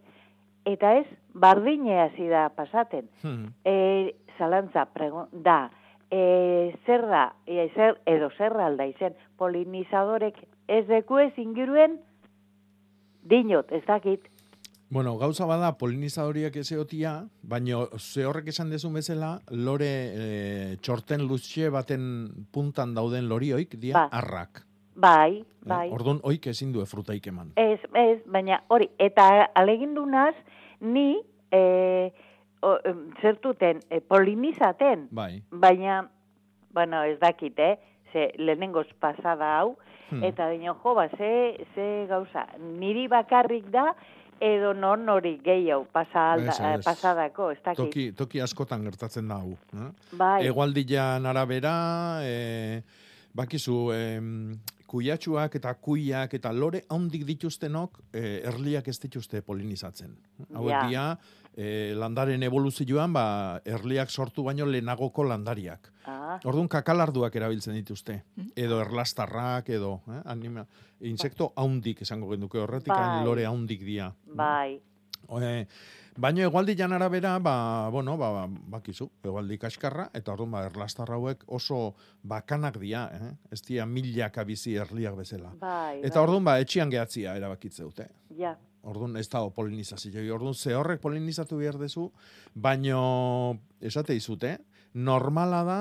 Eta 0.66 0.96
ez, 1.02 1.06
bardine 1.34 2.00
hasi 2.02 2.30
da 2.32 2.48
pasaten. 2.56 3.10
Hmm. 3.22 3.52
E, 3.66 4.16
zalantza, 4.38 4.86
pregun, 4.96 5.28
da, 5.32 5.70
e, 6.10 6.74
zer 6.86 7.06
da, 7.12 7.34
e, 7.46 7.70
zer, 7.76 8.00
edo 8.06 8.32
zer 8.38 8.56
alda 8.56 8.88
izen, 8.88 9.16
polinizadorek 9.38 10.40
ez 10.68 10.86
deku 10.88 11.20
ez 11.20 11.34
inguruen, 11.38 12.00
dinot, 13.30 13.72
ez 13.72 13.84
dakit, 13.86 14.28
Bueno, 14.90 15.18
gauza 15.20 15.44
bada 15.46 15.74
polinizadoriak 15.78 16.56
ezeotia, 16.56 17.26
baino 17.44 17.90
ze 18.00 18.24
horrek 18.26 18.48
esan 18.54 18.70
dezun 18.72 18.94
bezala, 18.96 19.42
lore 19.52 19.90
e, 20.16 20.78
txorten 20.80 21.26
luzxe 21.28 21.68
baten 21.70 22.06
puntan 22.56 22.94
dauden 22.96 23.28
lorioik, 23.28 23.76
dia 23.82 23.94
Ba. 23.98 24.06
arrak. 24.16 24.62
Bai, 24.96 25.42
Eh, 25.42 25.68
bai. 25.68 25.90
Orduan, 25.92 26.22
oik 26.24 26.48
ezin 26.48 26.72
du 26.72 26.86
frutaik 26.86 27.28
eman. 27.28 27.52
Ez, 27.60 27.82
ez, 27.94 28.22
baina 28.32 28.62
hori, 28.70 28.88
eta 28.98 29.50
alegindunaz, 29.60 30.36
ni, 30.80 31.20
e, 31.52 32.14
o, 32.64 32.78
zertuten, 33.22 33.82
e, 33.90 34.00
polinizaten, 34.00 35.10
Bai. 35.12 35.44
baina, 35.52 36.10
bueno, 36.72 37.04
ez 37.04 37.20
dakit, 37.20 37.60
eh? 37.60 37.76
Ze 38.14 38.32
lehenengoz 38.38 38.88
pasada 39.00 39.60
hau, 39.60 39.76
Hmm. 40.10 40.24
eta 40.24 40.46
dino, 40.50 40.74
jo, 40.84 40.94
ba, 40.96 41.10
ze, 41.18 41.58
ze 41.76 42.06
gauza, 42.08 42.46
niri 42.80 43.08
bakarrik 43.12 43.66
da, 43.70 43.94
edo 44.40 44.74
non 44.74 45.10
hori 45.10 45.34
gehiago 45.44 45.84
pasa 45.92 46.34
alda, 46.34 46.52
Ez, 46.54 46.60
ez. 46.80 46.86
pasadako, 46.86 47.50
ez 47.52 47.58
dakit. 47.66 47.78
Toki, 47.84 48.12
toki 48.14 48.40
askotan 48.42 48.84
gertatzen 48.86 49.28
da 49.28 49.36
hau. 49.36 49.58
Eh? 49.74 49.90
Bai. 50.14 50.46
Egualdian 50.48 51.26
arabera, 51.26 52.20
e, 52.24 52.82
bakizu, 53.36 53.92
em, 53.92 54.56
kuiatxuak 54.88 55.56
eta 55.60 55.74
kuiak 55.74 56.34
eta 56.34 56.54
lore 56.54 56.84
handik 56.90 57.26
dituztenok 57.28 58.00
e, 58.14 58.42
erliak 58.48 58.88
ez 58.88 59.00
dituzte 59.04 59.42
polinizatzen. 59.42 60.16
Hauek 60.54 60.72
Ja. 60.72 60.88
dira, 60.88 61.18
e, 61.58 61.94
landaren 61.98 62.44
evoluzioan, 62.46 63.12
ba, 63.14 63.26
erliak 63.66 64.10
sortu 64.14 64.44
baino 64.46 64.66
lehenagoko 64.70 65.24
landariak. 65.26 65.90
Ah. 66.06 66.38
Orduan 66.46 66.70
kakalarduak 66.70 67.36
erabiltzen 67.36 67.74
dituzte. 67.74 68.22
Edo 68.56 68.80
erlastarrak, 68.84 69.70
edo 69.76 70.02
eh? 70.14 70.22
anima, 70.26 70.64
insekto 71.02 71.52
haundik 71.58 72.04
esango 72.06 72.30
genduke 72.30 72.62
horretik, 72.62 72.94
Bai. 72.94 73.24
lore 73.26 73.46
haundik 73.50 73.82
dia. 73.84 74.14
Bai, 74.26 74.80
E, 75.28 75.66
baina 76.16 76.44
egualdian 76.46 76.94
arabera, 76.94 77.34
ba, 77.44 77.90
bueno, 77.92 78.14
ba, 78.18 78.30
ba, 78.32 78.44
bakizu, 78.78 79.10
egualdi 79.28 79.58
kaskarra, 79.60 80.06
eta 80.16 80.32
orduan 80.32 80.54
ba, 80.54 80.62
erlastar 80.70 81.10
hauek 81.12 81.44
oso 81.48 81.96
bakanak 82.24 82.78
dira, 82.80 83.10
eh? 83.12 83.34
ez 83.52 83.60
dira 83.66 83.86
milaka 83.86 84.46
bizi 84.48 84.76
erliak 84.80 85.18
bezala. 85.18 85.52
bai, 85.60 86.00
Eta 86.06 86.20
bai. 86.22 86.24
orduan 86.24 86.46
ba, 86.48 86.60
etxian 86.64 86.90
gehatzia 86.94 87.36
erabakitze 87.36 87.84
dute. 87.84 88.08
ja, 88.38 88.56
Orduan 88.88 89.18
ez 89.20 89.28
dago 89.30 89.52
polinizazio. 89.52 90.24
Orduan 90.34 90.56
ze 90.56 90.76
horrek 90.76 91.02
polinizatu 91.04 91.60
behar 91.60 91.78
dezu, 91.78 92.08
baino 92.56 93.60
esate 93.82 94.16
izute, 94.16 94.58
normala 94.94 95.64
da 95.68 95.80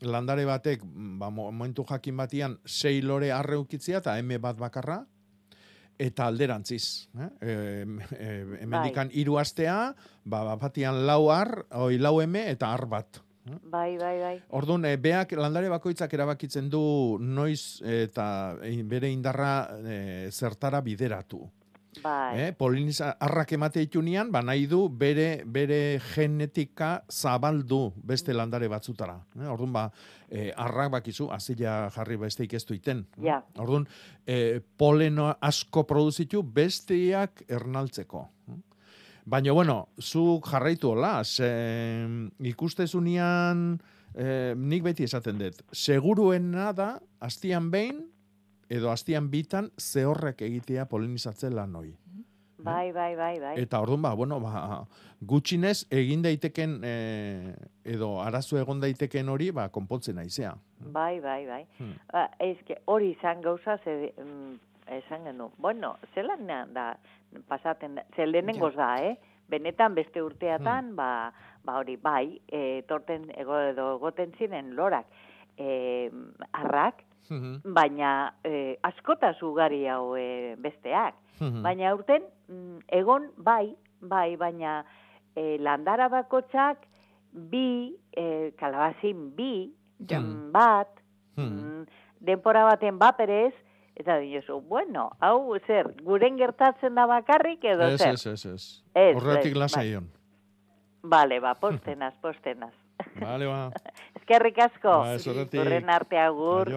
landare 0.00 0.46
batek, 0.48 0.82
ba, 1.20 1.28
mo- 1.30 1.50
momentu 1.50 1.84
jakin 1.84 2.16
batian, 2.16 2.58
sei 2.64 3.02
lore 3.02 3.32
arre 3.32 3.58
ukitzia 3.60 4.00
eta 4.00 4.16
eme 4.18 4.38
bat 4.38 4.56
bakarra, 4.56 5.02
eta 6.00 6.26
alderantziz. 6.26 7.08
Eh? 7.12 7.28
E, 7.40 7.54
e, 8.16 8.28
emedikan 8.64 9.10
hiru 9.12 9.36
astea, 9.38 9.94
ba, 10.24 10.44
bat 10.48 10.62
batian 10.62 11.04
lau 11.06 11.28
ar, 11.32 11.66
oi, 11.76 11.98
lau 12.00 12.20
eme 12.24 12.48
eta 12.50 12.72
ar 12.72 12.86
bat. 12.88 13.20
bai, 13.64 13.98
bai, 13.98 14.16
bai. 14.20 14.34
Orduan, 14.56 14.84
e, 14.88 14.96
beak 14.96 15.32
landare 15.36 15.68
bakoitzak 15.68 16.12
erabakitzen 16.14 16.70
du 16.70 17.18
noiz 17.20 17.82
eta 17.84 18.56
bere 18.88 19.10
indarra 19.10 19.54
e, 19.84 20.30
zertara 20.30 20.80
bideratu. 20.80 21.44
Bai. 21.98 22.38
Eh, 22.38 22.52
poliniza 22.54 23.16
arrak 23.18 23.50
emate 23.56 23.82
itunean, 23.82 24.30
ba 24.30 24.42
nahi 24.46 24.68
du 24.70 24.84
bere 24.88 25.42
bere 25.44 25.98
genetika 26.14 27.02
zabaldu 27.10 27.90
beste 27.96 28.32
landare 28.32 28.68
batzutara. 28.70 29.16
Eh, 29.40 29.48
orduan 29.50 29.72
ba, 29.74 29.84
eh, 30.30 30.52
arrak 30.54 30.92
bakizu, 30.94 31.26
azila 31.34 31.90
jarri 31.90 32.16
besteik 32.16 32.54
ez 32.54 32.64
duiten. 32.64 33.04
Ja. 33.18 33.40
Orduan, 33.58 33.88
eh, 34.26 34.60
poleno 34.76 35.34
asko 35.40 35.84
produzitu 35.86 36.42
besteak 36.42 37.42
ernaltzeko. 37.48 38.28
Baina, 39.26 39.52
bueno, 39.52 39.88
zuk 40.00 40.46
jarraitu 40.48 40.90
hola, 40.94 41.24
ze 41.24 42.06
ikustezunean, 42.40 43.80
eh, 44.14 44.54
nik 44.56 44.82
beti 44.82 45.04
esaten 45.04 45.38
dut, 45.38 45.60
seguruena 45.72 46.72
da, 46.72 47.00
astian 47.20 47.70
behin, 47.70 48.06
edo 48.70 48.92
astian 48.92 49.30
bitan, 49.30 49.72
zehorrek 49.78 50.42
egitea 50.46 50.86
polinizatzen 50.90 51.56
lan 51.56 51.74
hoi. 51.74 51.90
Bai, 52.60 52.92
bai, 52.92 53.14
bai, 53.16 53.34
bai. 53.40 53.54
Eta 53.60 53.80
orduan 53.80 54.02
ba, 54.04 54.12
bueno, 54.14 54.36
ba, 54.40 54.82
gutxinez 55.26 55.86
egin 55.96 56.22
daiteken 56.24 56.80
eh, 56.84 57.52
edo 57.88 58.10
arazo 58.20 58.58
egon 58.60 58.82
daiteken 58.82 59.32
hori, 59.32 59.50
ba, 59.56 59.68
konpontzen 59.72 60.18
naizea. 60.20 60.52
Bai, 60.92 61.20
bai, 61.24 61.40
bai. 61.48 61.62
Hmm. 61.78 61.94
Ba, 62.12 62.26
eske 62.44 62.80
hori 62.84 63.14
izan 63.14 63.40
gauza 63.44 63.78
ze 63.84 64.12
mm, 64.12 64.58
esan 65.00 65.24
gendu. 65.28 65.50
Bueno, 65.58 65.96
zelan 66.14 66.46
da 66.74 66.92
pasaten 67.48 67.96
da, 67.96 68.04
ze 68.16 68.26
lehenengoz 68.26 68.74
da, 68.76 68.94
eh? 69.02 69.16
Benetan 69.50 69.96
beste 69.96 70.22
urteatan, 70.22 70.94
ba, 70.94 71.32
ba 71.66 71.80
hori, 71.80 71.96
bai, 71.98 72.38
e, 72.46 72.82
torten 72.86 73.24
ego 73.34 73.56
edo 73.72 73.96
egoten 73.96 74.30
ziren 74.38 74.76
lorak 74.76 75.08
e, 75.58 76.10
arrak, 76.52 77.02
baina 77.64 78.34
e, 78.44 78.78
askotaz 78.82 79.36
ugari 79.42 79.86
hau 79.88 80.16
e, 80.16 80.56
besteak. 80.58 81.14
Mhm. 81.40 81.62
Baina 81.62 81.90
aurten 81.90 82.22
mm, 82.48 82.78
egon 82.88 83.30
bai, 83.36 83.74
bai, 84.00 84.36
baina 84.36 84.84
e, 85.36 85.58
landara 85.58 86.08
bakotzak 86.08 86.86
bi, 87.32 87.96
e, 88.12 88.52
kalabazin 88.58 89.30
bi, 89.36 89.70
mm, 90.00 90.50
bat, 90.52 90.90
mm, 91.36 91.84
denpora 92.20 92.64
baten 92.64 92.98
baperez, 92.98 93.54
eta 93.94 94.18
diozu, 94.18 94.60
bueno, 94.60 95.10
hau 95.20 95.56
zer, 95.66 95.92
guren 96.02 96.38
gertatzen 96.40 96.94
da 96.96 97.06
bakarrik 97.06 97.64
edo 97.64 97.88
Ez, 97.92 98.00
zer? 98.00 98.14
ez, 98.14 98.26
ez, 98.26 98.46
ez. 98.94 99.16
Horretik 99.16 99.52
ez, 99.52 99.58
lasaion. 99.58 100.08
Bale, 101.02 101.40
ba, 101.40 101.54
postenaz, 101.54 102.14
postenaz. 102.20 102.74
Bale, 103.20 103.46
ba. 103.46 103.70
Eskerrik 104.20 104.58
asko. 104.66 104.96
Ba, 105.04 105.14
ez 105.14 105.26
horretik. 105.26 105.60
Horren 105.60 105.90
arte 105.90 106.18
agur. 106.18 106.72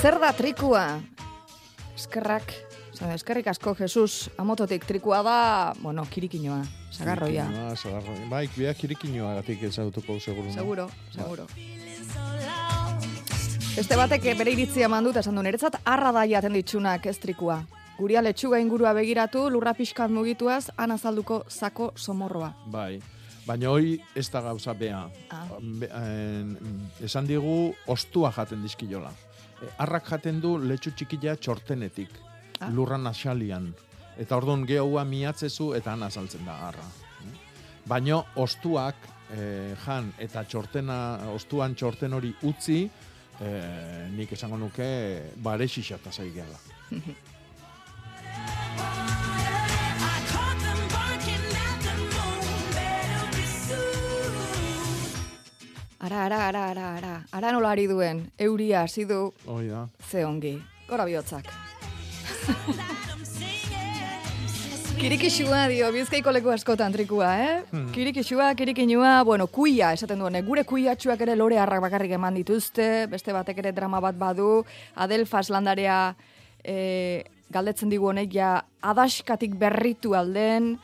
Zer 0.00 0.18
da 0.20 0.32
trikua? 0.32 0.84
Eskerrak, 1.96 2.54
Osa, 3.00 3.14
eskerrik 3.16 3.46
asko, 3.48 3.72
Jesus, 3.78 4.28
amototik 4.36 4.84
trikua 4.84 5.22
da, 5.24 5.36
bueno, 5.80 6.02
kirikinoa, 6.04 6.58
sagarroia. 6.92 7.46
Kirikinoa, 7.46 7.76
sagarroia. 7.76 8.26
Bai, 8.28 8.42
biak 8.52 8.76
kirikinoa 8.76 9.34
gatik 9.38 9.62
ezagutuko 9.70 10.18
seguru. 10.20 10.48
no? 10.48 10.52
Seguro, 10.52 10.88
seguro. 11.14 11.46
Beste 13.72 13.96
batek 13.96 14.26
bere 14.36 14.52
iritzia 14.52 14.88
mandut 14.92 15.16
esan 15.16 15.38
du, 15.38 15.44
niretzat 15.46 15.78
arra 15.88 16.12
da 16.12 16.26
jaten 16.28 16.52
ditsunak 16.52 17.06
ez 17.06 17.16
trikua. 17.22 17.62
Guria 18.00 18.22
letxuga 18.24 18.56
ingurua 18.62 18.94
begiratu, 18.96 19.42
lurra 19.52 19.74
pixkat 19.76 20.08
mugituaz, 20.08 20.70
han 20.80 20.94
azalduko 20.94 21.42
zako 21.52 21.90
somorroa. 22.00 22.48
Bai. 22.72 23.00
Baina 23.44 23.68
hoi 23.68 23.98
ez 24.16 24.24
da 24.32 24.40
gauza 24.40 24.72
bea. 24.72 25.02
Ah. 25.28 25.42
Be, 25.60 25.88
en, 25.92 26.54
esan 27.04 27.26
digu 27.28 27.74
ostua 27.92 28.30
jaten 28.32 28.62
dizkiola. 28.64 29.10
E, 29.60 29.68
arrak 29.84 30.08
jaten 30.08 30.40
du 30.40 30.54
letxu 30.62 30.94
txikila 30.96 31.36
txortenetik, 31.36 32.08
Ah. 32.60 32.70
lurran 32.72 33.06
asalian. 33.06 33.74
Eta 34.20 34.36
orduan 34.36 34.64
gehoa 34.68 35.04
miatzezu 35.04 35.74
eta 35.74 35.92
han 35.92 36.02
azaltzen 36.02 36.44
da 36.44 36.56
arra. 36.68 36.84
Baina 37.88 38.22
ostuak 38.36 38.96
eh, 39.32 39.74
jan 39.84 40.12
eta 40.18 40.44
txortena, 40.44 40.96
ostuan 41.34 41.74
txorten 41.74 42.12
hori 42.12 42.32
utzi, 42.42 42.82
eh, 43.40 44.08
nik 44.12 44.32
esango 44.32 44.56
nuke 44.56 44.88
bare 45.36 45.68
xixata 45.68 46.12
zaigela. 46.12 46.58
Ara, 56.10 56.26
ara, 56.26 56.48
ara, 56.48 56.62
ara, 56.74 56.86
ara. 56.98 57.10
Ara 57.30 57.52
nola 57.54 57.70
ari 57.70 57.84
duen, 57.86 58.24
euria 58.36 58.82
hasi 58.82 59.04
du, 59.06 59.32
Hoi 59.46 59.68
da. 59.68 59.86
ze 60.10 60.24
ongi. 60.26 60.56
Gora 60.88 61.04
bihotzak. 61.06 61.46
Kirikixua 65.00 65.68
dio, 65.70 65.86
bizkaiko 65.94 66.32
leku 66.34 66.50
askotan 66.50 66.92
trikua, 66.92 67.28
eh? 67.38 67.62
Hmm. 67.70 67.92
Kirikixua, 67.94 68.50
kirikinua, 68.58 69.22
bueno, 69.24 69.46
kuia, 69.46 69.92
esaten 69.94 70.18
duen, 70.18 70.40
gure 70.44 70.64
kuiatxuak 70.66 71.22
ere 71.24 71.36
lore 71.38 71.56
harrak 71.62 71.80
bakarrik 71.86 72.16
eman 72.18 72.34
dituzte, 72.34 73.06
beste 73.08 73.32
batek 73.32 73.62
ere 73.62 73.72
drama 73.72 74.00
bat 74.02 74.18
badu, 74.18 74.64
Adelfas 74.96 75.46
landarea 75.54 76.16
e, 76.64 77.22
galdetzen 77.54 77.88
digu 77.88 78.10
honek 78.10 78.34
ja 78.34 78.50
adaskatik 78.82 79.54
berritu 79.62 80.12
alden, 80.18 80.74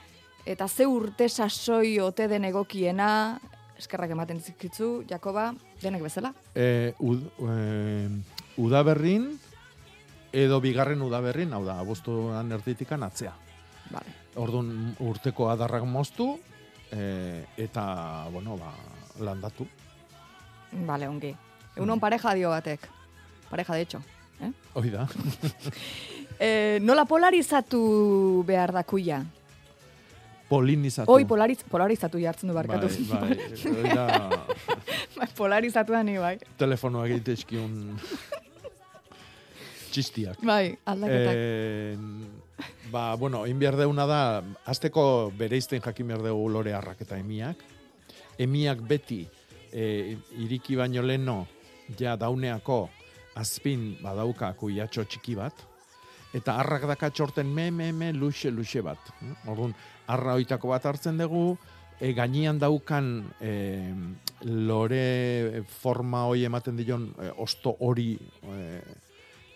eta 0.46 0.68
ze 0.68 0.86
urte 0.86 1.28
sasoi 1.28 1.98
ote 2.00 2.28
den 2.30 2.44
egokiena, 2.44 3.40
eskerrak 3.78 4.10
ematen 4.10 4.40
zikitzu, 4.40 5.04
Jakoba, 5.08 5.50
denek 5.82 6.02
bezala? 6.06 6.32
E, 6.54 6.94
ud, 6.98 7.22
e, 7.44 8.08
udaberrin, 8.62 9.28
edo 10.32 10.60
bigarren 10.64 11.02
udaberrin, 11.02 11.52
hau 11.56 11.62
da, 11.66 11.78
abuztuan 11.84 12.52
erditikan 12.56 13.04
atzea. 13.06 13.34
Vale. 13.92 14.16
Orduan 14.36 14.70
urteko 15.00 15.50
adarrak 15.52 15.86
moztu, 15.88 16.34
e, 16.92 17.44
eta, 17.56 17.86
bueno, 18.32 18.58
ba, 18.60 18.72
landatu. 19.20 19.68
Vale, 20.86 21.08
ongi. 21.08 21.32
Egunon 21.76 22.00
pareja 22.00 22.34
dio 22.34 22.50
batek. 22.50 22.88
Pareja, 23.50 23.74
de 23.74 23.80
hecho. 23.82 24.02
Eh? 24.40 24.52
Hoi 24.74 24.90
da. 24.90 25.08
E, 26.36 26.76
nola 26.84 27.06
polarizatu 27.08 28.44
behar 28.44 28.68
da 28.76 28.82
kuia? 28.84 29.22
Polinizatu. 30.49 31.11
Oi, 31.11 31.24
polariz, 31.26 31.59
polarizatu 31.66 32.20
jartzen 32.22 32.51
du 32.51 32.55
barkatu. 32.55 32.88
Bai, 33.11 33.34
bai, 33.34 33.94
da 33.94 34.07
bai, 35.18 35.28
polarizatu 35.36 35.97
ni 36.07 36.18
bai. 36.22 36.36
telefonoa 36.59 37.07
egitezkiun 37.09 37.97
txistiak. 39.90 40.42
Bai, 40.47 40.76
aldaketak. 40.84 41.34
Eh, 41.34 42.68
ba, 42.92 43.09
bueno, 43.16 43.44
egin 43.49 43.59
behar 43.59 43.78
deuna 43.80 44.07
da, 44.07 44.20
azteko 44.68 45.32
bereizten 45.38 45.82
jakin 45.82 46.12
behar 46.12 46.22
dugu 46.28 46.49
lore 46.53 46.76
harrak 46.76 47.01
eta 47.03 47.18
emiak. 47.18 47.64
Emiak 48.38 48.82
beti 48.86 49.24
e, 49.72 50.16
iriki 50.44 50.76
baino 50.76 51.03
leno 51.03 51.40
ja 51.99 52.16
dauneako 52.20 52.84
azpin 53.36 53.97
badauka 54.03 54.53
kuiatxo 54.61 55.05
txiki 55.05 55.34
bat, 55.36 55.64
eta 56.37 56.59
harrak 56.61 56.84
daka 56.91 57.11
txorten 57.11 57.49
me, 57.53 57.70
me, 57.70 57.93
me, 57.93 58.12
luxe, 58.12 58.51
luxe 58.53 58.82
bat. 58.84 59.01
Orduan, 59.49 59.72
harra 60.12 60.37
oitako 60.37 60.74
bat 60.74 60.84
hartzen 60.87 61.18
dugu, 61.20 61.57
e, 62.01 62.12
gainean 62.16 62.59
daukan 62.61 63.09
e, 63.41 63.55
lore 64.45 65.64
forma 65.80 66.26
hoi 66.28 66.45
ematen 66.45 66.76
dion 66.76 67.09
e, 67.16 67.30
osto 67.43 67.72
hori 67.80 68.12
e, 68.16 68.59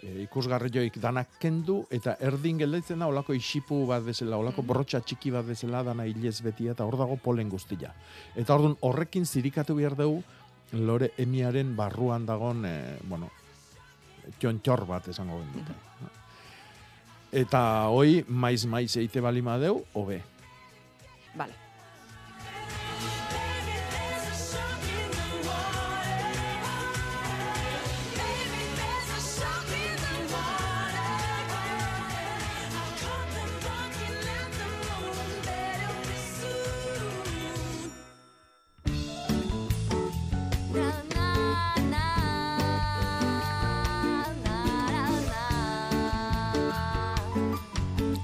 e, 0.00 0.14
ikusgarri 0.24 0.72
joik 0.72 0.96
danak 1.02 1.36
kendu, 1.42 1.82
eta 1.92 2.16
erdin 2.24 2.62
gelditzen 2.62 3.02
da, 3.02 3.10
olako 3.12 3.36
isipu 3.36 3.82
bat 3.90 4.04
bezala, 4.06 4.40
olako 4.40 4.64
borrotxa 4.66 5.02
txiki 5.04 5.34
bat 5.34 5.46
bezala, 5.46 5.84
dana 5.86 6.08
hilez 6.08 6.38
betia, 6.44 6.72
eta 6.76 6.86
hor 6.88 6.96
dago 7.00 7.18
polen 7.20 7.52
guztia. 7.52 7.92
Eta 8.34 8.56
orduan 8.56 8.78
horrekin 8.88 9.28
zirikatu 9.28 9.76
behar 9.76 9.98
dugu, 9.98 10.22
lore 10.80 11.10
emiaren 11.18 11.74
barruan 11.76 12.24
dagon, 12.26 12.64
e, 12.64 12.96
bueno, 13.10 13.28
txontxor 14.38 14.86
bat 14.88 15.12
esango 15.12 15.42
dute. 15.52 15.76
Eta 17.30 17.62
hoi, 17.94 18.24
maiz 18.26 18.64
maiz 18.66 18.96
eite 18.98 19.22
bali 19.22 19.42
madeu, 19.42 19.84
hobe. 19.94 20.18
Vale. 21.38 21.59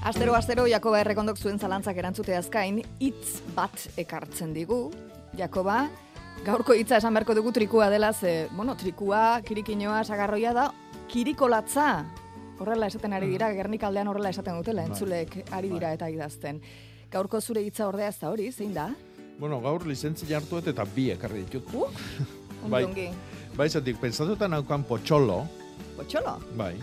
Astero 0.07 0.35
astero 0.39 0.63
Jakoba 0.71 1.01
errekondok 1.03 1.35
zuen 1.35 1.57
zalantzak 1.59 1.97
erantzute 1.99 2.31
azkain 2.37 2.77
hitz 3.03 3.41
bat 3.57 3.89
ekartzen 3.99 4.53
digu. 4.55 4.77
Jakoba, 5.35 5.81
gaurko 6.45 6.77
hitza 6.79 7.01
esan 7.01 7.17
beharko 7.17 7.35
dugu 7.35 7.51
trikua 7.51 7.89
dela 7.91 8.13
ze, 8.13 8.47
bueno, 8.55 8.77
trikua, 8.79 9.41
kirikinoa, 9.43 10.05
sagarroia 10.07 10.53
da, 10.55 10.69
kirikolatza. 11.11 12.05
Horrela 12.57 12.87
esaten 12.87 13.13
ari 13.13 13.27
dira, 13.33 13.51
Gernikaldean 13.51 14.07
horrela 14.07 14.31
esaten 14.31 14.55
dutela, 14.61 14.85
Bai. 14.87 14.93
entzulek 14.93 15.37
ari 15.51 15.75
dira 15.75 15.91
eta 15.93 16.07
idazten. 16.09 16.61
Gaurko 17.11 17.41
zure 17.41 17.67
hitza 17.67 17.91
ordea 17.91 18.07
ez 18.07 18.17
da 18.21 18.31
hori, 18.31 18.47
zein 18.51 18.73
da? 18.73 18.87
Bueno, 19.37 19.59
gaur 19.61 19.85
lizentzi 19.85 20.25
jartuet 20.31 20.71
eta 20.71 20.87
bi 20.95 21.11
ekarri 21.11 21.43
ditut. 21.43 21.73
Uh, 21.75 21.91
bai, 22.71 22.85
bai, 23.59 23.67
zatik, 23.69 23.99
pensatuta 23.99 24.47
naukan 24.47 24.87
potxolo, 24.87 25.43
Potxolo? 25.99 26.39
bai, 26.55 26.77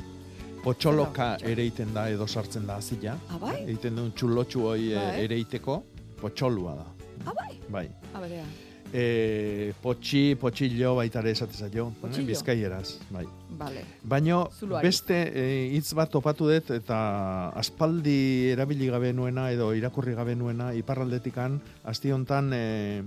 potxoloka 0.64 1.34
ere 1.44 1.66
iten 1.68 1.92
da 1.94 2.06
edo 2.08 2.26
sartzen 2.26 2.66
da 2.66 2.78
azila. 2.80 3.18
Ah, 3.28 3.38
bai? 3.40 3.56
Egiten 3.66 3.98
duen 3.98 4.12
txulotxu 4.16 4.64
hoi 4.70 4.92
e, 4.92 4.96
Bai. 4.96 5.24
ere 5.26 5.38
iteko, 5.42 5.80
potxolua 6.20 6.76
da. 6.78 6.86
Ah, 7.26 7.34
bai? 7.36 7.50
Bai. 7.68 7.88
A 8.14 8.22
berea. 8.22 8.46
E, 8.94 9.72
potxi, 9.82 10.36
potxillo 10.38 10.94
baitare 10.94 11.32
esate 11.34 11.58
zaio, 11.58 11.88
eh, 12.06 12.22
bizkaieraz, 12.28 13.00
bai. 13.10 13.24
Vale. 13.58 13.82
Baino 14.02 14.44
beste 14.80 15.18
eh, 15.34 15.68
hitz 15.74 15.92
bat 15.98 16.12
topatu 16.14 16.46
dut 16.48 16.70
eta 16.76 17.50
aspaldi 17.58 18.52
erabili 18.54 18.88
gabe 18.92 19.12
nuena 19.12 19.50
edo 19.50 19.72
irakurri 19.74 20.14
gabe 20.14 20.36
nuena 20.38 20.72
iparraldetikan 20.74 21.58
asti 21.90 22.14
hontan 22.14 22.52
eh, 22.54 23.02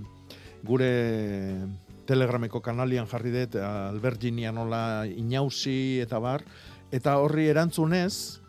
gure 0.62 0.92
telegrameko 2.08 2.60
kanalian 2.60 3.08
jarri 3.08 3.32
dut 3.32 3.56
Alberginia 3.60 4.52
nola 4.52 5.06
inausi 5.08 6.00
eta 6.04 6.20
bar 6.20 6.44
eta 6.92 7.18
horri 7.20 7.48
erantzunez 7.52 8.40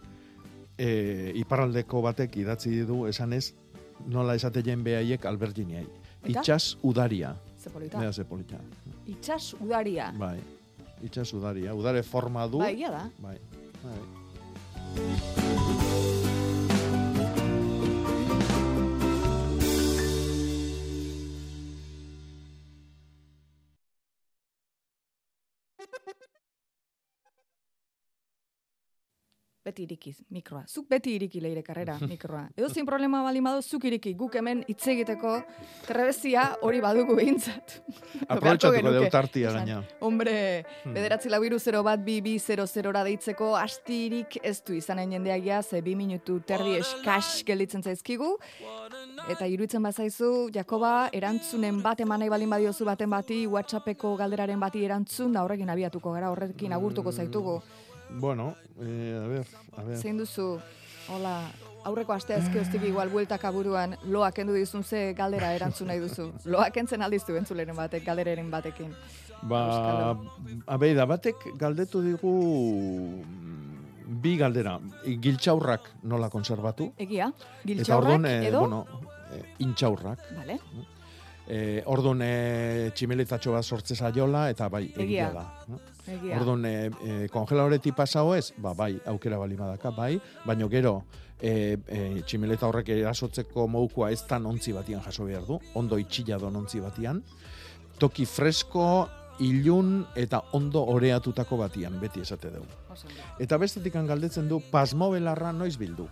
eh, 0.78 1.32
iparraldeko 1.36 2.02
batek 2.06 2.38
idatzi 2.44 2.84
du 2.88 3.06
esanez 3.10 3.54
nola 4.08 4.36
esate 4.40 4.64
jen 4.64 4.84
behaiek 4.84 5.26
Alberginiai. 5.26 5.86
Eta? 6.24 6.40
Itxas 6.40 6.78
udaria. 6.84 7.36
Ze 7.60 7.70
polita. 7.70 8.00
Bea 8.00 8.14
ze 8.14 8.24
polita. 8.24 8.60
Itxas 9.08 9.54
udaria. 9.60 10.14
Bai. 10.18 10.40
Itxas 11.04 11.34
udaria. 11.34 11.76
Udare 11.76 12.04
forma 12.04 12.48
du. 12.48 12.64
Bai, 12.64 12.76
da. 12.80 13.10
Bai. 13.20 13.38
bai. 13.84 15.79
Beti 29.70 29.84
irikiz, 29.86 30.16
mikroa. 30.34 30.64
Zuk 30.66 30.88
beti 30.90 31.12
iriki 31.14 31.38
leire 31.44 31.62
karrera, 31.62 31.94
mikroa. 32.10 32.48
Edo 32.58 32.70
zin 32.74 32.88
problema 32.88 33.20
bali 33.22 33.42
badu, 33.46 33.62
zuk 33.62 33.84
iriki, 33.86 34.16
guk 34.18 34.34
hemen 34.40 34.64
hitz 34.68 34.88
egiteko 34.90 35.36
trebezia 35.86 36.48
hori 36.66 36.80
badugu 36.82 37.14
behintzat. 37.20 37.76
Aprobetxatuko 38.34 38.80
genuke. 38.80 38.96
deu 38.98 39.10
tartia 39.14 39.52
gaina. 39.54 39.82
Hombre, 40.02 40.36
Hmm. 40.80 40.94
bederatzi 40.96 41.30
lau 41.30 41.42
iru 41.44 41.60
0 41.60 41.84
bat, 41.84 42.00
bi, 42.02 42.16
bi, 42.26 42.38
0, 42.40 42.66
0 42.66 43.04
deitzeko, 43.06 43.52
astirik 43.60 44.40
ez 44.42 44.56
du 44.66 44.74
izanen 44.74 45.12
jendeak 45.12 45.44
ja, 45.46 45.62
ze 45.62 45.82
bi 45.86 45.94
minutu 45.96 46.40
terdi 46.40 46.78
eskas 46.80 47.44
gelditzen 47.46 47.84
zaizkigu. 47.84 48.32
Eta 49.30 49.46
iruditzen 49.46 49.84
bazaizu, 49.84 50.50
Jakoba, 50.56 51.10
erantzunen 51.14 51.82
bat 51.84 52.00
eman 52.02 52.20
nahi 52.24 52.30
balin 52.34 52.50
badiozu 52.50 52.86
baten 52.88 53.10
bati, 53.12 53.44
WhatsAppeko 53.48 54.16
galderaren 54.18 54.60
bati 54.60 54.82
erantzun, 54.88 55.34
da 55.36 55.44
horrekin 55.46 55.70
abiatuko 55.70 56.16
gara, 56.16 56.32
horrekin 56.34 56.74
agurtuko 56.74 57.12
zaitugu. 57.12 57.60
Bueno, 58.12 58.56
eh, 58.82 59.22
a 59.24 59.28
ver, 59.28 59.48
a 59.78 59.84
ver. 59.84 59.98
Zein 59.98 60.18
duzu, 60.18 60.60
hola, 61.14 61.52
aurreko 61.86 62.14
astea 62.14 62.38
ezke 62.42 62.60
ostik 62.60 62.84
igual 62.84 63.10
bueltaka 63.10 63.52
buruan, 63.52 63.96
loak 64.10 64.36
kendu 64.40 64.54
dizun 64.54 64.84
ze 64.84 65.14
galdera 65.14 65.54
erantzun 65.56 65.88
nahi 65.88 66.00
duzu. 66.00 66.32
Loak 66.46 66.78
entzen 66.82 67.02
aldizu 67.06 67.38
entzuleren 67.40 67.76
batek, 67.78 68.04
galdereren 68.06 68.50
batekin. 68.52 68.94
Ba, 69.50 70.18
abeida, 70.68 71.06
batek 71.08 71.46
galdetu 71.58 72.02
digu 72.04 72.34
mm, 73.24 74.20
bi 74.22 74.36
galdera. 74.38 74.78
Giltxaurrak 75.06 75.92
nola 76.04 76.30
konservatu. 76.30 76.92
Egia, 76.98 77.30
Eta 77.32 77.68
giltxaurrak 77.72 78.16
orduan, 78.18 78.26
eh, 78.26 78.48
edo, 78.50 78.60
bueno, 78.66 78.86
eh, 79.32 79.44
intxaurrak. 79.60 80.26
Vale. 80.36 80.60
Eh, 81.50 81.82
orduan, 81.90 82.20
eh, 82.22 82.92
tximeletatxo 82.94 83.56
bat 83.56 83.64
sortze 83.66 83.96
zaiola, 83.96 84.50
eta 84.52 84.68
bai, 84.70 84.84
egia, 84.96 85.30
Egia. 85.30 85.32
da. 85.34 85.80
Egia. 86.16 86.40
Orduan, 86.40 86.66
eh, 86.66 86.90
eh, 87.04 87.28
kongelauretik 87.32 87.96
pasao 87.96 88.36
ez, 88.36 88.52
ba, 88.58 88.74
bai, 88.74 88.96
aukera 89.06 89.38
bali 89.38 89.56
badaka, 89.56 89.92
bai, 89.96 90.20
baino 90.46 90.70
gero, 90.70 91.04
eh, 91.40 91.78
eh, 91.88 92.22
tximeleta 92.26 92.68
horrek 92.68 92.90
erasotzeko 92.96 93.68
moukua 93.68 94.12
ez 94.12 94.22
tan 94.28 94.46
ontzi 94.46 94.74
batian 94.76 95.02
jaso 95.06 95.26
behar 95.26 95.46
du, 95.48 95.60
ondo 95.76 95.98
itxila 95.98 96.40
don 96.42 96.56
ontzi 96.56 96.82
batian, 96.84 97.24
toki 98.00 98.26
fresko, 98.26 99.08
ilun 99.40 100.04
eta 100.20 100.42
ondo 100.54 100.84
oreatutako 100.92 101.58
batian, 101.62 102.00
beti 102.00 102.24
esate 102.24 102.52
dugu. 102.52 102.68
Eta 103.40 103.58
bestetik 103.58 103.94
galdetzen 103.94 104.50
du, 104.50 104.60
pasmobelarra 104.72 105.54
noiz 105.56 105.78
bildu. 105.80 106.08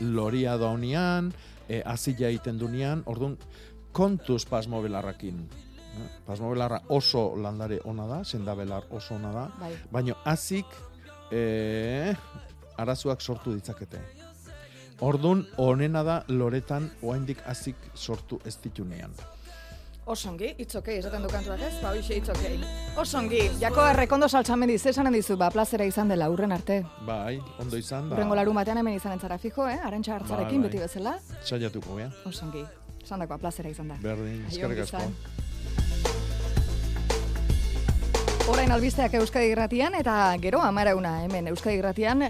Loria 0.00 0.56
da 0.56 0.70
honian, 0.72 1.32
e, 1.68 1.82
azila 1.84 2.30
egiten 2.30 2.58
dunean, 2.58 3.02
orduan, 3.06 3.36
kontuz 3.92 4.44
pasmobelarrakin. 4.48 5.44
Eh, 5.92 6.08
Pasmobelarra 6.26 6.80
oso 6.88 7.34
landare 7.36 7.78
ona 7.84 8.06
da, 8.06 8.22
sendabelar 8.24 8.84
oso 8.90 9.14
ona 9.14 9.32
da, 9.32 9.46
Bai. 9.60 9.72
baino 9.90 10.14
azik 10.24 10.66
e, 11.30 12.14
arazoak 12.78 13.20
sortu 13.20 13.52
ditzakete. 13.52 14.00
Ordun 15.02 15.46
honena 15.58 16.02
da 16.06 16.22
loretan 16.28 16.90
oaindik 17.02 17.42
azik 17.46 17.76
sortu 17.94 18.38
ez 18.46 18.56
ditunean. 18.62 19.12
Osongi, 20.06 20.48
itzokei, 20.58 20.96
esaten 20.98 21.22
du 21.22 21.28
kantuak 21.30 21.60
ez? 21.62 21.74
Ba, 21.82 21.92
hoxe 21.94 22.16
itzokei. 22.18 22.56
Osongi, 22.98 23.42
jako 23.60 23.84
errekondo 23.86 24.26
saltxamendi, 24.28 24.78
zesanen 24.78 25.12
dizu, 25.14 25.36
ba, 25.38 25.50
plazera 25.54 25.84
izan 25.86 26.08
dela, 26.10 26.26
urren 26.30 26.52
arte. 26.52 26.80
Bai, 27.06 27.36
ondo 27.62 27.76
izan 27.78 28.08
da. 28.10 28.16
Urrengo 28.16 28.34
larun 28.34 28.54
batean 28.58 28.78
hemen 28.82 28.96
izan 28.98 29.12
entzara 29.14 29.38
fijo, 29.38 29.68
eh? 29.70 29.78
Arantxa 29.78 30.16
hartzarekin, 30.16 30.58
Bai, 30.62 30.70
bai. 30.70 30.72
beti 30.72 30.82
bezala. 30.82 31.14
Saiatuko, 31.44 32.00
ja. 32.00 32.08
Osongi, 32.26 32.64
esan 33.02 33.22
dakoa, 33.22 33.38
plazera 33.38 33.70
izan 33.70 33.92
da. 33.94 34.00
Berdin, 34.02 34.42
eskerrik 34.50 34.82
asko. 34.88 35.04
Orain 38.50 38.72
albisteak 38.74 39.12
Euskadi 39.14 39.52
Gratian 39.52 39.94
eta 39.94 40.14
gero 40.42 40.58
amarauna 40.66 41.12
hemen 41.22 41.46
Euskadi 41.52 41.76
Gratian 41.78 42.24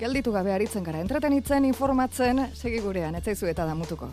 gelditu 0.00 0.32
gabe 0.32 0.54
aritzen 0.54 0.84
gara. 0.86 1.02
Entretenitzen, 1.04 1.66
informatzen, 1.68 2.46
segi 2.54 2.80
gurean, 2.80 3.18
etzaizu 3.20 3.50
eta 3.52 3.66
damutuko. 3.68 4.08